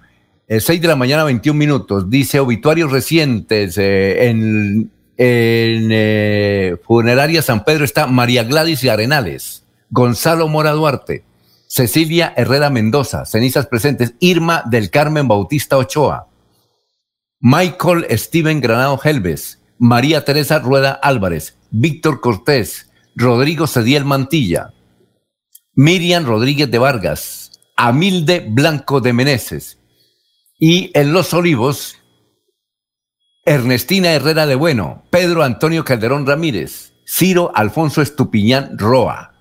[0.48, 4.92] el 6 de la mañana, 21 minutos, dice obituarios recientes eh, en
[5.26, 11.24] en eh, Funeraria San Pedro está María Gladys y Arenales, Gonzalo Mora Duarte,
[11.66, 16.28] Cecilia Herrera Mendoza, cenizas presentes, Irma del Carmen Bautista Ochoa,
[17.40, 24.74] Michael Steven Granado Helves, María Teresa Rueda Álvarez, Víctor Cortés, Rodrigo Cediel Mantilla,
[25.74, 29.80] Miriam Rodríguez de Vargas, Amilde Blanco de Meneses
[30.60, 32.03] y en Los Olivos,
[33.46, 39.34] Ernestina Herrera de Bueno, Pedro Antonio Calderón Ramírez, Ciro Alfonso Estupiñán Roa.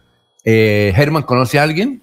[0.45, 2.03] Eh, ¿Germán conoce a alguien?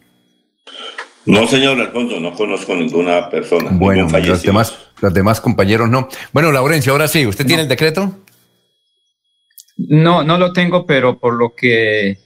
[1.26, 3.70] No, señor Alfonso, no conozco ninguna persona.
[3.74, 6.08] Bueno, los demás, los demás compañeros no.
[6.32, 8.16] Bueno, Laurencio, ahora sí, ¿usted tiene el decreto?
[9.78, 12.18] No, no lo tengo, pero por lo que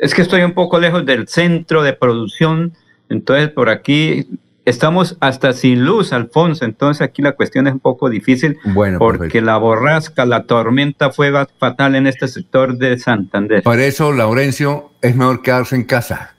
[0.00, 2.74] es que estoy un poco lejos del centro de producción,
[3.08, 4.26] entonces por aquí
[4.64, 9.40] estamos hasta sin luz, Alfonso, entonces aquí la cuestión es un poco difícil bueno, porque
[9.40, 13.62] la borrasca, la tormenta fue fatal en este sector de Santander.
[13.62, 16.36] Por eso, Laurencio, es mejor quedarse en casa.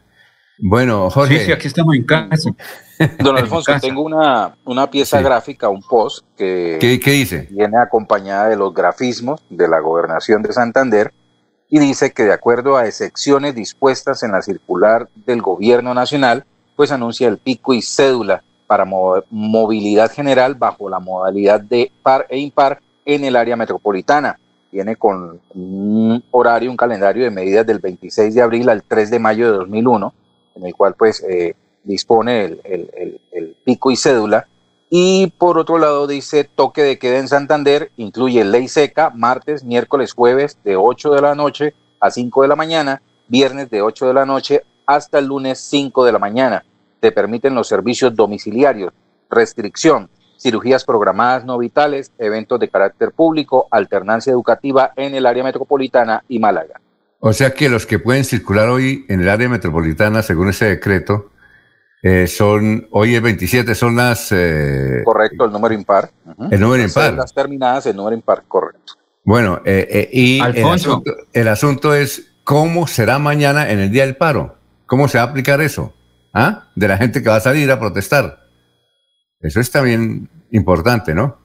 [0.59, 1.39] Bueno, Jorge.
[1.39, 2.51] Sí, sí, aquí estamos en casa.
[3.19, 7.47] Don Alfonso, tengo una, una pieza gráfica, un post que ¿Qué, dice?
[7.51, 11.11] viene acompañada de los grafismos de la gobernación de Santander
[11.69, 16.45] y dice que de acuerdo a excepciones dispuestas en la circular del gobierno nacional,
[16.75, 22.39] pues anuncia el pico y cédula para movilidad general bajo la modalidad de par e
[22.39, 24.39] impar en el área metropolitana.
[24.71, 29.19] Viene con un horario, un calendario de medidas del 26 de abril al 3 de
[29.19, 30.13] mayo de 2001,
[30.55, 34.47] en el cual pues eh, dispone el, pico y cédula.
[34.89, 40.13] Y por otro lado dice toque de queda en Santander, incluye ley seca, martes, miércoles,
[40.13, 44.13] jueves de 8 de la noche a 5 de la mañana, viernes de 8 de
[44.13, 46.63] la noche hasta el lunes 5 de la mañana.
[46.99, 48.93] Te permiten los servicios domiciliarios,
[49.29, 56.23] restricción, cirugías programadas no vitales, eventos de carácter público, alternancia educativa en el área metropolitana
[56.27, 56.79] y Málaga.
[57.19, 61.31] O sea que los que pueden circular hoy en el área metropolitana, según ese decreto,
[62.01, 64.29] eh, son, hoy es 27, son las...
[64.33, 66.11] Eh, correcto, el número impar.
[66.51, 67.13] El número impar.
[67.13, 68.95] Las terminadas, el número impar, correcto.
[69.23, 74.17] Bueno, eh, y el asunto, el asunto, es cómo será mañana en el día del
[74.17, 74.57] paro.
[74.93, 75.91] ¿Cómo se va a aplicar eso?
[76.35, 76.67] ¿Ah?
[76.75, 78.45] De la gente que va a salir a protestar.
[79.41, 81.39] Eso es también importante, ¿no?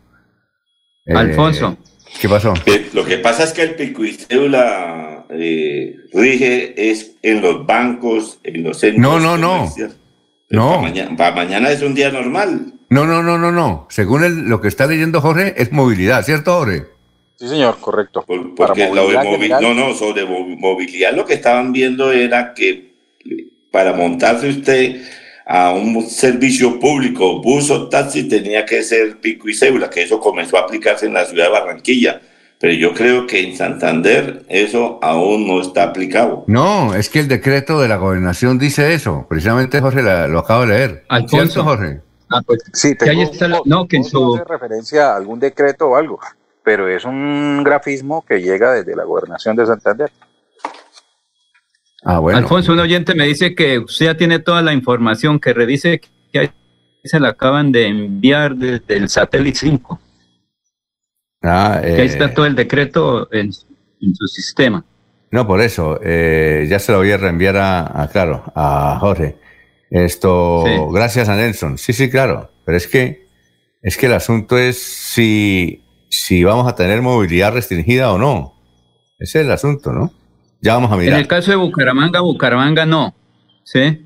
[1.07, 1.79] Alfonso.
[2.21, 2.53] ¿Qué pasó?
[2.93, 8.65] lo que pasa es que el pico y cédula rige es en los bancos, en
[8.65, 9.01] los centros.
[9.01, 9.73] No, no, no.
[10.51, 10.85] No.
[11.17, 12.75] Para mañana, es un día normal.
[12.91, 13.87] No, no, no, no, no.
[13.89, 16.85] Según lo que está leyendo Jorge, es movilidad, ¿cierto, Jorge?
[17.37, 18.27] Sí, señor, correcto.
[18.27, 22.88] porque lo de no, no, sobre movilidad lo que estaban viendo era que
[23.71, 25.03] para montarse usted
[25.47, 30.21] a un servicio público, bus o taxi, tenía que ser pico y cédula, que eso
[30.21, 32.21] comenzó a aplicarse en la ciudad de Barranquilla
[32.61, 36.45] pero yo creo que en Santander eso aún no está aplicado.
[36.49, 39.27] No, es que el decreto de la gobernación dice eso.
[39.29, 41.05] Precisamente Jorge lo acabo de leer.
[41.09, 41.63] Alfonso.
[41.63, 42.01] Jorge?
[42.31, 44.37] Ah, pues, sí, tengo, ahí está no, que en su...
[44.47, 46.19] referencia a algún decreto o algo,
[46.63, 50.11] pero es un grafismo que llega desde la gobernación de Santander.
[52.05, 52.39] Ah, bueno.
[52.39, 56.01] Alfonso, un oyente me dice que usted ya tiene toda la información, que revise
[56.33, 56.51] que
[57.05, 60.01] se la acaban de enviar desde el satélite 5.
[61.43, 64.85] Ah, ahí está eh, todo el decreto en, su sistema.
[65.31, 69.37] No, por eso, eh, ya se lo voy a reenviar a, claro, a Jorge.
[69.91, 71.79] Esto, gracias a Nelson.
[71.79, 72.51] Sí, sí, claro.
[72.65, 73.27] Pero es que,
[73.83, 78.55] es que el asunto es si, si vamos a tener movilidad restringida o no.
[79.19, 80.13] Ese es el asunto, ¿no?
[80.61, 81.15] Ya vamos a mirar.
[81.15, 83.15] En el caso de Bucaramanga, Bucaramanga no.
[83.63, 84.05] ¿Sí?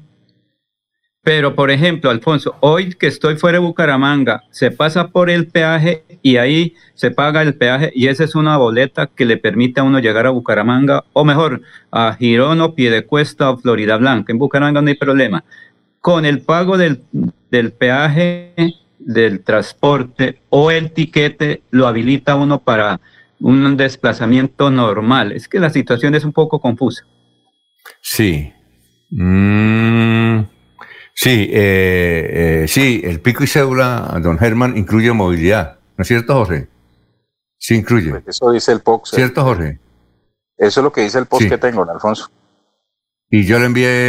[1.24, 6.02] Pero, por ejemplo, Alfonso, hoy que estoy fuera de Bucaramanga, se pasa por el peaje
[6.20, 9.84] y ahí se paga el peaje y esa es una boleta que le permite a
[9.84, 11.62] uno llegar a Bucaramanga, o mejor,
[11.92, 14.32] a Girón o Piedecuesta o Florida Blanca.
[14.32, 15.44] En Bucaramanga no hay problema.
[16.00, 17.02] Con el pago del,
[17.52, 18.52] del peaje,
[18.98, 23.00] del transporte o el tiquete, lo habilita uno para
[23.42, 25.32] un desplazamiento normal.
[25.32, 27.04] Es que la situación es un poco confusa.
[28.00, 28.52] Sí.
[29.10, 30.40] Mm.
[31.14, 35.78] Sí, eh, eh, sí, el pico y cédula, don Germán, incluye movilidad.
[35.96, 36.68] ¿No es cierto, Jorge?
[37.58, 38.10] Sí, incluye.
[38.10, 39.10] Pues eso dice el POX.
[39.10, 39.78] ¿Cierto, Jorge?
[40.56, 42.30] Eso es lo que dice el POX que tengo, Alfonso.
[43.30, 44.08] Y yo le envié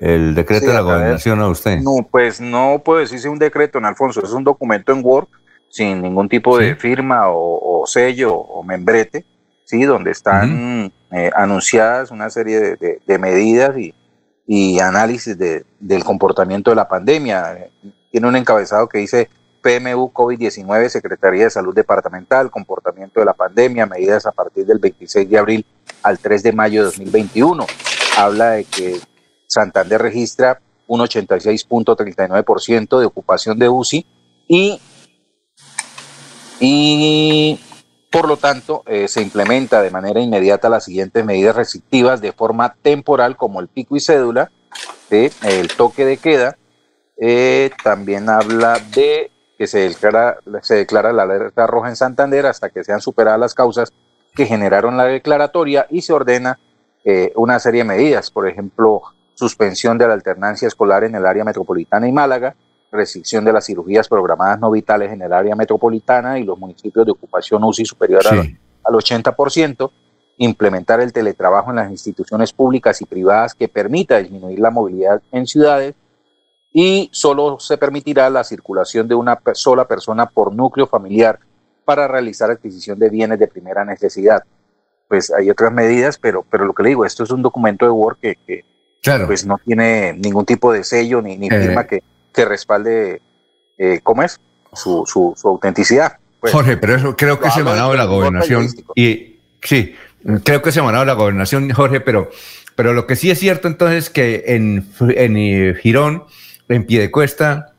[0.00, 1.78] el, decreto de la gobernación a usted.
[1.80, 4.22] No, pues no puedo decirse un decreto, en Alfonso.
[4.22, 5.28] Es un documento en Word
[5.68, 9.24] sin ningún tipo de firma o, sello o membrete,
[9.64, 13.94] sí, donde están eh, anunciadas una serie de medidas y,
[14.50, 17.68] y análisis de, del comportamiento de la pandemia.
[18.10, 19.28] Tiene un encabezado que dice
[19.60, 25.28] PMU COVID-19, Secretaría de Salud Departamental, comportamiento de la pandemia, medidas a partir del 26
[25.28, 25.66] de abril
[26.02, 27.66] al 3 de mayo de 2021.
[28.16, 28.98] Habla de que
[29.46, 34.06] Santander registra un 86.39% de ocupación de UCI
[34.48, 34.80] y,
[36.60, 37.60] y
[38.10, 42.74] por lo tanto, eh, se implementa de manera inmediata las siguientes medidas restrictivas de forma
[42.80, 44.50] temporal, como el pico y cédula,
[45.10, 46.56] el toque de queda.
[47.20, 52.70] Eh, también habla de que se declara, se declara la alerta roja en Santander hasta
[52.70, 53.92] que sean superadas las causas
[54.34, 56.58] que generaron la declaratoria y se ordena
[57.04, 59.02] eh, una serie de medidas, por ejemplo,
[59.34, 62.54] suspensión de la alternancia escolar en el área metropolitana y Málaga,
[62.90, 67.12] restricción de las cirugías programadas no vitales en el área metropolitana y los municipios de
[67.12, 69.90] ocupación UCI superior al, 80%,
[70.38, 75.46] implementar el teletrabajo en las instituciones públicas y privadas que permita disminuir la movilidad en
[75.46, 75.94] ciudades
[76.72, 81.38] y solo se permitirá la circulación de una sola persona por núcleo familiar
[81.84, 84.44] para realizar adquisición de bienes de primera necesidad.
[85.08, 87.90] Pues hay otras medidas, pero, pero lo que le digo, esto es un documento de
[87.90, 88.64] Word que,
[89.26, 91.60] pues no tiene ningún tipo de sello ni, ni Eh.
[91.60, 92.02] firma que,
[92.38, 93.20] que respalde,
[93.78, 94.40] eh, ¿cómo es?
[94.72, 96.18] Su, su, su autenticidad.
[96.38, 98.68] Pues, Jorge, pero eso creo que es emanado de la gobernación.
[98.94, 99.96] Y sí,
[100.44, 102.30] creo que es emanado de la gobernación, Jorge, pero,
[102.76, 106.26] pero lo que sí es cierto entonces es que en, en eh, Girón,
[106.68, 107.72] en Piedecuesta,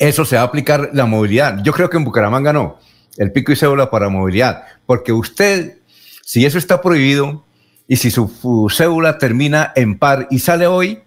[0.00, 1.62] eso se va a aplicar la movilidad.
[1.62, 2.80] Yo creo que en Bucaramanga no,
[3.18, 5.78] el pico y cédula para movilidad, porque usted,
[6.24, 7.44] si eso está prohibido
[7.86, 11.04] y si su, su cédula termina en par y sale hoy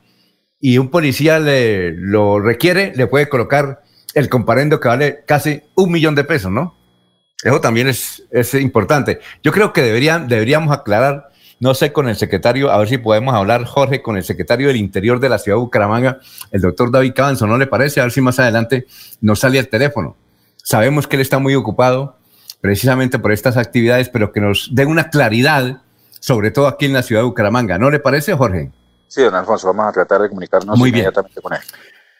[0.66, 3.82] y un policía le, lo requiere, le puede colocar
[4.14, 6.78] el comparendo que vale casi un millón de pesos, ¿no?
[7.44, 9.20] Eso también es, es importante.
[9.44, 11.28] Yo creo que deberían, deberíamos aclarar,
[11.60, 14.78] no sé, con el secretario, a ver si podemos hablar, Jorge, con el secretario del
[14.78, 16.20] Interior de la ciudad de Bucaramanga,
[16.52, 18.00] el doctor David Cabanzo, ¿no le parece?
[18.00, 18.88] A ver si más adelante
[19.20, 20.16] nos sale el teléfono.
[20.56, 22.16] Sabemos que él está muy ocupado
[22.62, 25.82] precisamente por estas actividades, pero que nos dé una claridad,
[26.22, 27.78] sobre todo aquí en la ciudad de Bucaramanga.
[27.78, 28.72] ¿No le parece, Jorge?
[29.14, 31.04] Sí, don Alfonso, vamos a tratar de comunicarnos Muy bien.
[31.04, 31.60] inmediatamente con él.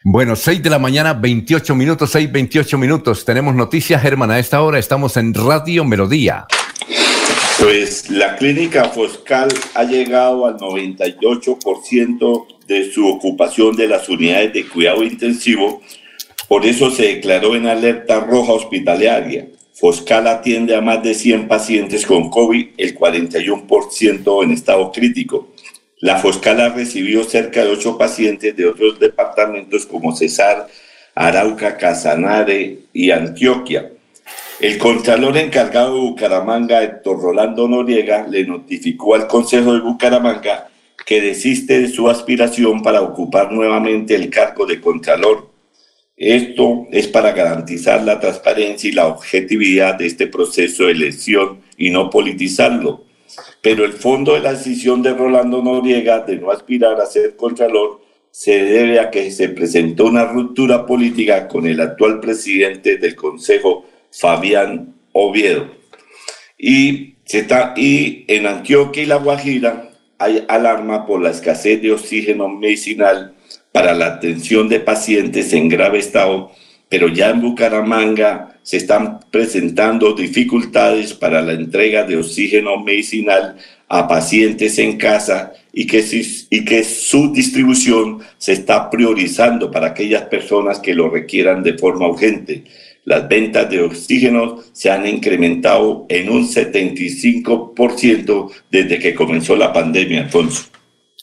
[0.04, 3.24] Bueno, 6 de la mañana, 28 minutos, 6, 28 minutos.
[3.24, 4.78] Tenemos noticias, Germán, a esta hora.
[4.78, 6.46] Estamos en Radio Melodía.
[7.58, 14.68] Pues la clínica Foscal ha llegado al 98% de su ocupación de las unidades de
[14.68, 15.82] cuidado intensivo,
[16.46, 19.48] por eso se declaró en alerta roja hospitalaria.
[19.72, 25.53] Foscal atiende a más de 100 pacientes con COVID, el 41% en estado crítico.
[26.04, 30.66] La Foscal ha recibido cerca de 8 pacientes de otros departamentos como Cesar,
[31.14, 33.90] Arauca, Casanare y Antioquia.
[34.60, 40.68] El contralor encargado de Bucaramanga, Héctor Rolando Noriega, le notificó al Consejo de Bucaramanga
[41.06, 45.48] que desiste de su aspiración para ocupar nuevamente el cargo de contralor.
[46.18, 51.88] Esto es para garantizar la transparencia y la objetividad de este proceso de elección y
[51.88, 53.04] no politizarlo.
[53.60, 58.00] Pero el fondo de la decisión de Rolando Noriega de no aspirar a ser contralor
[58.30, 63.86] se debe a que se presentó una ruptura política con el actual presidente del Consejo,
[64.10, 65.70] Fabián Oviedo.
[66.58, 71.92] Y, se está, y en Antioquia y La Guajira hay alarma por la escasez de
[71.92, 73.34] oxígeno medicinal
[73.70, 76.50] para la atención de pacientes en grave estado,
[76.88, 83.56] pero ya en Bucaramanga se están presentando dificultades para la entrega de oxígeno medicinal
[83.88, 86.02] a pacientes en casa y que,
[86.82, 92.64] su distribución se está priorizando para aquellas personas que lo requieran de forma urgente.
[93.04, 100.22] Las ventas de oxígeno se han incrementado en un 75% desde que comenzó la pandemia,
[100.22, 100.64] Alfonso.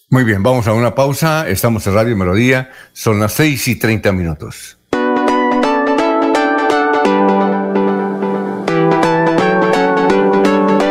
[0.10, 1.50] Muy bien, vamos a una pausa.
[1.50, 2.70] Estamos en Radio Melodía.
[2.94, 4.78] Son las 6 y 30 minutos.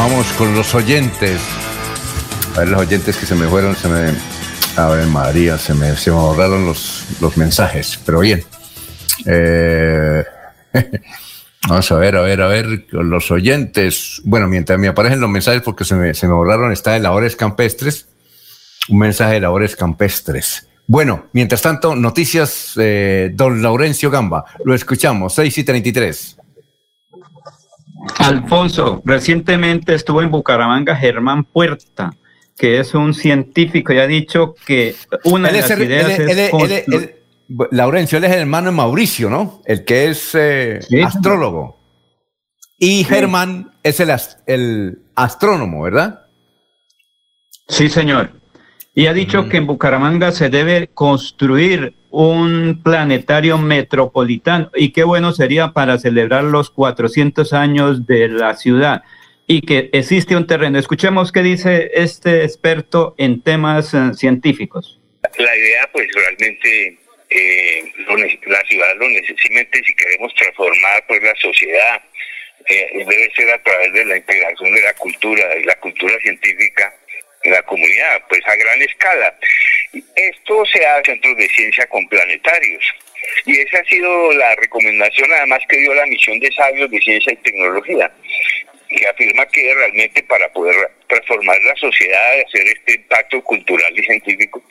[0.00, 1.38] Vamos con los oyentes.
[2.56, 4.14] A ver, los oyentes que se me fueron, se me.
[4.76, 8.42] A ver, María, se me, se me borraron los, los mensajes, pero bien.
[9.26, 10.24] Eh,
[11.68, 14.22] vamos a ver, a ver, a ver, los oyentes.
[14.24, 17.36] Bueno, mientras me aparecen los mensajes, porque se me, se me borraron, está de labores
[17.36, 18.08] campestres.
[18.88, 20.66] Un mensaje de labores campestres.
[20.86, 24.46] Bueno, mientras tanto, noticias, eh, don Laurencio Gamba.
[24.64, 26.36] Lo escuchamos, 6 y 33.
[28.18, 32.14] Alfonso, recientemente estuvo en Bucaramanga Germán Puerta,
[32.56, 34.94] que es un científico y ha dicho que
[35.24, 37.14] una Él de las el- ideas él- es él- él-
[37.72, 39.60] Laurencio, él es el hermano de Mauricio, ¿no?
[39.66, 41.78] El que es eh, astrólogo.
[42.78, 44.10] Y Germán es el,
[44.46, 46.26] el astrónomo, ¿verdad?
[47.68, 48.39] Sí, señor.
[48.92, 55.30] Y ha dicho que en Bucaramanga se debe construir un planetario metropolitano y qué bueno
[55.32, 59.02] sería para celebrar los 400 años de la ciudad
[59.46, 60.76] y que existe un terreno.
[60.76, 64.98] Escuchemos qué dice este experto en temas eh, científicos.
[65.38, 66.98] La idea, pues realmente
[67.30, 72.02] eh, lo la ciudad lo necesita si queremos transformar pues la sociedad.
[72.68, 76.92] eh, debe ser a través de la integración de la cultura y la cultura científica
[76.92, 76.99] en
[77.44, 79.34] la comunidad, pues a gran escala.
[80.14, 82.84] Esto se hace en centros de ciencia con planetarios.
[83.46, 87.32] Y esa ha sido la recomendación además que dio la misión de sabios de ciencia
[87.32, 88.10] y tecnología,
[88.88, 90.74] que afirma que realmente para poder
[91.06, 94.62] transformar la sociedad hacer este impacto cultural y científico,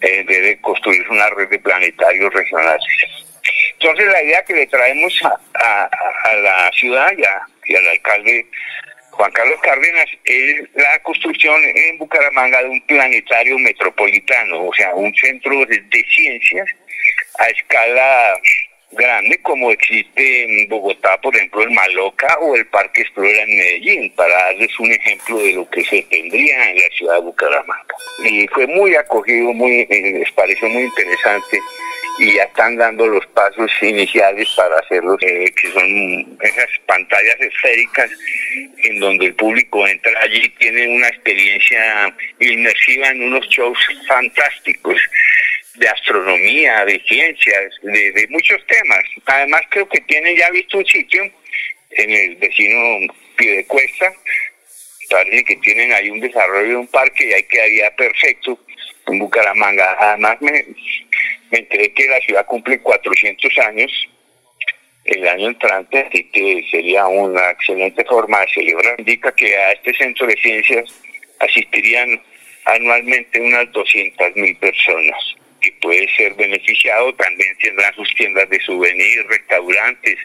[0.00, 2.84] eh, debe construirse una red de planetarios regionales.
[3.74, 5.12] Entonces la idea que le traemos
[5.54, 5.90] a
[6.36, 8.46] la ciudad y, a- y al alcalde
[9.16, 15.14] Juan Carlos Cárdenas es la construcción en Bucaramanga de un planetario metropolitano, o sea, un
[15.14, 16.68] centro de, ciencias
[17.38, 18.34] a escala
[18.90, 24.12] grande como existe en Bogotá, por ejemplo, el Maloca o el Parque Explora en Medellín,
[24.16, 27.94] para darles un ejemplo de lo que se tendría en la ciudad de Bucaramanga.
[28.24, 31.60] Y fue muy acogido, muy, eh, les pareció muy interesante
[32.18, 38.10] y ya están dando los pasos iniciales para hacerlos, eh, que son esas pantallas esféricas
[38.84, 45.00] en donde el público entra allí, tiene una experiencia inmersiva en unos shows fantásticos
[45.74, 49.02] de astronomía, de ciencias, de, de muchos temas.
[49.26, 51.22] Además creo que tienen ya visto un sitio
[51.90, 54.12] en el vecino Piedecuesta,
[55.10, 58.58] parece que tienen ahí un desarrollo de un parque y ahí quedaría perfecto
[59.06, 59.96] en Bucaramanga.
[59.98, 60.64] Además me,
[61.54, 63.92] me enteré que la ciudad cumple 400 años
[65.04, 68.94] el año entrante, así que sería una excelente forma de celebrar.
[68.98, 70.90] Indica que a este centro de ciencias
[71.38, 72.20] asistirían
[72.64, 75.20] anualmente unas 200 mil personas
[75.60, 80.18] que puede ser beneficiado, también tendrán sus tiendas de souvenirs, restaurantes,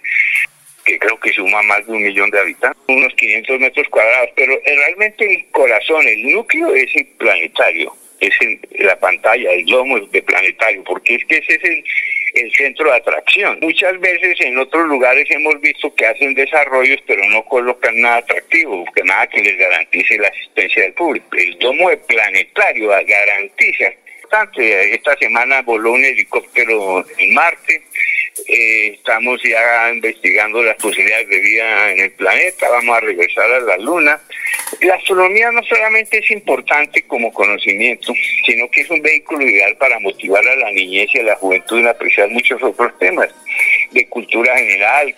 [0.84, 4.60] que creo que suma más de un millón de habitantes, unos 500 metros cuadrados, pero
[4.66, 10.22] realmente el corazón, el núcleo es el planetario, es el- la pantalla, el lomo de
[10.22, 11.84] planetario, porque es que ese es el,
[12.56, 13.58] centro de atracción.
[13.62, 18.86] Muchas veces en otros lugares hemos visto que hacen desarrollos, pero no colocan nada atractivo,
[18.96, 21.28] que nada que les garantice la asistencia del público.
[21.36, 23.92] El domo de planetario garantiza.
[24.32, 24.94] Bastante.
[24.94, 27.82] Esta semana voló un helicóptero en Marte.
[28.48, 32.70] Eh, estamos ya investigando las posibilidades de vida en el planeta.
[32.70, 34.20] Vamos a regresar a la Luna.
[34.82, 38.14] La astronomía no solamente es importante como conocimiento,
[38.46, 41.80] sino que es un vehículo ideal para motivar a la niñez y a la juventud
[41.80, 43.30] en apreciar muchos otros temas
[43.92, 45.16] de cultura general,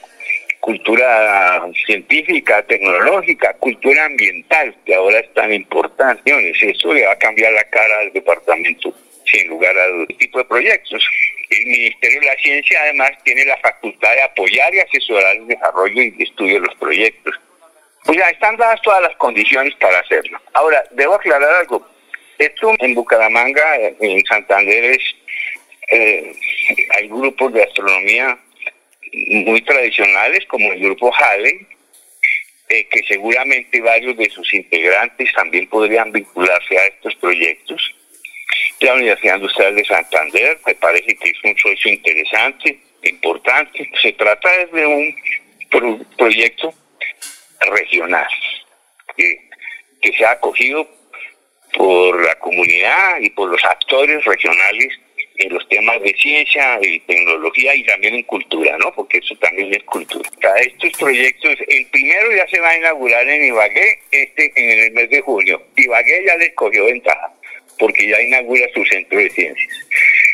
[0.60, 6.31] cultura científica, tecnológica, cultura ambiental, que ahora es tan importante.
[6.61, 8.93] Eso le va a cambiar la cara al departamento,
[9.26, 9.85] sin lugar a.
[10.03, 11.03] Este tipo de proyectos.
[11.52, 16.02] El Ministerio de la Ciencia además tiene la facultad de apoyar y asesorar el desarrollo
[16.02, 17.36] y estudio de los proyectos.
[18.06, 20.40] Pues ya están dadas todas las condiciones para hacerlo.
[20.53, 21.86] Ahora, debo aclarar algo.
[22.40, 25.03] Esto en Bucaramanga, en Santander, es,
[25.90, 26.34] eh,
[26.98, 28.40] hay grupos de astronomía
[29.14, 31.68] muy tradicionales, como el grupo Halley,
[32.69, 37.94] eh, que seguramente varios de sus integrantes también podrían vincularse a estos proyectos.
[38.80, 43.89] La Universidad Industrial de Santander me parece que es un socio interesante, importante.
[44.02, 45.15] Se trata de un
[46.18, 46.73] proyecto
[47.69, 48.27] regional
[49.15, 49.49] que,
[50.02, 50.88] que se ha acogido
[51.73, 54.99] por la comunidad y por los actores regionales
[55.38, 58.93] en los temas de ciencia y tecnología y también en cultura, ¿no?
[58.93, 60.30] Porque eso también es cultura.
[60.60, 65.10] estos proyectos, el primero ya se va a inaugurar en Ibagué este en el mes
[65.10, 65.61] de junio.
[65.76, 67.34] Ibagué ya le cogió ventaja
[67.82, 69.74] porque ya inaugura su centro de ciencias.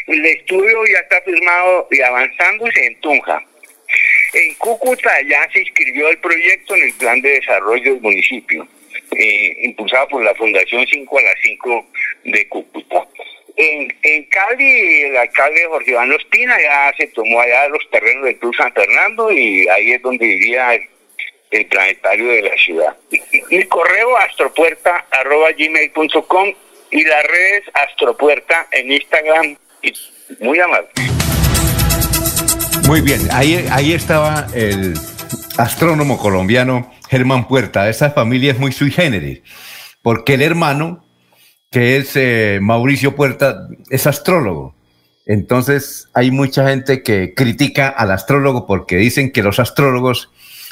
[0.05, 3.41] El estudio ya está firmado y avanzándose en Tunja.
[4.33, 8.67] En Cúcuta ya se inscribió el proyecto en el plan de desarrollo del municipio,
[9.15, 11.87] eh, impulsado por la Fundación 5 a las 5
[12.25, 13.07] de Cúcuta.
[13.55, 13.95] En,
[14.25, 18.73] Cali, el alcalde Jorge Iván Ospina ya se tomó allá los terrenos del Club San
[18.73, 20.85] Fernando y ahí es donde vivía el,
[21.67, 22.93] planetario de la ciudad.
[23.49, 26.53] Mi correo astropuerta.gmail.com
[26.91, 29.57] y las redes Astropuerta en Instagram.
[30.39, 30.87] Muy amable.
[32.87, 34.93] Muy bien, ahí, ahí estaba el
[35.57, 37.89] astrónomo colombiano Germán Puerta.
[37.89, 39.41] Esa familia es muy sui generis,
[40.01, 41.07] porque el hermano
[41.71, 44.75] que es eh, Mauricio Puerta, es astrólogo.
[45.25, 50.29] Entonces hay mucha gente que critica al astrólogo porque dicen que los astrólogos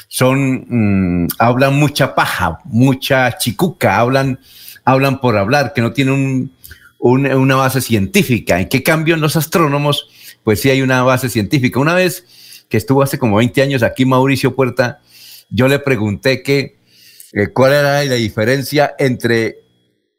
[0.08, 4.40] son, mm, hablan mucha paja, mucha chicuca, hablan,
[4.86, 6.52] hablan por hablar, que no tienen
[6.98, 8.60] una base científica.
[8.60, 10.08] En qué cambio en los astrónomos,
[10.44, 11.78] pues sí hay una base científica.
[11.80, 15.00] Una vez que estuvo hace como 20 años aquí Mauricio Puerta,
[15.50, 16.78] yo le pregunté que,
[17.32, 19.58] eh, cuál era la diferencia entre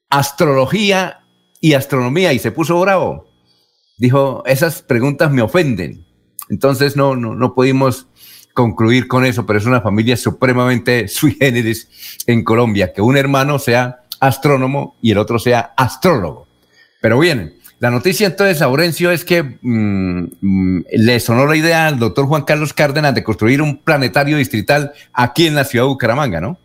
[0.09, 1.21] astrología
[1.61, 3.25] y astronomía y se puso bravo.
[3.97, 6.05] Dijo, esas preguntas me ofenden.
[6.49, 8.07] Entonces no, no, no pudimos
[8.53, 11.87] concluir con eso, pero es una familia supremamente sui generis
[12.27, 16.47] en Colombia, que un hermano sea astrónomo y el otro sea astrólogo.
[17.01, 22.25] Pero bien, la noticia entonces, Laurencio, es que mm, le sonó la idea al doctor
[22.25, 26.57] Juan Carlos Cárdenas de construir un planetario distrital aquí en la ciudad de Bucaramanga, ¿no?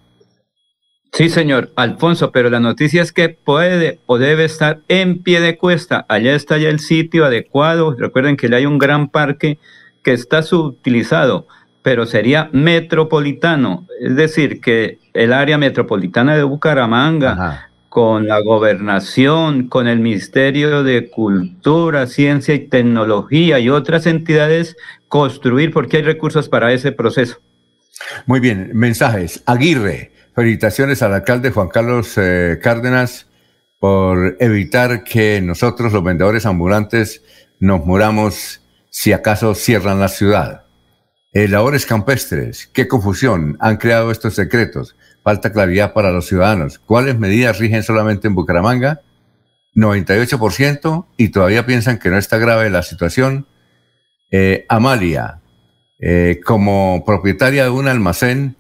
[1.13, 5.59] Sí, señor Alfonso, pero la noticia es que puede o debe estar en pie de
[5.59, 6.07] cuesta.
[6.09, 7.95] Allá está ya el sitio adecuado.
[7.95, 9.59] Recuerden que hay un gran parque
[10.03, 11.47] que está subutilizado,
[11.83, 13.87] pero sería metropolitano.
[14.01, 21.11] Es decir, que el área metropolitana de Bucaramanga, con la gobernación, con el Ministerio de
[21.11, 24.77] Cultura, Ciencia y Tecnología y otras entidades,
[25.09, 27.39] construir porque hay recursos para ese proceso.
[28.27, 29.43] Muy bien, mensajes.
[29.47, 30.13] Aguirre.
[30.35, 33.27] Felicitaciones al alcalde Juan Carlos eh, Cárdenas
[33.79, 37.23] por evitar que nosotros, los vendedores ambulantes,
[37.59, 40.62] nos muramos si acaso cierran la ciudad.
[41.33, 46.79] Eh, labores campestres, qué confusión, han creado estos secretos, falta claridad para los ciudadanos.
[46.79, 49.01] ¿Cuáles medidas rigen solamente en Bucaramanga?
[49.75, 53.47] 98% y todavía piensan que no está grave la situación.
[54.31, 55.41] Eh, Amalia,
[56.45, 58.57] como propietaria de un almacén,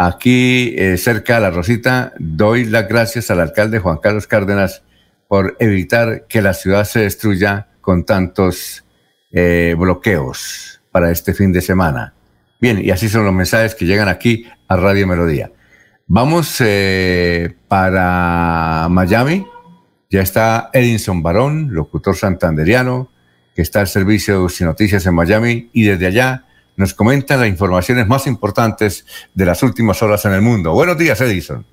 [0.00, 4.84] Aquí, eh, cerca de la Rosita, doy las gracias al alcalde Juan Carlos Cárdenas
[5.26, 8.84] por evitar que la ciudad se destruya con tantos
[9.32, 12.12] eh, bloqueos para este fin de semana.
[12.60, 15.52] Bien, y así son los mensajes que llegan aquí a Radio Melodía.
[16.08, 19.46] Vamos eh, para Miami.
[20.10, 23.12] Ya está Edinson Barón, locutor santanderiano,
[23.54, 26.46] que está al servicio de Noticias en Miami, y desde allá
[26.76, 30.72] nos comenta las informaciones más importantes de las últimas horas en el mundo.
[30.72, 31.64] Buenos días, Edison.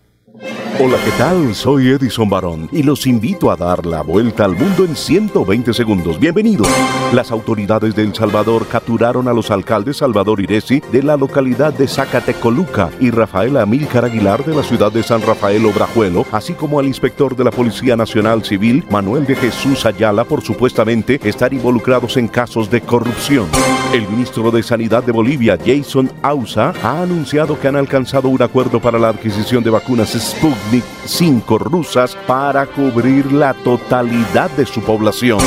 [0.77, 1.55] Hola, ¿qué tal?
[1.55, 6.19] Soy Edison Barón y los invito a dar la vuelta al mundo en 120 segundos.
[6.19, 6.67] Bienvenidos.
[7.13, 11.87] Las autoridades de El Salvador capturaron a los alcaldes Salvador Iresi de la localidad de
[11.87, 16.87] Zacatecoluca y Rafael Amílcar Aguilar de la ciudad de San Rafael Obrajuelo, así como al
[16.87, 22.27] inspector de la Policía Nacional Civil, Manuel de Jesús Ayala, por supuestamente estar involucrados en
[22.27, 23.47] casos de corrupción.
[23.93, 28.81] El ministro de Sanidad de Bolivia, Jason Ausa, ha anunciado que han alcanzado un acuerdo
[28.81, 30.64] para la adquisición de vacunas Sputnik
[31.05, 35.39] 5 rusas para cubrir la totalidad de su población.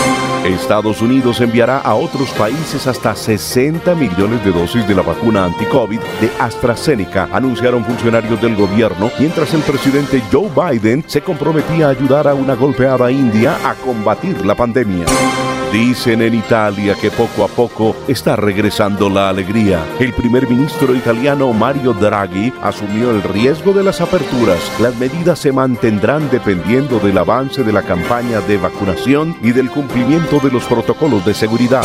[0.44, 6.00] Estados Unidos enviará a otros países hasta 60 millones de dosis de la vacuna anti-COVID
[6.20, 12.28] de AstraZeneca, anunciaron funcionarios del gobierno, mientras el presidente Joe Biden se comprometía a ayudar
[12.28, 15.06] a una golpeada India a combatir la pandemia.
[15.72, 19.84] Dicen en Italia que poco a poco está regresando la alegría.
[20.00, 24.58] El primer ministro italiano Mario Draghi asumió el riesgo de las aperturas.
[24.80, 30.40] Las medidas se mantendrán dependiendo del avance de la campaña de vacunación y del cumplimiento
[30.40, 31.84] de los protocolos de seguridad.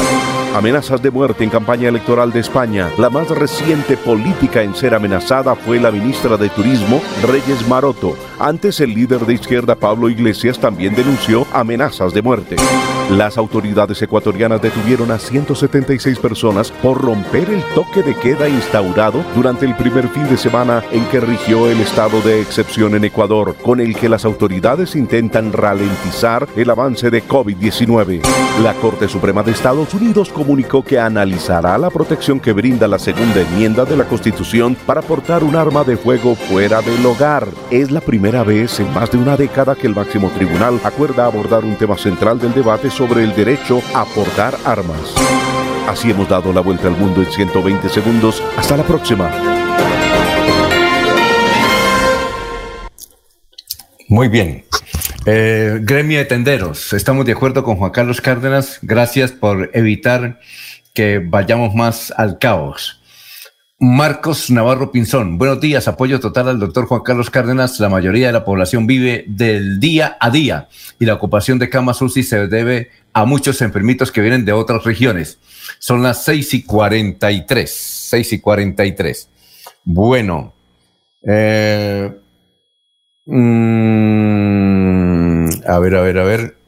[0.56, 2.90] Amenazas de muerte en campaña electoral de España.
[2.98, 8.80] La más reciente política en ser amenazada fue la ministra de Turismo, Reyes Maroto, Antes
[8.80, 12.56] el líder de izquierda Pablo Iglesias también denunció amenazas de muerte.
[13.10, 19.66] Las autoridades ecuatorianas detuvieron a 176 personas por romper el toque de queda instaurado durante
[19.66, 23.80] el primer fin de semana en que rigió el estado de excepción en Ecuador, con
[23.80, 28.22] el que las autoridades intentan ralentizar el avance de COVID-19.
[28.62, 33.42] La Corte Suprema de Estados Unidos comunicó que analizará la protección que brinda la segunda
[33.42, 37.48] enmienda de la Constitución para portar un arma de fuego fuera del hogar.
[37.72, 41.66] Es la primera vez en más de una década que el máximo tribunal acuerda abordar
[41.66, 45.16] un tema central del debate sobre el derecho a portar armas.
[45.88, 48.44] Así hemos dado la vuelta al mundo en 120 segundos.
[48.58, 49.32] Hasta la próxima.
[54.10, 54.66] Muy bien.
[55.26, 58.80] Eh, gremio de tenderos, estamos de acuerdo con Juan Carlos Cárdenas.
[58.82, 60.42] Gracias por evitar
[60.94, 63.02] que vayamos más al caos.
[63.84, 67.82] Marcos Navarro Pinzón, buenos días, apoyo total al doctor Juan Carlos Cárdenas.
[67.82, 70.70] La mayoría de la población vive del día a día
[71.02, 74.86] y la ocupación de camas UCI se debe a muchos enfermitos que vienen de otras
[74.86, 75.38] regiones.
[75.80, 79.28] Son las seis y cuarenta y tres, seis y cuarenta y tres.
[79.84, 80.54] Bueno,
[81.28, 82.10] eh,
[83.26, 84.44] mm,
[85.68, 86.63] a ver, a ver, a ver.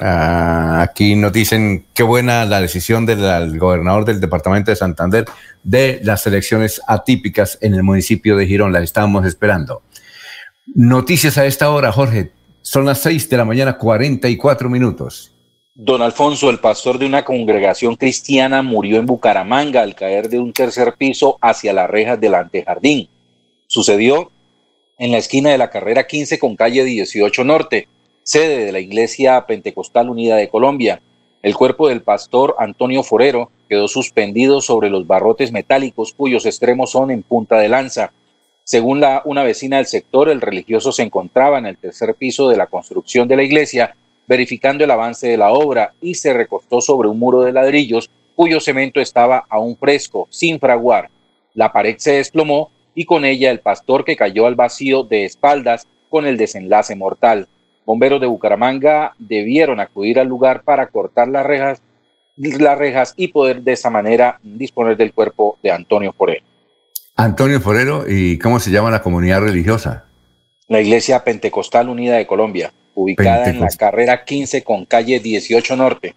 [0.00, 5.24] Ah, aquí nos dicen qué buena la decisión del gobernador del departamento de Santander
[5.62, 8.72] de las elecciones atípicas en el municipio de Girón.
[8.72, 9.82] Las estábamos esperando.
[10.74, 12.32] Noticias a esta hora, Jorge.
[12.62, 15.32] Son las seis de la mañana, 44 minutos.
[15.74, 20.52] Don Alfonso, el pastor de una congregación cristiana, murió en Bucaramanga al caer de un
[20.52, 23.08] tercer piso hacia las rejas del antejardín.
[23.66, 24.30] Sucedió
[24.98, 27.88] en la esquina de la carrera 15 con calle 18 Norte,
[28.24, 31.00] sede de la Iglesia Pentecostal Unida de Colombia.
[31.42, 37.10] El cuerpo del pastor Antonio Forero quedó suspendido sobre los barrotes metálicos cuyos extremos son
[37.10, 38.12] en punta de lanza.
[38.64, 42.66] Según una vecina del sector, el religioso se encontraba en el tercer piso de la
[42.66, 43.94] construcción de la iglesia
[44.26, 48.58] verificando el avance de la obra y se recostó sobre un muro de ladrillos cuyo
[48.58, 51.10] cemento estaba aún fresco, sin fraguar.
[51.52, 55.86] La pared se desplomó y con ella el pastor que cayó al vacío de espaldas
[56.08, 57.48] con el desenlace mortal.
[57.86, 61.82] Bomberos de Bucaramanga debieron acudir al lugar para cortar las rejas,
[62.36, 66.44] las rejas y poder de esa manera disponer del cuerpo de Antonio Forero.
[67.16, 70.04] Antonio Forero, ¿y cómo se llama la comunidad religiosa?
[70.66, 76.14] La Iglesia Pentecostal Unida de Colombia ubicada en la carrera 15 con calle 18 Norte.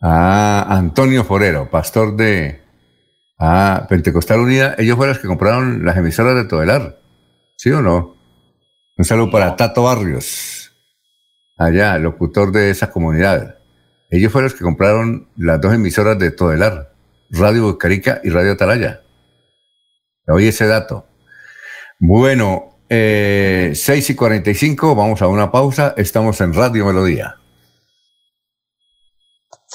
[0.00, 2.60] Ah, Antonio Forero, pastor de
[3.38, 4.74] ah, Pentecostal Unida.
[4.78, 6.98] Ellos fueron los que compraron las emisoras de Todelar.
[7.56, 8.16] ¿Sí o no?
[8.96, 10.61] Un saludo para Tato Barrios,
[11.64, 13.58] allá, locutor de esa comunidad.
[14.10, 16.92] Ellos fueron los que compraron las dos emisoras de Todelar,
[17.30, 19.02] Radio Bucarica y Radio Atalaya.
[20.28, 21.06] Oye ese dato.
[21.98, 25.94] Bueno, eh, 6 y 45, vamos a una pausa.
[25.96, 27.36] Estamos en Radio Melodía.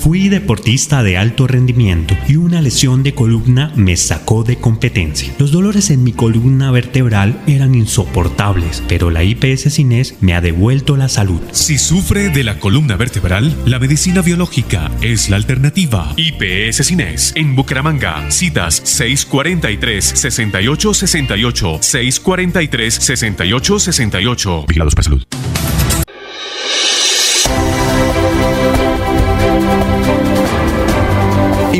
[0.00, 5.34] Fui deportista de alto rendimiento y una lesión de columna me sacó de competencia.
[5.38, 10.96] Los dolores en mi columna vertebral eran insoportables, pero la IPS Cines me ha devuelto
[10.96, 11.42] la salud.
[11.52, 16.14] Si sufre de la columna vertebral, la medicina biológica es la alternativa.
[16.16, 18.30] IPS Cines en Bucaramanga.
[18.30, 24.66] Citas 643-6868, 643-6868.
[24.66, 25.26] Vigilados para salud.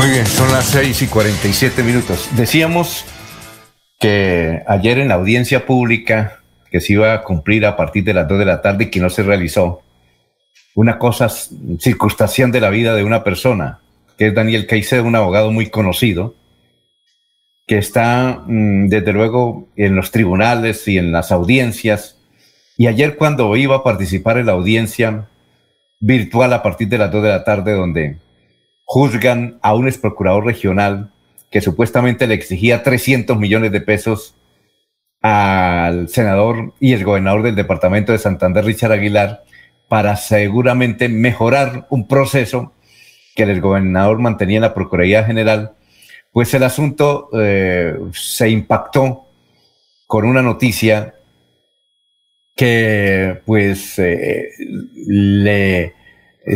[0.00, 2.30] Muy bien, son las 6 y 47 minutos.
[2.34, 3.04] Decíamos
[3.98, 6.40] que ayer en la audiencia pública
[6.70, 8.98] que se iba a cumplir a partir de las 2 de la tarde y que
[8.98, 9.82] no se realizó,
[10.74, 13.80] una cosa circunstancial de la vida de una persona,
[14.16, 16.34] que es Daniel Caicedo, un abogado muy conocido,
[17.66, 22.16] que está mm, desde luego en los tribunales y en las audiencias.
[22.78, 25.26] Y ayer cuando iba a participar en la audiencia
[26.00, 28.16] virtual a partir de las 2 de la tarde, donde
[28.92, 31.12] juzgan a un ex procurador regional
[31.48, 34.34] que supuestamente le exigía 300 millones de pesos
[35.22, 39.44] al senador y el gobernador del departamento de Santander, Richard Aguilar,
[39.86, 42.72] para seguramente mejorar un proceso
[43.36, 45.76] que el gobernador mantenía en la Procuraduría General,
[46.32, 49.28] pues el asunto eh, se impactó
[50.08, 51.14] con una noticia
[52.56, 54.48] que pues eh,
[55.06, 55.94] le,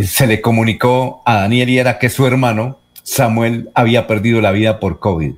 [0.02, 4.80] se le comunicó a Daniel y era que su hermano Samuel había perdido la vida
[4.80, 5.34] por COVID.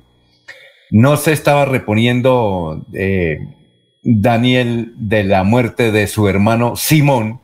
[0.89, 3.39] No se estaba reponiendo eh,
[4.01, 7.41] Daniel de la muerte de su hermano Simón,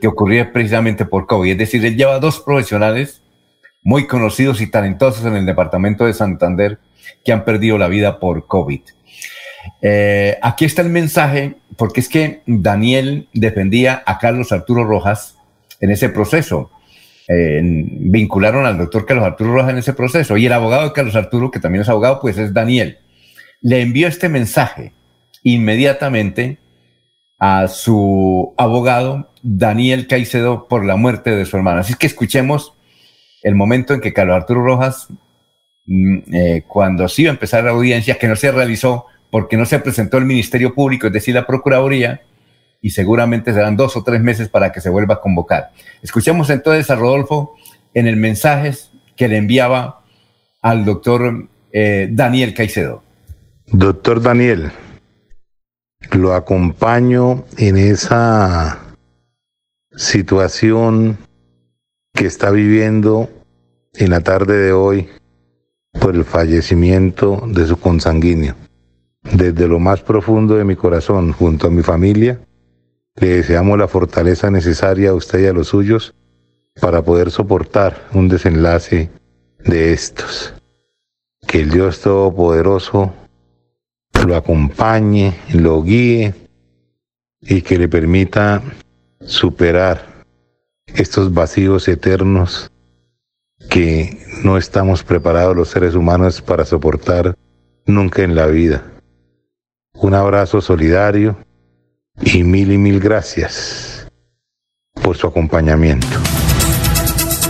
[0.00, 1.52] que ocurrió precisamente por COVID.
[1.52, 3.22] Es decir, él lleva dos profesionales
[3.82, 6.78] muy conocidos y talentosos en el departamento de Santander
[7.24, 8.80] que han perdido la vida por COVID.
[9.80, 15.35] Eh, aquí está el mensaje, porque es que Daniel defendía a Carlos Arturo Rojas
[15.80, 16.70] en ese proceso.
[17.28, 21.16] Eh, vincularon al doctor Carlos Arturo Rojas en ese proceso y el abogado de Carlos
[21.16, 22.98] Arturo, que también es abogado, pues es Daniel.
[23.60, 24.92] Le envió este mensaje
[25.42, 26.58] inmediatamente
[27.38, 31.80] a su abogado Daniel Caicedo por la muerte de su hermana.
[31.80, 32.72] Así que escuchemos
[33.42, 35.08] el momento en que Carlos Arturo Rojas,
[35.86, 39.66] mm, eh, cuando sí iba a empezar la audiencia, que no se realizó porque no
[39.66, 42.22] se presentó el Ministerio Público, es decir, la Procuraduría,
[42.80, 45.70] y seguramente serán dos o tres meses para que se vuelva a convocar.
[46.02, 47.54] Escuchemos entonces a Rodolfo
[47.94, 48.72] en el mensaje
[49.16, 50.04] que le enviaba
[50.62, 53.02] al doctor eh, Daniel Caicedo.
[53.66, 54.70] Doctor Daniel,
[56.12, 58.78] lo acompaño en esa
[59.96, 61.18] situación
[62.12, 63.28] que está viviendo
[63.94, 65.08] en la tarde de hoy
[66.00, 68.54] por el fallecimiento de su consanguíneo.
[69.22, 72.38] Desde lo más profundo de mi corazón, junto a mi familia,
[73.16, 76.14] le deseamos la fortaleza necesaria a usted y a los suyos
[76.80, 79.10] para poder soportar un desenlace
[79.64, 80.52] de estos.
[81.46, 83.14] Que el Dios Todopoderoso
[84.26, 86.34] lo acompañe, lo guíe
[87.40, 88.62] y que le permita
[89.20, 90.24] superar
[90.86, 92.70] estos vacíos eternos
[93.70, 97.36] que no estamos preparados los seres humanos para soportar
[97.86, 98.84] nunca en la vida.
[99.94, 101.38] Un abrazo solidario
[102.22, 104.06] y mil y mil gracias
[105.02, 106.06] por su acompañamiento.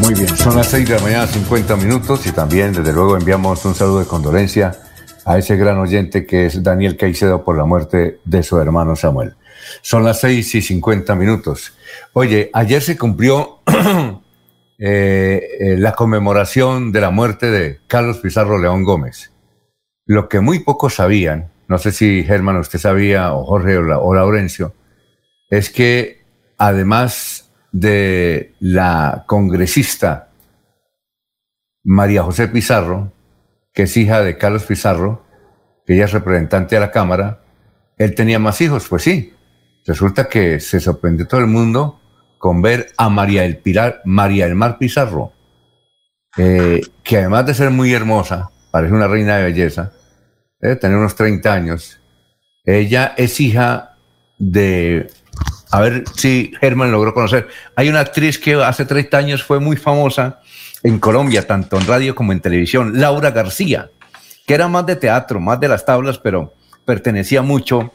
[0.01, 3.65] Muy bien, son las 6 de la mañana, 50 minutos y también desde luego enviamos
[3.65, 4.77] un saludo de condolencia
[5.25, 9.35] a ese gran oyente que es Daniel Caicedo por la muerte de su hermano Samuel.
[9.81, 11.73] Son las 6 y 50 minutos.
[12.13, 13.61] Oye, ayer se cumplió
[14.79, 19.33] eh, eh, la conmemoración de la muerte de Carlos Pizarro León Gómez.
[20.05, 24.75] Lo que muy pocos sabían no sé si Germán usted sabía, o Jorge o, Laurencio,
[25.51, 26.25] es que
[26.59, 30.31] además de la congresista
[31.85, 33.13] María José Pizarro,
[33.73, 35.25] que es hija de Carlos Pizarro,
[35.85, 37.43] que ella es representante de la Cámara,
[37.99, 39.33] él tenía más hijos, pues sí.
[39.87, 42.01] Resulta que se sorprendió todo el mundo
[42.39, 45.33] con ver a María del Pilar, María del Mar Pizarro,
[46.37, 49.93] eh, que además de ser muy hermosa, parece una reina de belleza,
[50.61, 52.01] debe tener unos 30 años.
[52.65, 53.97] Ella es hija
[54.39, 55.09] de,
[55.71, 57.49] a ver si Germán logró conocer.
[57.75, 60.41] Hay una actriz que hace 30 años fue muy famosa
[60.83, 63.91] en Colombia, tanto en radio como en televisión, Laura García,
[64.47, 66.55] que era más de teatro, más de las tablas, pero
[66.85, 67.93] pertenecía mucho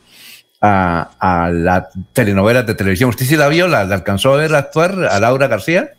[0.59, 3.09] a, a las telenovelas de televisión.
[3.09, 3.67] ¿Usted sí la vio?
[3.67, 5.93] ¿La, alcanzó a ver actuar a Laura García?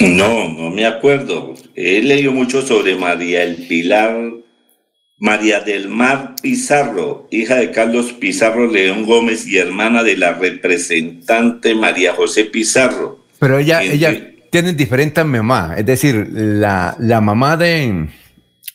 [0.00, 1.54] No, no me acuerdo.
[1.74, 4.16] He leído mucho sobre María El Pilar
[5.20, 11.74] María del Mar Pizarro, hija de Carlos Pizarro León Gómez y hermana de la representante
[11.74, 13.20] María José Pizarro.
[13.38, 18.08] Pero ella, ella tiene diferente mamá, es decir, la, la mamá de,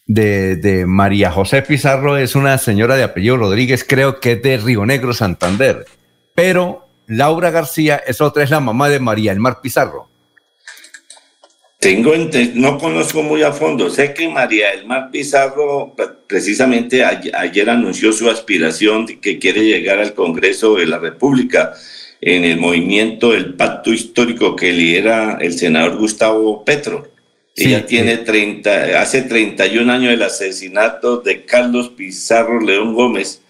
[0.05, 4.57] de, de, María José Pizarro es una señora de apellido Rodríguez, creo que es de
[4.57, 5.85] Río Negro, Santander.
[6.35, 10.09] Pero Laura García es otra, es la mamá de María del Mar Pizarro.
[11.85, 12.13] Tengo,
[12.55, 13.91] no conozco muy a fondo.
[13.91, 15.93] Sé que María del Mar Pizarro
[16.25, 21.73] precisamente ayer, anunció su aspiración de que quiere llegar al Congreso de la República
[22.21, 27.07] en el movimiento del pacto histórico que lidera el senador Gustavo Petro.
[27.55, 33.43] Ella tiene 30, hace 31 años del asesinato de Carlos Pizarro León Gómez,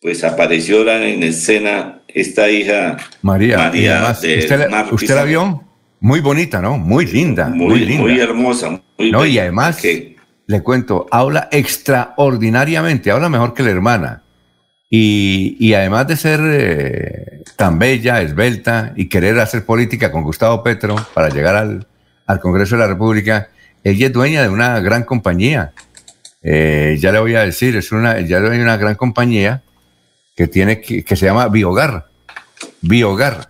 [0.00, 4.48] pues apareció ahora en escena esta hija María, María ¿Usted,
[4.92, 5.69] ¿usted la vio?
[6.00, 6.78] Muy bonita, ¿no?
[6.78, 7.48] Muy linda.
[7.48, 8.02] Muy, linda.
[8.02, 8.80] Muy hermosa.
[8.98, 9.82] Muy no, y además,
[10.46, 14.22] le cuento, habla extraordinariamente, habla mejor que la hermana.
[14.88, 20.62] Y, y además de ser eh, tan bella, esbelta y querer hacer política con Gustavo
[20.64, 21.86] Petro para llegar al,
[22.26, 23.50] al Congreso de la República,
[23.84, 25.72] ella es dueña de una gran compañía
[26.42, 29.62] Eh, ya le voy a decir, es una, ya hay una gran compañía
[30.34, 32.06] que tiene que, que se llama Biogar.
[32.80, 33.49] Biogar.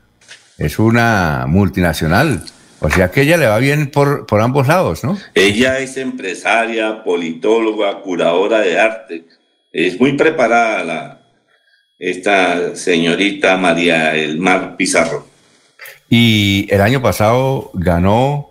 [0.61, 2.45] Es una multinacional.
[2.81, 5.19] O sea que ella le va bien por, por ambos lados, ¿no?
[5.35, 9.25] Ella es empresaria, politóloga, curadora de arte.
[9.73, 11.21] Es muy preparada la,
[11.99, 15.27] esta señorita María Elmar Pizarro.
[16.11, 18.51] Y el año pasado ganó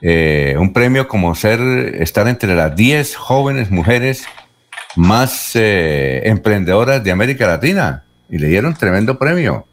[0.00, 1.60] eh, un premio como ser,
[2.00, 4.24] estar entre las 10 jóvenes mujeres
[4.96, 8.04] más eh, emprendedoras de América Latina.
[8.30, 9.66] Y le dieron tremendo premio.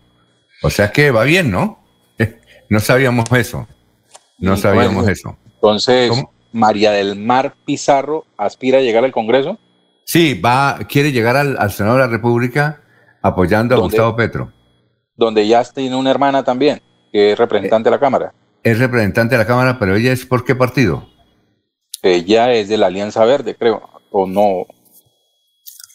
[0.62, 1.84] O sea que va bien, ¿no?
[2.70, 3.68] no sabíamos eso.
[4.40, 5.38] No sabíamos eso.
[5.56, 6.12] Entonces,
[6.52, 9.60] María del Mar Pizarro aspira a llegar al Congreso.
[10.06, 12.82] Sí, va, quiere llegar al, Senado de la República
[13.22, 14.54] apoyando a Gustavo Petro.
[15.16, 16.82] Donde ya tiene una hermana también,
[17.12, 18.34] que es representante de la Cámara.
[18.64, 21.10] Es representante de la Cámara, pero ella es por qué partido?
[22.02, 23.82] Ella es de la Alianza Verde, creo,
[24.12, 24.66] o no.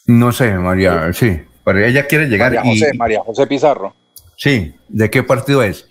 [0.07, 2.53] No sé, María, sí, pero ella quiere llegar.
[2.53, 3.95] María José, María José Pizarro.
[4.37, 5.89] Sí, ¿de qué partido es?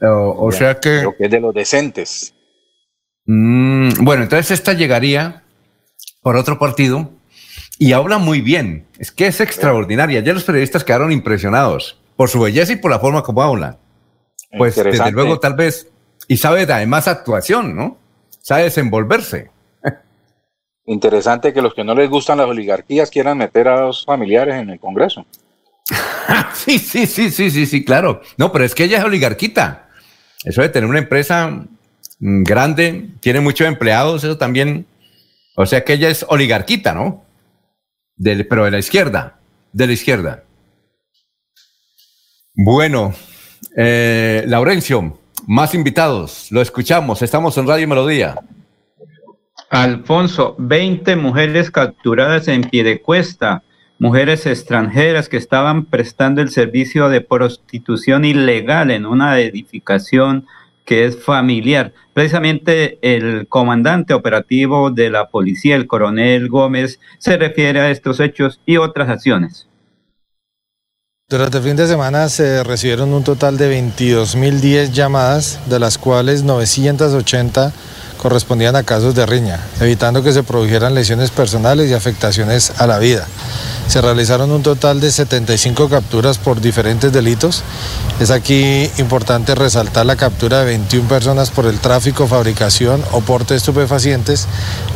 [0.00, 0.98] O, sea que...
[0.98, 2.34] Creo que es de los decentes.
[3.26, 5.44] Mm, bueno, entonces esta llegaría
[6.20, 7.10] por otro partido
[7.78, 8.86] y habla muy bien.
[8.98, 10.20] Es que es extraordinaria.
[10.20, 13.78] Ya los periodistas quedaron impresionados por su belleza y por la forma como habla.
[14.56, 15.88] Pues desde luego tal vez,
[16.28, 17.98] y sabe además actuación, ¿no?
[18.40, 19.50] Sabe desenvolverse.
[20.86, 24.70] Interesante que los que no les gustan las oligarquías quieran meter a los familiares en
[24.70, 25.24] el Congreso.
[26.54, 28.22] sí, sí, sí, sí, sí, sí, claro.
[28.36, 29.88] No, pero es que ella es oligarquita.
[30.44, 31.50] Eso de tener una empresa
[32.18, 34.86] mm, grande, tiene muchos empleados, eso también.
[35.56, 37.24] O sea que ella es oligarquita, ¿no?
[38.48, 39.38] pero de la izquierda,
[39.72, 40.44] de la izquierda.
[42.54, 43.12] Bueno,
[43.76, 48.36] eh, Laurencio, más invitados, lo escuchamos, estamos en Radio Melodía.
[49.70, 53.62] Alfonso, 20 mujeres capturadas en pie de cuesta
[54.04, 60.46] mujeres extranjeras que estaban prestando el servicio de prostitución ilegal en una edificación
[60.84, 61.94] que es familiar.
[62.12, 68.60] Precisamente el comandante operativo de la policía, el coronel Gómez, se refiere a estos hechos
[68.66, 69.68] y otras acciones.
[71.26, 76.42] Durante el fin de semana se recibieron un total de 22.010 llamadas, de las cuales
[76.42, 77.72] 980
[78.24, 82.98] correspondían a casos de riña, evitando que se produjeran lesiones personales y afectaciones a la
[82.98, 83.26] vida.
[83.86, 87.62] Se realizaron un total de 75 capturas por diferentes delitos.
[88.20, 93.52] Es aquí importante resaltar la captura de 21 personas por el tráfico, fabricación o porte
[93.52, 94.46] de estupefacientes.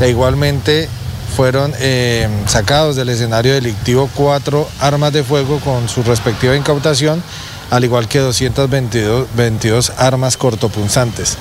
[0.01, 0.89] E igualmente
[1.37, 7.23] fueron eh, sacados del escenario delictivo cuatro armas de fuego con su respectiva incautación,
[7.71, 11.37] al igual que 222 armas cortopunzantes.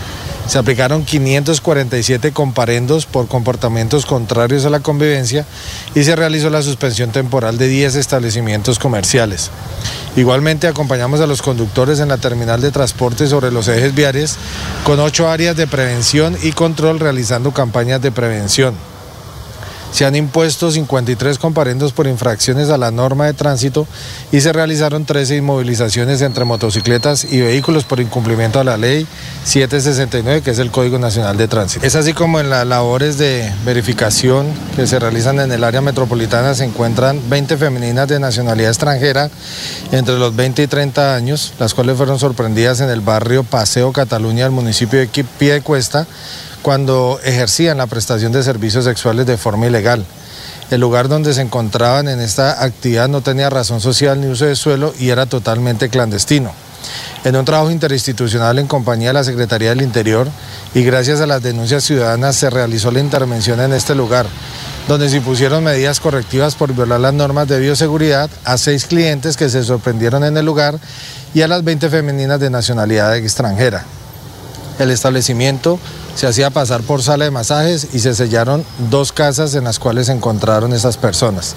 [0.48, 5.46] Se aplicaron 547 comparendos por comportamientos contrarios a la convivencia
[5.94, 9.52] y se realizó la suspensión temporal de 10 establecimientos comerciales.
[10.16, 14.38] Igualmente acompañamos a los conductores en la terminal de transporte sobre los ejes viales
[14.86, 18.74] con ocho áreas de prevención y control realizando campañas de prevención.
[19.92, 23.88] Se han impuesto 53 comparendos por infracciones a la norma de tránsito
[24.32, 29.08] y se realizaron 13 inmovilizaciones entre motocicletas y vehículos por incumplimiento a la ley
[29.46, 31.86] 769, que es el Código Nacional de Tránsito.
[31.86, 36.54] Es así como en las labores de verificación que se realizan en el área metropolitana
[36.54, 39.30] se encuentran 20 femeninas de nacionalidad extranjera
[39.92, 44.44] entre los 20 y 30 años, las cuales fueron sorprendidas en el barrio Paseo Cataluña
[44.44, 46.08] del municipio de Piedecuesta
[46.62, 50.06] cuando ejercían la prestación de servicios sexuales de forma ilegal.
[50.70, 54.56] El lugar donde se encontraban en esta actividad no tenía razón social ni uso de
[54.56, 56.52] suelo y era totalmente clandestino.
[57.24, 60.28] En un trabajo interinstitucional en compañía de la Secretaría del Interior
[60.74, 64.26] y gracias a las denuncias ciudadanas se realizó la intervención en este lugar,
[64.88, 69.50] donde se impusieron medidas correctivas por violar las normas de bioseguridad a seis clientes que
[69.50, 70.80] se sorprendieron en el lugar
[71.34, 73.86] y a las 20 femeninas de nacionalidad extranjera.
[74.80, 75.80] El establecimiento
[76.16, 80.08] se hacía pasar por sala de masajes y se sellaron dos casas en las cuales
[80.08, 81.56] se encontraron esas personas.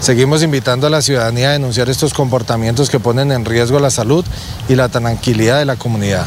[0.00, 4.24] Seguimos invitando a la ciudadanía a denunciar estos comportamientos que ponen en riesgo la salud
[4.68, 6.26] y la tranquilidad de la comunidad.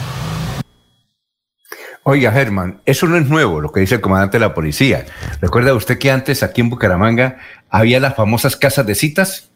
[2.08, 5.08] Oiga, Germán, eso no es nuevo, lo que dice el comandante de la policía.
[5.42, 9.50] ¿Recuerda usted que antes aquí en Bucaramanga había las famosas casas de citas?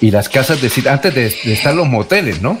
[0.00, 2.58] Y las casas de citas, antes de, estar los moteles, ¿no?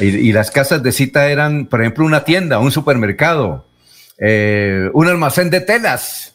[0.00, 3.64] Y, las casas de cita eran, por ejemplo, una tienda, un supermercado,
[4.18, 6.34] eh, un almacén de telas.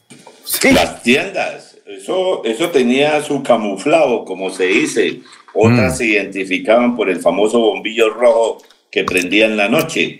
[0.73, 5.21] Las tiendas, eso, eso tenía su camuflado, como se dice.
[5.53, 5.97] Otras mm.
[5.97, 8.61] se identificaban por el famoso bombillo rojo
[8.91, 10.19] que prendía en la noche.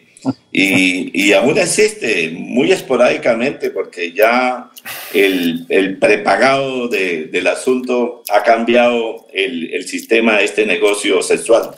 [0.54, 4.70] y, y aún existe muy esporádicamente porque ya
[5.14, 11.72] el, el prepagado de- del asunto ha cambiado el, el sistema de este negocio sexual.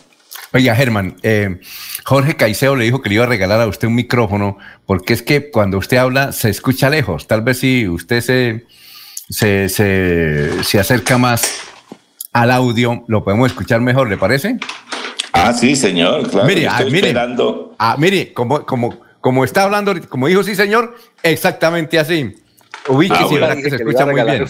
[0.56, 1.60] Oiga, Germán, eh,
[2.06, 5.22] Jorge Caicedo le dijo que le iba a regalar a usted un micrófono porque es
[5.22, 7.28] que cuando usted habla se escucha lejos.
[7.28, 8.66] Tal vez si usted se,
[9.30, 11.60] se, se, se acerca más
[12.32, 14.56] al audio, lo podemos escuchar mejor, ¿le parece?
[15.34, 16.48] Ah, sí, señor, claro.
[16.48, 17.76] Mire, ah, mire, esperando.
[17.78, 22.34] ah, mire, como, como, como está hablando, como dijo sí, señor, exactamente así.
[22.88, 23.56] Uy, Ah, que bueno.
[23.56, 24.46] se que escucha muy bien.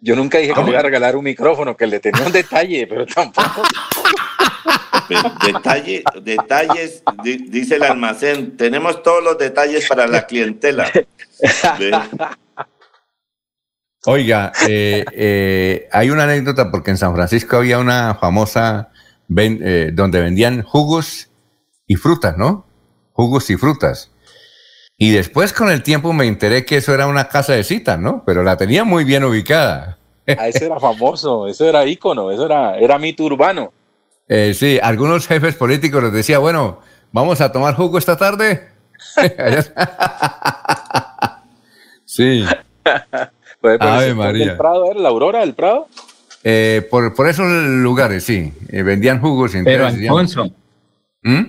[0.00, 2.86] Yo nunca dije que le iba a regalar un micrófono, que le tenía un detalle,
[2.88, 3.62] pero tampoco.
[5.44, 10.90] Detalle, detalles, di- dice el almacén, tenemos todos los detalles para la clientela.
[11.78, 11.90] Ve.
[14.06, 18.90] Oiga, eh, eh, hay una anécdota porque en San Francisco había una famosa
[19.26, 21.28] ven- eh, donde vendían jugos
[21.86, 22.66] y frutas, ¿no?
[23.12, 24.10] Jugos y frutas.
[24.96, 28.22] Y después con el tiempo me enteré que eso era una casa de citas, ¿no?
[28.24, 29.98] Pero la tenía muy bien ubicada.
[30.38, 33.72] Ah, eso era famoso, eso era ícono, eso era, era mito urbano.
[34.28, 36.80] Eh, sí, algunos jefes políticos les decía, bueno,
[37.12, 38.68] vamos a tomar jugo esta tarde.
[42.04, 42.44] sí,
[43.60, 44.46] por Ave el María.
[44.48, 45.88] del Prado, ¿era la Aurora del Prado?
[46.44, 49.54] eh, por, por esos lugares, sí, eh, vendían jugos.
[49.54, 50.50] y Pero Alfonso,
[51.22, 51.42] ¿Mm?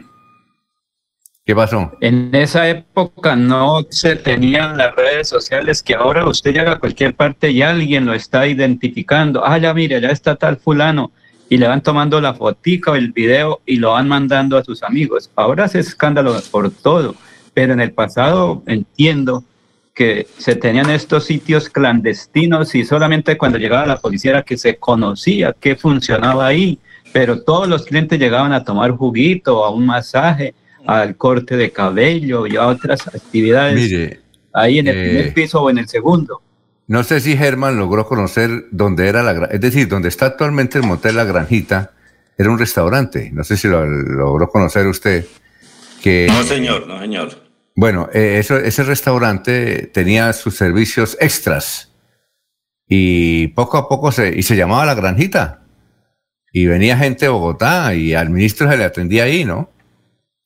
[1.45, 1.91] ¿Qué pasó?
[2.01, 7.15] en esa época no se tenían las redes sociales que ahora usted llega a cualquier
[7.15, 9.45] parte y alguien lo está identificando.
[9.45, 11.11] Ah, ya mire, ya está tal fulano.
[11.49, 14.83] Y le van tomando la fotica o el video y lo van mandando a sus
[14.83, 15.29] amigos.
[15.35, 17.15] Ahora es escándalo por todo.
[17.53, 19.43] Pero en el pasado entiendo
[19.93, 24.75] que se tenían estos sitios clandestinos y solamente cuando llegaba la policía era que se
[24.75, 26.79] conocía qué funcionaba ahí.
[27.13, 30.53] Pero todos los clientes llegaban a tomar juguito, a un masaje,
[30.85, 34.19] al corte de cabello y a otras actividades Mire,
[34.53, 36.41] ahí en el eh, primer piso o en el segundo.
[36.87, 40.85] No sé si Germán logró conocer dónde era la, es decir, donde está actualmente el
[40.85, 41.91] motel La Granjita,
[42.37, 43.29] era un restaurante.
[43.33, 45.25] No sé si lo logró conocer usted.
[46.01, 47.47] Que, No, señor, no, señor.
[47.75, 51.91] Bueno, eh, eso, ese restaurante tenía sus servicios extras
[52.87, 55.63] y poco a poco se, y se llamaba La Granjita.
[56.53, 59.69] Y venía gente de Bogotá y al ministro se le atendía ahí, ¿no?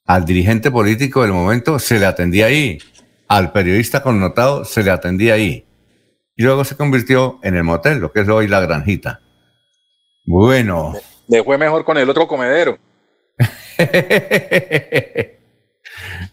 [0.05, 2.79] Al dirigente político del momento se le atendía ahí.
[3.27, 5.65] Al periodista connotado se le atendía ahí.
[6.41, 9.21] Y luego se convirtió en el motel, lo que es hoy La Granjita.
[10.25, 10.95] Bueno.
[11.27, 12.79] Le fue mejor con el otro comedero.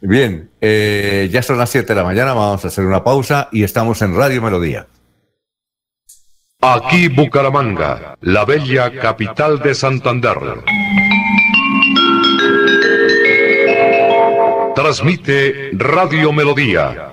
[0.00, 3.64] Bien, eh, ya son las 7 de la mañana, vamos a hacer una pausa y
[3.64, 4.86] estamos en Radio Melodía.
[6.62, 10.38] Aquí Bucaramanga, la bella capital de Santander.
[14.74, 17.12] Transmite Radio Melodía,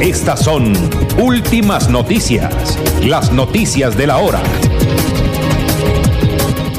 [0.00, 0.74] Estas son
[1.18, 4.42] últimas noticias, las noticias de la hora.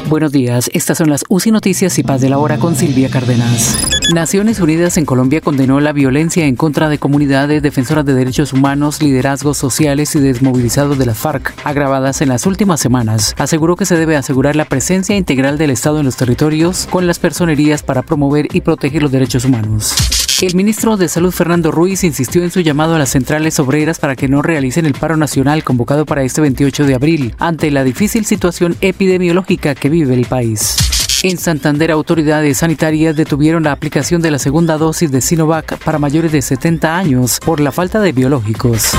[0.08, 3.76] Buenos días, estas son las UCI Noticias y Paz de la Hora con Silvia Cárdenas.
[4.14, 9.02] Naciones Unidas en Colombia condenó la violencia en contra de comunidades defensoras de derechos humanos,
[9.02, 13.34] liderazgos sociales y desmovilizados de las FARC, agravadas en las últimas semanas.
[13.36, 17.18] Aseguró que se debe asegurar la presencia integral del Estado en los territorios con las
[17.18, 20.17] personerías para promover y proteger los derechos humanos.
[20.40, 24.14] El ministro de Salud Fernando Ruiz insistió en su llamado a las centrales obreras para
[24.14, 28.24] que no realicen el paro nacional convocado para este 28 de abril ante la difícil
[28.24, 30.76] situación epidemiológica que vive el país.
[31.24, 36.30] En Santander, autoridades sanitarias detuvieron la aplicación de la segunda dosis de Sinovac para mayores
[36.30, 38.92] de 70 años por la falta de biológicos.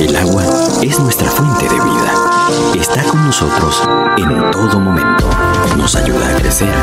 [0.00, 0.44] El agua
[0.80, 2.80] es nuestra fuente de vida.
[2.80, 3.82] Está con nosotros
[4.16, 5.47] en todo momento.
[5.76, 6.74] Nos ayuda a crecer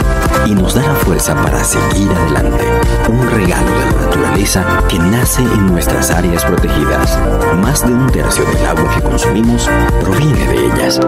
[0.46, 2.66] y nos da la fuerza para seguir adelante.
[3.10, 7.18] Un regalo de la naturaleza que nace en nuestras áreas protegidas.
[7.62, 9.70] Más de un tercio del agua que consumimos
[10.02, 11.00] proviene de ellas.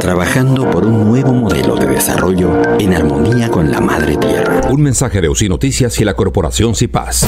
[0.00, 4.60] Trabajando por un nuevo modelo de desarrollo en armonía con la madre tierra.
[4.70, 7.26] Un mensaje de UCI Noticias y la corporación CIPAS.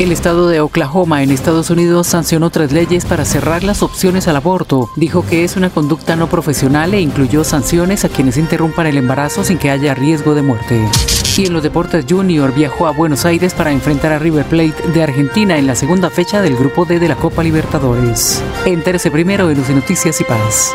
[0.00, 4.36] El estado de Oklahoma en Estados Unidos sancionó tres leyes para cerrar las opciones al
[4.36, 4.88] aborto.
[4.96, 9.44] Dijo que es una conducta no profesional e incluyó sanciones a quienes interrumpan el embarazo
[9.44, 10.80] sin que haya riesgo de muerte.
[11.36, 15.02] Y en los deportes Junior viajó a Buenos Aires para enfrentar a River Plate de
[15.02, 18.42] Argentina en la segunda fecha del Grupo D de la Copa Libertadores.
[18.66, 20.74] Entérese primero en UCI Noticias y Paz.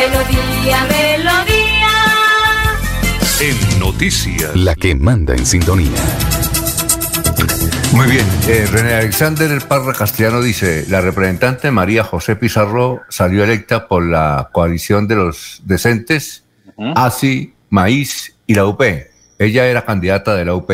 [0.00, 1.90] Melodía, melodía.
[3.38, 4.56] En noticias.
[4.56, 5.90] La que manda en sintonía.
[7.92, 13.88] Muy bien, eh, René Alexander Parra Castellano dice, la representante María José Pizarro salió electa
[13.88, 16.46] por la coalición de los decentes,
[16.96, 18.80] ASI, Maíz y la UP.
[19.38, 20.70] Ella era candidata de la UP.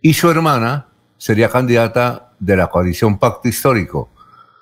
[0.00, 0.86] Y su hermana
[1.18, 4.12] sería candidata de la coalición Pacto Histórico,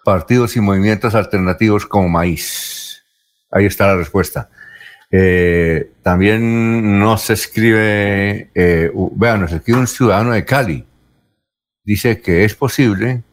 [0.02, 2.89] partidos y movimientos alternativos como Maíz.
[3.50, 4.48] Ahí está la respuesta.
[5.10, 10.84] Eh, también nos escribe, eh, vean, nos escribe un ciudadano de Cali.
[11.82, 13.24] Dice que es posible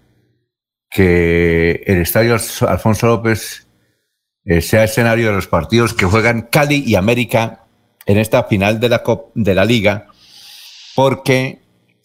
[0.90, 2.38] que el estadio
[2.68, 3.68] Alfonso López
[4.46, 7.66] eh, sea escenario de los partidos que juegan Cali y América
[8.06, 9.04] en esta final de la,
[9.36, 10.08] de la liga,
[10.96, 11.60] porque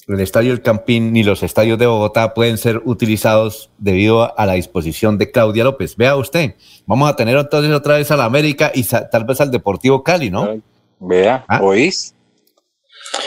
[0.08, 4.54] el estadio El Campín ni los estadios de Bogotá pueden ser utilizados debido a la
[4.54, 5.96] disposición de Claudia López.
[5.96, 6.54] Vea usted,
[6.86, 10.30] vamos a tener entonces otra vez a la América y tal vez al Deportivo Cali,
[10.30, 10.60] ¿no?
[10.98, 11.60] Vea, ¿Ah?
[11.62, 12.14] ¿oís?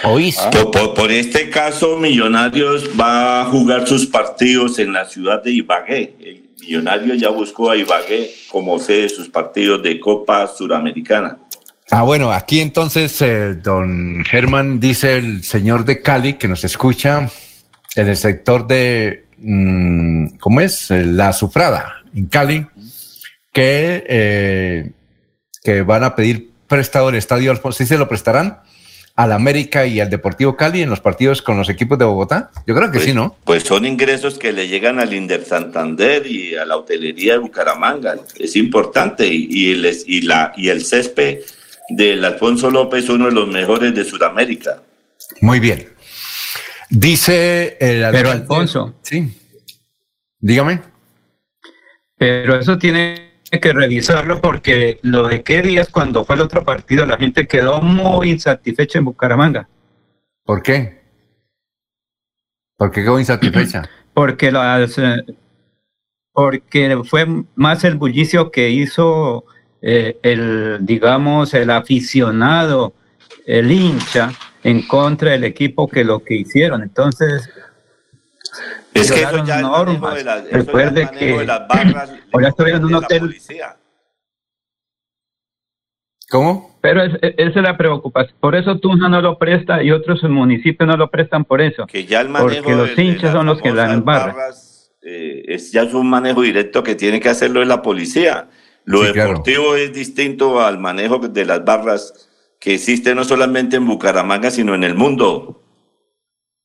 [0.04, 0.38] ¿Oís?
[0.52, 5.52] Por, por- por este caso, Millonarios va a jugar sus partidos en la ciudad de
[5.52, 6.16] Ibagué.
[6.20, 11.38] El Millonario ya buscó a Ibagué como sede de sus partidos de Copa Suramericana.
[11.98, 17.30] Ah, bueno, aquí entonces eh, don Germán dice el señor de Cali que nos escucha
[17.96, 20.92] en el sector de, mm, ¿cómo es?
[20.92, 22.68] Eh, La Sufrada, en Cali,
[23.54, 24.92] que, eh,
[25.64, 27.78] que van a pedir prestado el estadio Alfonso.
[27.78, 28.60] ¿Sí se lo prestarán?
[29.16, 32.52] Al América y al Deportivo Cali en los partidos con los equipos de Bogotá?
[32.68, 33.38] Yo creo que sí, ¿no?
[33.46, 38.18] Pues son ingresos que le llegan al Inder Santander y a la hotelería de Bucaramanga.
[38.38, 39.26] Es importante.
[39.26, 41.40] Y, y el, y, la, y el césped
[41.90, 44.82] del Alfonso López, uno de los mejores de Sudamérica.
[45.42, 45.88] Muy bien.
[46.90, 48.96] Dice el Pero Alfonso.
[49.02, 49.32] Sí.
[50.40, 50.82] Dígame.
[52.18, 57.06] Pero eso tiene que revisarlo porque lo de qué días cuando fue el otro partido
[57.06, 59.68] la gente quedó muy insatisfecha en Bucaramanga.
[60.44, 61.02] ¿Por qué?
[62.78, 63.90] ¿Por qué quedó insatisfecha?
[64.14, 65.26] Porque las, eh,
[66.32, 67.26] porque fue
[67.56, 69.44] más el bullicio que hizo
[69.88, 72.94] eh, el, digamos, el aficionado,
[73.46, 74.32] el hincha,
[74.64, 76.82] en contra del equipo que lo que hicieron.
[76.82, 77.48] Entonces,
[78.96, 80.16] Es que eso ya normas.
[80.16, 82.92] de las, eso ya el Recuerde manejo que de las barras ahora estuvieron en un
[82.94, 83.76] de la hotel policía.
[86.30, 86.78] ¿Cómo?
[86.82, 88.36] Pero es- es- esa es la preocupación.
[88.40, 91.86] Por eso Tunja no lo presta y otros municipios no lo prestan por eso.
[91.86, 94.36] Que ya el manejo Porque los de- hinchas son los que la embarran.
[94.36, 98.48] barras, eh, es ya es un manejo directo que tiene que hacerlo de la policía.
[98.86, 99.30] Lo Sí, claro.
[99.30, 102.30] deportivo es distinto al manejo de las barras
[102.60, 105.62] que existe no solamente en Bucaramanga, sino en el mundo.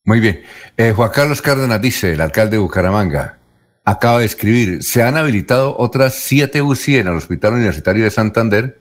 [0.05, 0.43] Muy bien.
[0.77, 3.39] Eh, Juan Carlos Cárdenas dice, el alcalde de Bucaramanga,
[3.85, 8.81] acaba de escribir, se han habilitado otras siete UCI en el Hospital Universitario de Santander.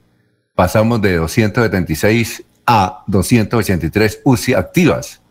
[0.56, 5.22] Pasamos de 276 a 283 UCI activas.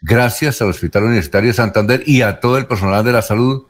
[0.00, 3.66] Gracias al Hospital Universitario de Santander y a todo el personal de la salud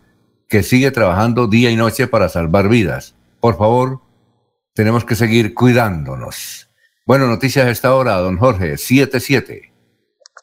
[0.48, 3.14] que sigue trabajando día y noche para salvar vidas.
[3.40, 4.00] Por favor,
[4.74, 6.68] tenemos que seguir cuidándonos.
[7.06, 9.72] Bueno, noticias a esta hora, don Jorge, 77.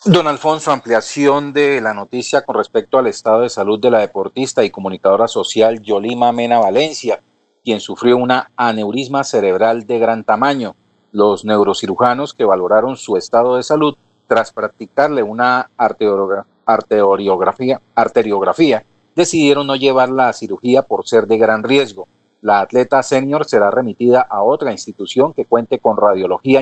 [0.06, 4.64] Don Alfonso, ampliación de la noticia con respecto al estado de salud de la deportista
[4.64, 7.22] y comunicadora social Yolima Mena Valencia,
[7.64, 10.76] quien sufrió una aneurisma cerebral de gran tamaño.
[11.12, 13.98] Los neurocirujanos que valoraron su estado de salud
[14.28, 18.86] tras practicarle una arteriografía, arteriografía,
[19.16, 22.08] decidieron no llevarla a cirugía por ser de gran riesgo.
[22.46, 26.62] La atleta senior será remitida a otra institución que cuente con radiología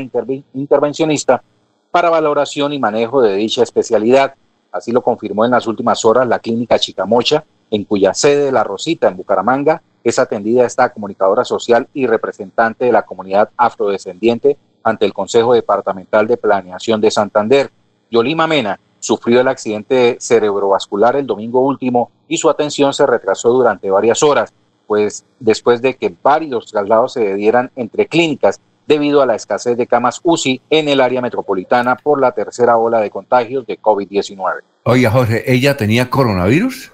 [0.54, 1.44] intervencionista
[1.92, 4.34] para valoración y manejo de dicha especialidad.
[4.72, 9.10] Así lo confirmó en las últimas horas la clínica Chicamocha, en cuya sede La Rosita,
[9.10, 15.12] en Bucaramanga, es atendida esta comunicadora social y representante de la comunidad afrodescendiente ante el
[15.12, 17.72] Consejo Departamental de Planeación de Santander.
[18.10, 23.92] Yolima Mena sufrió el accidente cerebrovascular el domingo último y su atención se retrasó durante
[23.92, 24.54] varias horas,
[24.88, 29.88] pues después de que varios traslados se dieran entre clínicas debido a la escasez de
[29.88, 34.62] camas UCI en el área metropolitana por la tercera ola de contagios de COVID-19.
[34.84, 36.92] Oye, Jorge, ¿ella tenía coronavirus?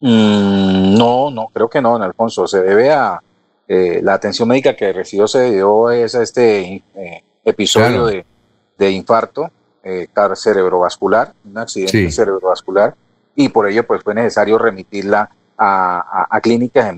[0.00, 2.46] Mm, no, no, creo que no, en Alfonso.
[2.46, 3.22] Se debe a
[3.68, 9.50] eh, la atención médica que recibió, se debió a este eh, episodio de, infarto
[9.84, 12.96] eh, cerebrovascular, un accidente cerebrovascular,
[13.36, 15.30] y por ello pues fue necesario remitirla
[15.62, 16.94] a, clínicas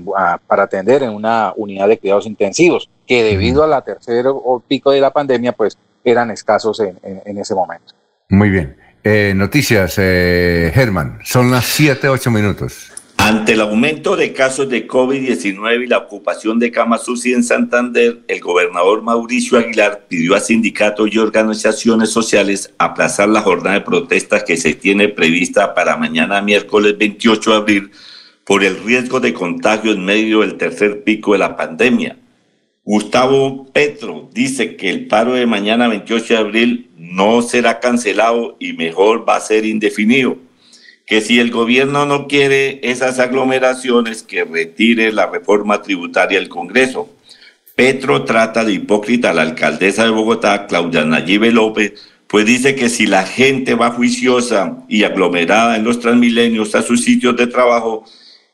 [0.47, 4.31] para atender en una unidad de cuidados intensivos, que debido a la tercera
[4.67, 7.93] pico de la pandemia pues eran escasos en, ese momento.
[8.29, 8.77] Muy bien.
[9.37, 11.19] noticias, Germán.
[11.23, 12.91] Son las 7, 8 minutos.
[13.17, 18.19] Ante el aumento de casos de COVID-19 y la ocupación de camas UCI en Santander,
[18.27, 24.43] el gobernador Mauricio Aguilar pidió a sindicatos y organizaciones sociales aplazar la jornada de protestas
[24.43, 27.91] que se tiene prevista para mañana miércoles 28 de abril
[28.45, 32.17] por el riesgo de contagio en medio del tercer pico de la pandemia.
[32.83, 38.73] Gustavo Petro dice que el paro de mañana 28 de abril no será cancelado y
[38.73, 40.37] mejor va a ser indefinido
[41.05, 47.09] que si el gobierno no quiere esas aglomeraciones, que retire la reforma tributaria del Congreso.
[47.75, 51.93] Petro trata de hipócrita a la alcaldesa de Bogotá, Claudia Nayibe López,
[52.27, 57.03] pues dice que si la gente va juiciosa y aglomerada en los transmilenios a sus
[57.03, 58.05] sitios de trabajo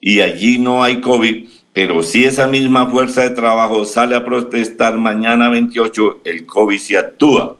[0.01, 4.97] y allí no hay COVID, pero si esa misma fuerza de trabajo sale a protestar
[4.97, 7.57] mañana 28, el COVID se actúa.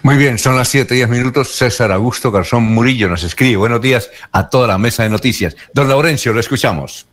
[0.02, 1.50] Muy bien, son las 7 10 minutos.
[1.50, 3.58] César Augusto Garzón Murillo nos escribe.
[3.58, 5.56] Buenos días a toda la mesa de noticias.
[5.74, 7.08] Don Laurencio, lo escuchamos.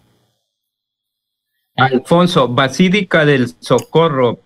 [1.76, 4.40] Alfonso, Basílica del Socorro,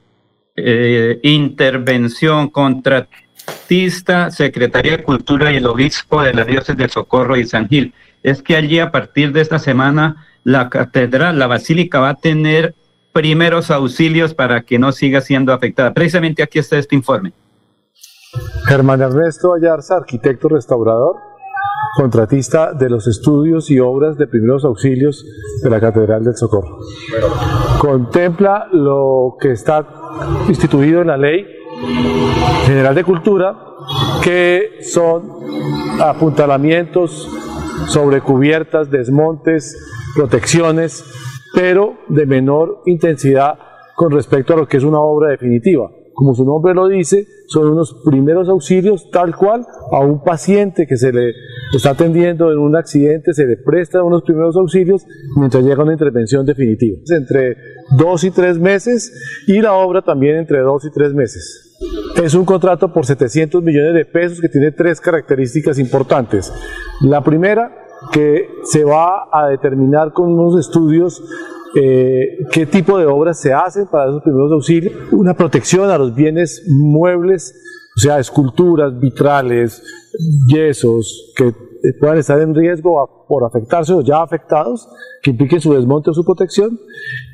[0.57, 7.47] eh, intervención contratista, Secretaría de Cultura y el Obispo de la Diócesis del Socorro y
[7.47, 7.93] San Gil.
[8.23, 12.75] Es que allí a partir de esta semana la catedral, la basílica va a tener
[13.13, 15.95] primeros auxilios para que no siga siendo afectada.
[15.95, 17.33] Precisamente aquí está este informe.
[18.67, 21.17] Germán Ernesto Ayarza, arquitecto restaurador,
[21.95, 25.25] contratista de los estudios y obras de primeros auxilios
[25.63, 26.79] de la Catedral del Socorro.
[27.79, 29.87] Contempla lo que está
[30.49, 31.47] instituido en la Ley
[32.67, 33.55] General de Cultura,
[34.23, 35.23] que son
[36.01, 37.29] apuntalamientos
[37.87, 39.77] sobre cubiertas, desmontes,
[40.17, 41.05] protecciones,
[41.55, 43.59] pero de menor intensidad
[43.95, 47.69] con respecto a lo que es una obra definitiva como su nombre lo dice, son
[47.69, 51.33] unos primeros auxilios tal cual a un paciente que se le
[51.75, 55.05] está atendiendo en un accidente, se le presta unos primeros auxilios
[55.37, 56.99] mientras llega una intervención definitiva.
[57.17, 57.57] Entre
[57.99, 61.75] dos y tres meses y la obra también entre dos y tres meses.
[62.23, 66.53] Es un contrato por 700 millones de pesos que tiene tres características importantes.
[67.03, 67.73] La primera,
[68.13, 71.23] que se va a determinar con unos estudios
[71.77, 76.15] eh, qué tipo de obras se hacen para esos primeros auxilios, una protección a los
[76.15, 77.55] bienes muebles,
[77.97, 79.83] o sea, esculturas, vitrales,
[80.47, 81.53] yesos que
[82.01, 84.89] puedan estar en riesgo por afectarse o ya afectados,
[85.23, 86.79] que impliquen su desmonte o su protección,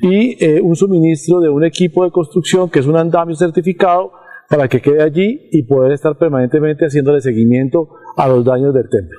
[0.01, 4.11] y eh, un suministro de un equipo de construcción que es un andamio certificado
[4.49, 9.17] para que quede allí y poder estar permanentemente haciéndole seguimiento a los daños del templo.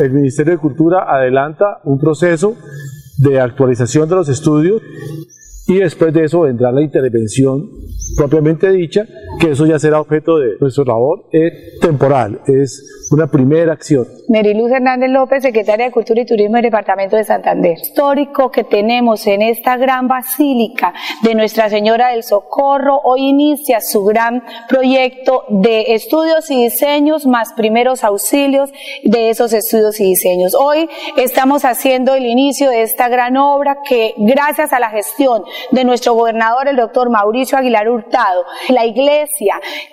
[0.00, 2.54] El Ministerio de Cultura adelanta un proceso
[3.22, 4.82] de actualización de los estudios
[5.66, 7.70] y después de eso vendrá la intervención
[8.16, 9.06] propiamente dicha,
[9.42, 14.06] que eso ya será objeto de nuestra labor es temporal, es una primera acción.
[14.28, 17.76] Meriluz Hernández López, secretaria de Cultura y Turismo del Departamento de Santander.
[17.76, 24.04] Histórico que tenemos en esta gran basílica de Nuestra Señora del Socorro, hoy inicia su
[24.04, 28.70] gran proyecto de estudios y diseños más primeros auxilios
[29.02, 30.54] de esos estudios y diseños.
[30.54, 35.42] Hoy estamos haciendo el inicio de esta gran obra que gracias a la gestión
[35.72, 39.31] de nuestro gobernador, el doctor Mauricio Aguilar Hurtado, la iglesia,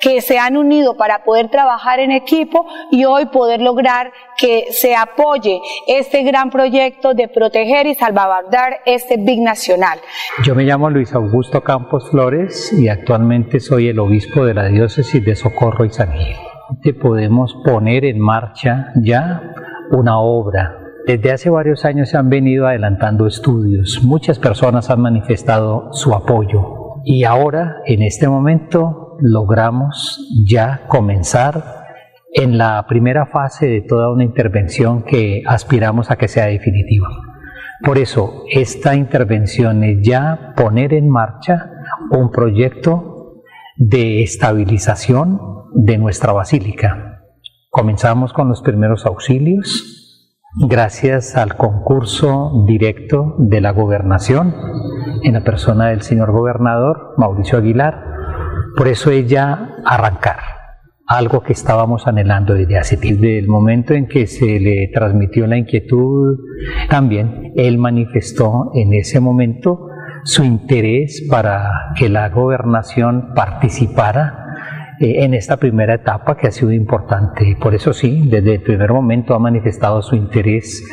[0.02, 4.96] que se han unido para poder trabajar en equipo y hoy poder lograr que se
[4.96, 10.00] apoye este gran proyecto de proteger y salvaguardar este BIG nacional.
[10.44, 15.24] Yo me llamo Luis Augusto Campos Flores y actualmente soy el obispo de la diócesis
[15.24, 16.36] de Socorro y San Gil.
[17.02, 19.42] Podemos poner en marcha ya
[19.92, 25.92] una obra desde hace varios años se han venido adelantando estudios, muchas personas han manifestado
[25.92, 31.86] su apoyo y ahora, en este momento, logramos ya comenzar
[32.34, 37.10] en la primera fase de toda una intervención que aspiramos a que sea definitiva.
[37.84, 41.72] Por eso, esta intervención es ya poner en marcha
[42.12, 43.44] un proyecto
[43.78, 45.40] de estabilización
[45.74, 47.24] de nuestra basílica.
[47.70, 50.30] Comenzamos con los primeros auxilios,
[50.68, 54.54] gracias al concurso directo de la gobernación
[55.24, 58.09] en la persona del señor gobernador Mauricio Aguilar.
[58.76, 60.38] Por eso ella arrancar,
[61.08, 62.98] algo que estábamos anhelando desde hace.
[62.98, 66.38] Desde el momento en que se le transmitió la inquietud,
[66.90, 69.88] también él manifestó en ese momento
[70.24, 74.46] su interés para que la gobernación participara
[75.00, 77.58] eh, en esta primera etapa que ha sido importante.
[77.60, 80.84] Por eso sí, desde el primer momento ha manifestado su interés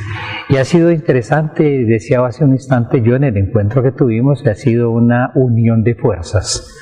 [0.48, 4.54] y ha sido interesante, decía hace un instante yo en el encuentro que tuvimos, ha
[4.54, 6.72] sido una unión de fuerzas.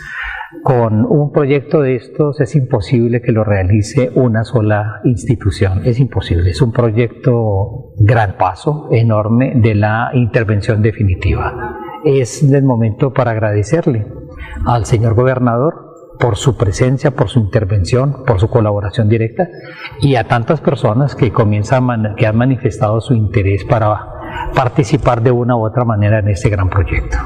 [0.63, 6.51] Con un proyecto de estos es imposible que lo realice una sola institución, es imposible,
[6.51, 11.79] es un proyecto gran paso, enorme de la intervención definitiva.
[12.05, 14.07] Es el momento para agradecerle
[14.67, 15.85] al señor gobernador
[16.19, 19.49] por su presencia, por su intervención, por su colaboración directa
[20.01, 24.15] y a tantas personas que comienzan que han manifestado su interés para
[24.55, 27.19] participar de una u otra manera en este gran proyecto.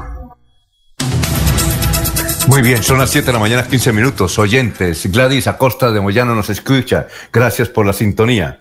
[2.49, 4.39] Muy bien, son las 7 de la mañana, 15 minutos.
[4.39, 7.05] Oyentes, Gladys Acosta de Moyano nos escucha.
[7.31, 8.59] Gracias por la sintonía.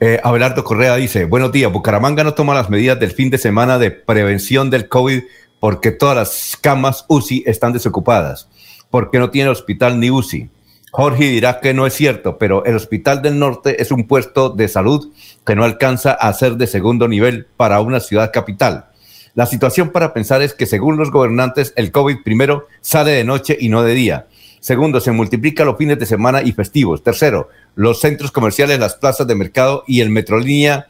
[0.00, 3.78] Eh, Abelardo Correa dice, buenos días, Bucaramanga no toma las medidas del fin de semana
[3.78, 5.24] de prevención del COVID
[5.60, 8.48] porque todas las camas UCI están desocupadas
[8.88, 10.48] porque no tiene hospital ni UCI.
[10.90, 14.66] Jorge dirá que no es cierto, pero el Hospital del Norte es un puesto de
[14.66, 15.12] salud
[15.44, 18.89] que no alcanza a ser de segundo nivel para una ciudad capital.
[19.34, 23.56] La situación para pensar es que según los gobernantes, el COVID primero sale de noche
[23.58, 24.26] y no de día.
[24.60, 27.02] Segundo, se multiplica los fines de semana y festivos.
[27.02, 30.88] Tercero, los centros comerciales, las plazas de mercado y el Metrolínea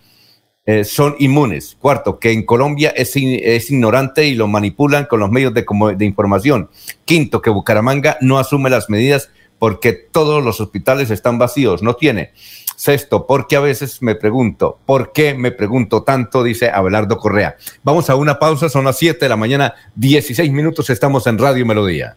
[0.66, 1.76] eh, son inmunes.
[1.78, 5.64] Cuarto, que en Colombia es, ignorante y lo manipulan con los medios de,
[5.96, 6.68] de información.
[7.04, 9.30] Quinto, que Bucaramanga no asume las medidas
[9.60, 12.32] porque todos los hospitales están vacíos, no tiene.
[12.80, 16.42] Sexto, porque a veces me pregunto, ¿por qué me pregunto tanto?
[16.42, 17.56] Dice Abelardo Correa.
[17.82, 21.66] Vamos a una pausa, son las 7 de la mañana, 16 minutos, estamos en Radio
[21.66, 22.16] Melodía.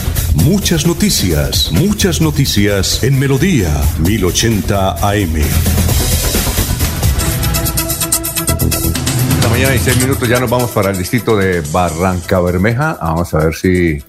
[0.35, 5.35] Muchas noticias, muchas noticias en Melodía 1080 AM.
[9.35, 12.97] Esta mañana y seis minutos ya nos vamos para el distrito de Barranca Bermeja.
[13.01, 14.01] Vamos a ver si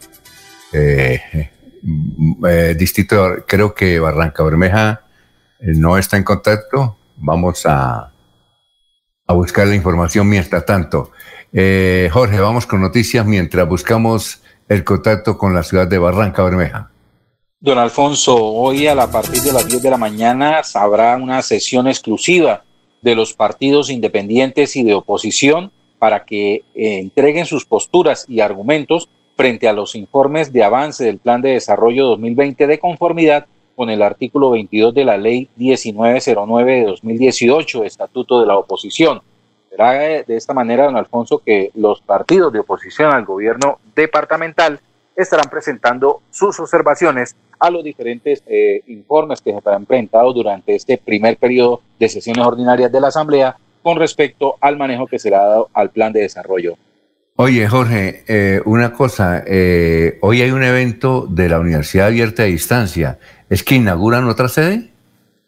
[0.72, 1.50] eh,
[2.48, 5.02] eh, distrito, creo que Barranca Bermeja
[5.58, 6.98] eh, no está en contacto.
[7.16, 8.12] Vamos a,
[9.26, 11.10] a buscar la información mientras tanto.
[11.52, 16.90] Jorge, vamos con noticias mientras buscamos el contacto con la ciudad de Barranca Bermeja.
[17.60, 21.86] Don Alfonso, hoy a, la, partir de las 10 de la mañana habrá una sesión
[21.86, 22.64] exclusiva
[23.02, 29.08] de los partidos independientes y de oposición para que eh, entreguen sus posturas y argumentos
[29.36, 34.02] frente a los informes de avance del Plan de Desarrollo 2020 de conformidad con el
[34.02, 39.22] artículo 22 de la Ley 1909 de 2018, Estatuto de la Oposición.
[39.72, 44.78] Será de esta manera, don Alfonso, que los partidos de oposición al gobierno departamental
[45.16, 50.98] estarán presentando sus observaciones a los diferentes eh, informes que se habrán presentado durante este
[50.98, 55.70] primer periodo de sesiones ordinarias de la Asamblea con respecto al manejo que será dado
[55.72, 56.76] al plan de desarrollo.
[57.36, 62.46] Oye, Jorge, eh, una cosa, eh, hoy hay un evento de la Universidad Abierta a
[62.46, 63.18] Distancia.
[63.48, 64.90] ¿Es que inauguran otra sede?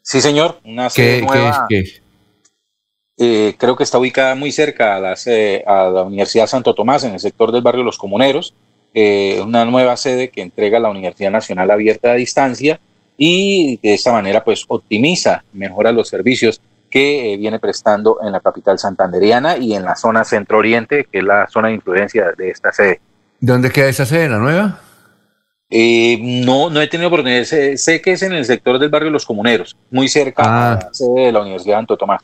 [0.01, 1.67] Sí, señor, una sede nueva.
[1.69, 2.04] ¿qué es, qué
[3.17, 5.15] creo que está ubicada muy cerca a la,
[5.67, 8.55] a la Universidad Santo Tomás, en el sector del barrio Los Comuneros
[8.97, 12.79] eh, una nueva sede que entrega la Universidad Nacional Abierta a Distancia
[13.19, 18.39] y de esta manera pues optimiza, mejora los servicios que eh, viene prestando en la
[18.39, 22.71] capital santanderiana y en la zona centro-oriente, que es la zona de influencia de esta
[22.71, 23.01] sede.
[23.41, 24.81] ¿Dónde queda esa sede, la nueva?
[25.69, 27.43] Eh, no, no he tenido oportunidad.
[27.43, 30.79] Sé, sé, que es en el sector del barrio Los Comuneros, muy cerca a ah.
[30.85, 32.23] la sede de la Universidad de Santo Tomás.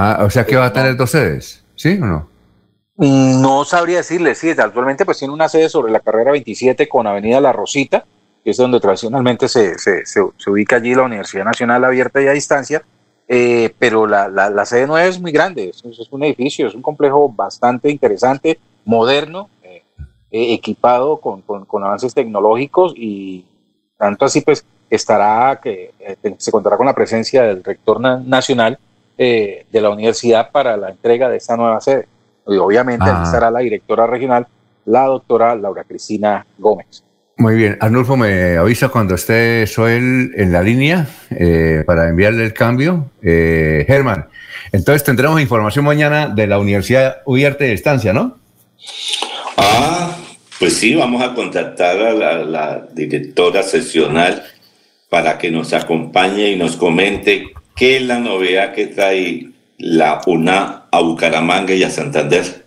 [0.00, 2.28] Ah, o sea que va a tener dos sedes, ¿sí o no?
[2.98, 7.40] No sabría decirle, sí, actualmente pues tiene una sede sobre la carrera 27 con Avenida
[7.40, 8.04] La Rosita,
[8.44, 10.20] que es donde tradicionalmente se, se, se,
[10.50, 12.84] ubica allí la Universidad Nacional Abierta y a Distancia,
[13.26, 17.28] eh, pero la, la, sede nueva es muy grande, es, un edificio, es un complejo
[17.28, 19.82] bastante interesante, moderno, eh,
[20.30, 23.46] eh, equipado con, con, avances tecnológicos y
[23.96, 25.92] tanto así pues estará, que
[26.38, 28.78] se contará con la presencia del rector nacional
[29.18, 32.06] de la universidad para la entrega de esta nueva sede.
[32.46, 33.22] Y obviamente ah.
[33.24, 34.46] estará la directora regional,
[34.86, 37.02] la doctora Laura Cristina Gómez.
[37.36, 42.52] Muy bien, Arnulfo me avisa cuando esté Soel en la línea eh, para enviarle el
[42.52, 43.10] cambio.
[43.22, 44.26] Eh, Germán,
[44.72, 48.38] entonces tendremos información mañana de la Universidad Uriarte de Estancia, ¿no?
[49.56, 50.16] Ah,
[50.58, 54.42] pues sí, vamos a contactar a la, la directora sesional
[55.08, 60.88] para que nos acompañe y nos comente qué es la novedad que trae la UNA
[60.90, 62.66] a Bucaramanga y a Santander.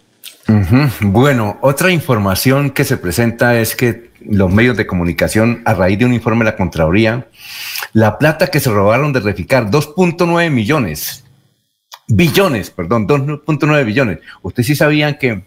[1.02, 6.06] Bueno, otra información que se presenta es que los medios de comunicación, a raíz de
[6.06, 7.28] un informe de la Contraloría,
[7.94, 11.24] la plata que se robaron de Reficar, 2.9 millones,
[12.08, 14.20] billones, perdón, 2.9 billones.
[14.42, 15.44] ¿Ustedes sí sabían que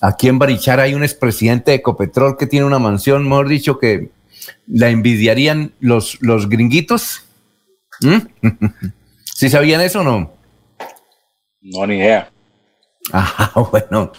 [0.00, 4.10] aquí en Barichar hay un expresidente de Ecopetrol que tiene una mansión, mejor dicho, que
[4.66, 7.24] la envidiarían los, los gringuitos?
[8.04, 8.18] ¿Mm?
[9.24, 10.32] ¿Sí sabían eso o no?
[11.60, 12.28] No, ni idea.
[13.12, 14.12] Ah, bueno.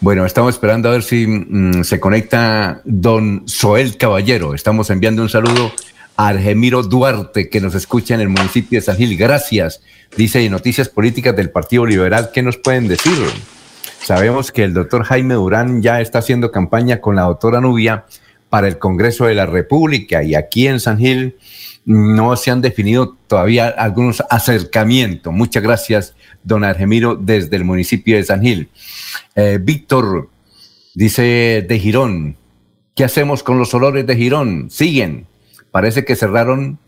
[0.00, 4.54] Bueno, estamos esperando a ver si mm, se conecta don Soel Caballero.
[4.54, 5.72] Estamos enviando un saludo
[6.16, 9.16] a Argemiro Duarte, que nos escucha en el municipio de San Gil.
[9.16, 9.80] Gracias.
[10.14, 12.30] Dice Noticias Políticas del Partido Liberal.
[12.32, 13.16] ¿Qué nos pueden decir?
[14.02, 18.04] Sabemos que el doctor Jaime Durán ya está haciendo campaña con la doctora Nubia
[18.48, 21.36] para el Congreso de la República y aquí en San Gil
[21.88, 25.32] no se han definido todavía algunos acercamientos.
[25.32, 28.68] Muchas gracias, don Argemiro, desde el municipio de San Gil.
[29.34, 30.28] Eh, Víctor
[30.94, 32.36] dice de Girón,
[32.94, 34.70] ¿qué hacemos con los olores de Girón?
[34.70, 35.28] Siguen.
[35.70, 36.78] Parece que cerraron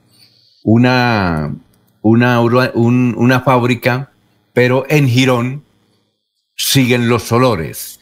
[0.65, 1.57] una,
[2.03, 4.13] una, una fábrica,
[4.53, 5.65] pero en Girón
[6.57, 8.01] siguen los olores.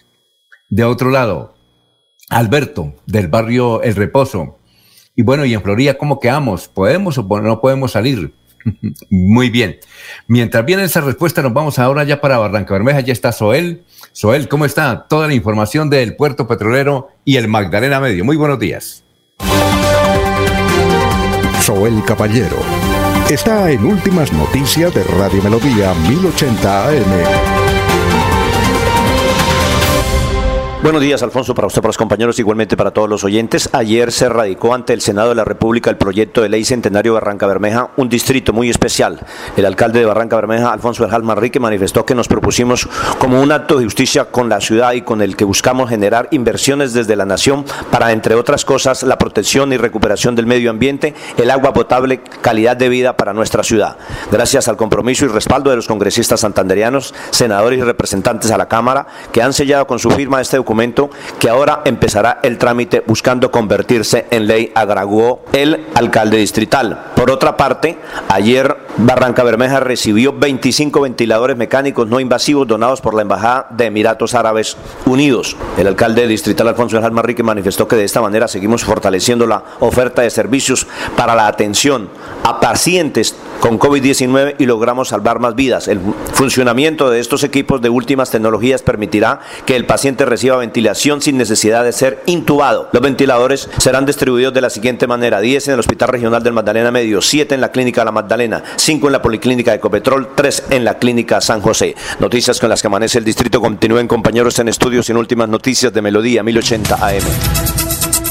[0.69, 1.55] De otro lado,
[2.29, 4.59] Alberto, del barrio El Reposo,
[5.19, 6.69] y bueno, y en Florida, ¿cómo quedamos?
[6.69, 8.33] ¿Podemos o no podemos salir?
[9.11, 9.81] Muy bien.
[10.29, 13.01] Mientras viene esa respuesta, nos vamos ahora ya para Barranca Bermeja.
[13.01, 13.83] Ya está Soel.
[14.13, 15.07] Soel, ¿cómo está?
[15.09, 18.25] Toda la información del puerto petrolero y el Magdalena Medio.
[18.25, 19.03] Muy buenos días.
[21.63, 22.59] Soel Caballero
[23.29, 27.68] está en Últimas Noticias de Radio Melodía 1080 AM.
[30.81, 33.69] Buenos días, Alfonso, para usted, para los compañeros, igualmente para todos los oyentes.
[33.73, 37.49] Ayer se radicó ante el Senado de la República el proyecto de ley centenario Barranca
[37.49, 39.19] Bermeja, un distrito muy especial.
[39.57, 43.77] El alcalde de Barranca Bermeja, Alfonso Erjal Manrique, manifestó que nos propusimos como un acto
[43.77, 47.65] de justicia con la ciudad y con el que buscamos generar inversiones desde la nación
[47.91, 52.77] para, entre otras cosas, la protección y recuperación del medio ambiente, el agua potable, calidad
[52.77, 53.97] de vida para nuestra ciudad.
[54.31, 59.09] Gracias al compromiso y respaldo de los congresistas santanderianos, senadores y representantes a la Cámara,
[59.33, 63.51] que han sellado con su firma este documento documento que ahora empezará el trámite buscando
[63.51, 67.07] convertirse en ley, agregó el alcalde distrital.
[67.17, 67.97] Por otra parte,
[68.29, 74.35] ayer Barranca Bermeja recibió 25 ventiladores mecánicos no invasivos donados por la Embajada de Emiratos
[74.35, 75.57] Árabes Unidos.
[75.79, 80.21] El alcalde distrital Alfonso Enjal Manrique manifestó que de esta manera seguimos fortaleciendo la oferta
[80.21, 82.11] de servicios para la atención
[82.45, 85.89] a pacientes con COVID-19 y logramos salvar más vidas.
[85.89, 86.01] El
[86.33, 91.85] funcionamiento de estos equipos de últimas tecnologías permitirá que el paciente reciba ventilación sin necesidad
[91.85, 92.89] de ser intubado.
[92.93, 96.91] Los ventiladores serán distribuidos de la siguiente manera: 10 en el Hospital Regional del Magdalena
[96.91, 100.85] Medio, 7 en la Clínica La Magdalena, 5 en la Policlínica de Ecopetrol, 3 en
[100.85, 101.95] la Clínica San José.
[102.21, 103.61] Noticias con las que amanece el distrito.
[103.61, 107.23] Continúen compañeros en estudios y en últimas noticias de Melodía 1080 AM.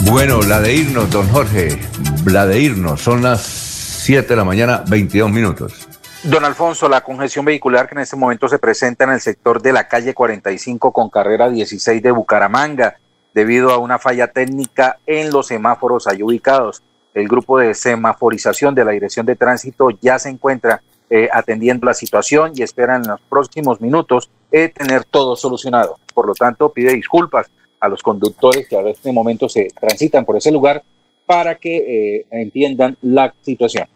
[0.01, 1.79] Bueno, la de irnos, don Jorge,
[2.25, 5.86] la de irnos, son las 7 de la mañana, 22 minutos.
[6.23, 9.71] Don Alfonso, la congestión vehicular que en este momento se presenta en el sector de
[9.71, 12.97] la calle 45 con carrera 16 de Bucaramanga,
[13.35, 16.81] debido a una falla técnica en los semáforos ahí ubicados.
[17.13, 21.93] El grupo de semaforización de la Dirección de Tránsito ya se encuentra eh, atendiendo la
[21.93, 25.99] situación y esperan en los próximos minutos eh, tener todo solucionado.
[26.15, 27.47] Por lo tanto, pide disculpas
[27.79, 30.83] a los conductores que a este momento se transitan por ese lugar
[31.27, 33.87] para que eh, entiendan la situación.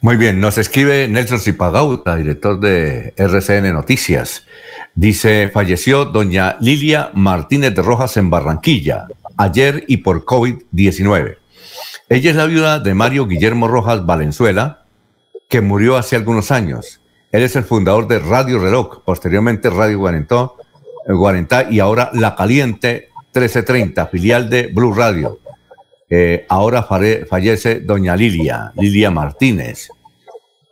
[0.00, 4.46] Muy bien, nos escribe Nelson Zipagauta, director de RCN Noticias.
[4.94, 9.06] Dice, falleció doña Lilia Martínez de Rojas en Barranquilla,
[9.36, 11.36] ayer y por COVID-19.
[12.08, 14.84] Ella es la viuda de Mario Guillermo Rojas Valenzuela,
[15.48, 17.00] que murió hace algunos años.
[17.30, 20.56] Él es el fundador de Radio Reloj, posteriormente Radio Guarentó,
[21.06, 25.38] Guarentá y ahora La Caliente 1330, filial de Blue Radio.
[26.10, 29.90] Eh, ahora fallece doña Lilia, Lilia Martínez,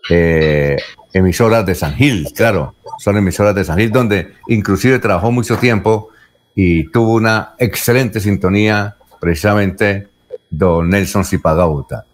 [0.08, 0.76] eh,
[1.12, 6.10] emisoras de San Gil, claro, son emisoras de San Gil, donde inclusive trabajó mucho tiempo
[6.54, 10.08] y tuvo una excelente sintonía, precisamente
[10.48, 12.06] don Nelson Zipagauta.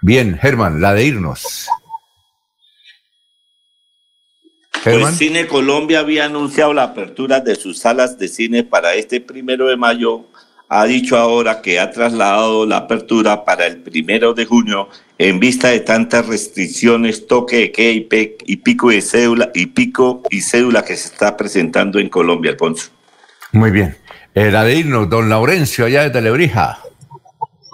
[0.00, 1.68] Bien, Germán, la de irnos.
[4.82, 9.68] Pues Cine Colombia había anunciado la apertura de sus salas de cine para este primero
[9.68, 10.24] de mayo.
[10.74, 15.68] Ha dicho ahora que ha trasladado la apertura para el primero de junio en vista
[15.68, 17.92] de tantas restricciones, toque de queda
[18.46, 22.90] y pico de cédula y pico y cédula que se está presentando en Colombia, Alfonso.
[23.52, 23.98] Muy bien.
[24.32, 26.78] La de irnos, don Laurencio, allá de Lebrija.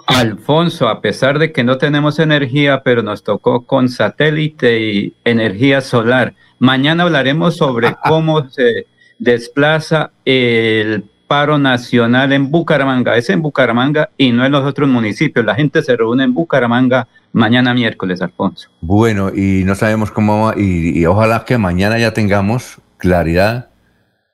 [0.05, 5.79] Alfonso, a pesar de que no tenemos energía, pero nos tocó con satélite y energía
[5.79, 6.33] solar.
[6.59, 8.87] Mañana hablaremos sobre cómo se
[9.19, 13.15] desplaza el paro nacional en Bucaramanga.
[13.15, 15.45] Es en Bucaramanga y no en los otros municipios.
[15.45, 18.69] La gente se reúne en Bucaramanga mañana miércoles, Alfonso.
[18.81, 23.69] Bueno, y no sabemos cómo va, y, ojalá que mañana ya tengamos claridad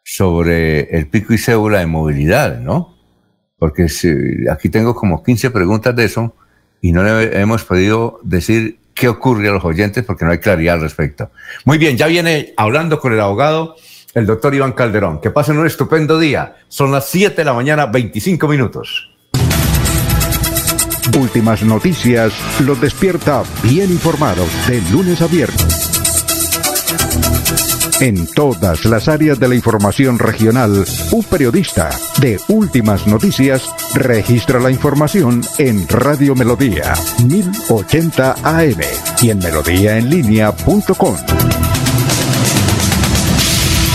[0.03, 2.95] sobre el pico y cédula de movilidad, ¿no?
[3.59, 3.87] Porque
[4.49, 6.33] aquí tengo como 15 preguntas de eso
[6.79, 10.75] y no le hemos podido decir qué ocurre a los oyentes porque no hay claridad
[10.75, 11.29] al respecto.
[11.65, 13.75] Muy bien, ya viene hablando con el abogado,
[14.15, 15.21] el doctor Iván Calderón.
[15.21, 16.55] Que pasen un estupendo día.
[16.67, 19.11] Son las 7 de la mañana, 25 minutos.
[21.15, 25.85] Últimas noticias los despierta bien informados de lunes a viernes.
[28.01, 34.69] En todas las áreas de la información regional, un periodista de Últimas Noticias registra la
[34.69, 36.93] información en Radio Melodía
[37.25, 38.81] 1080 AM
[39.21, 41.84] y en melodíaenlínea.com.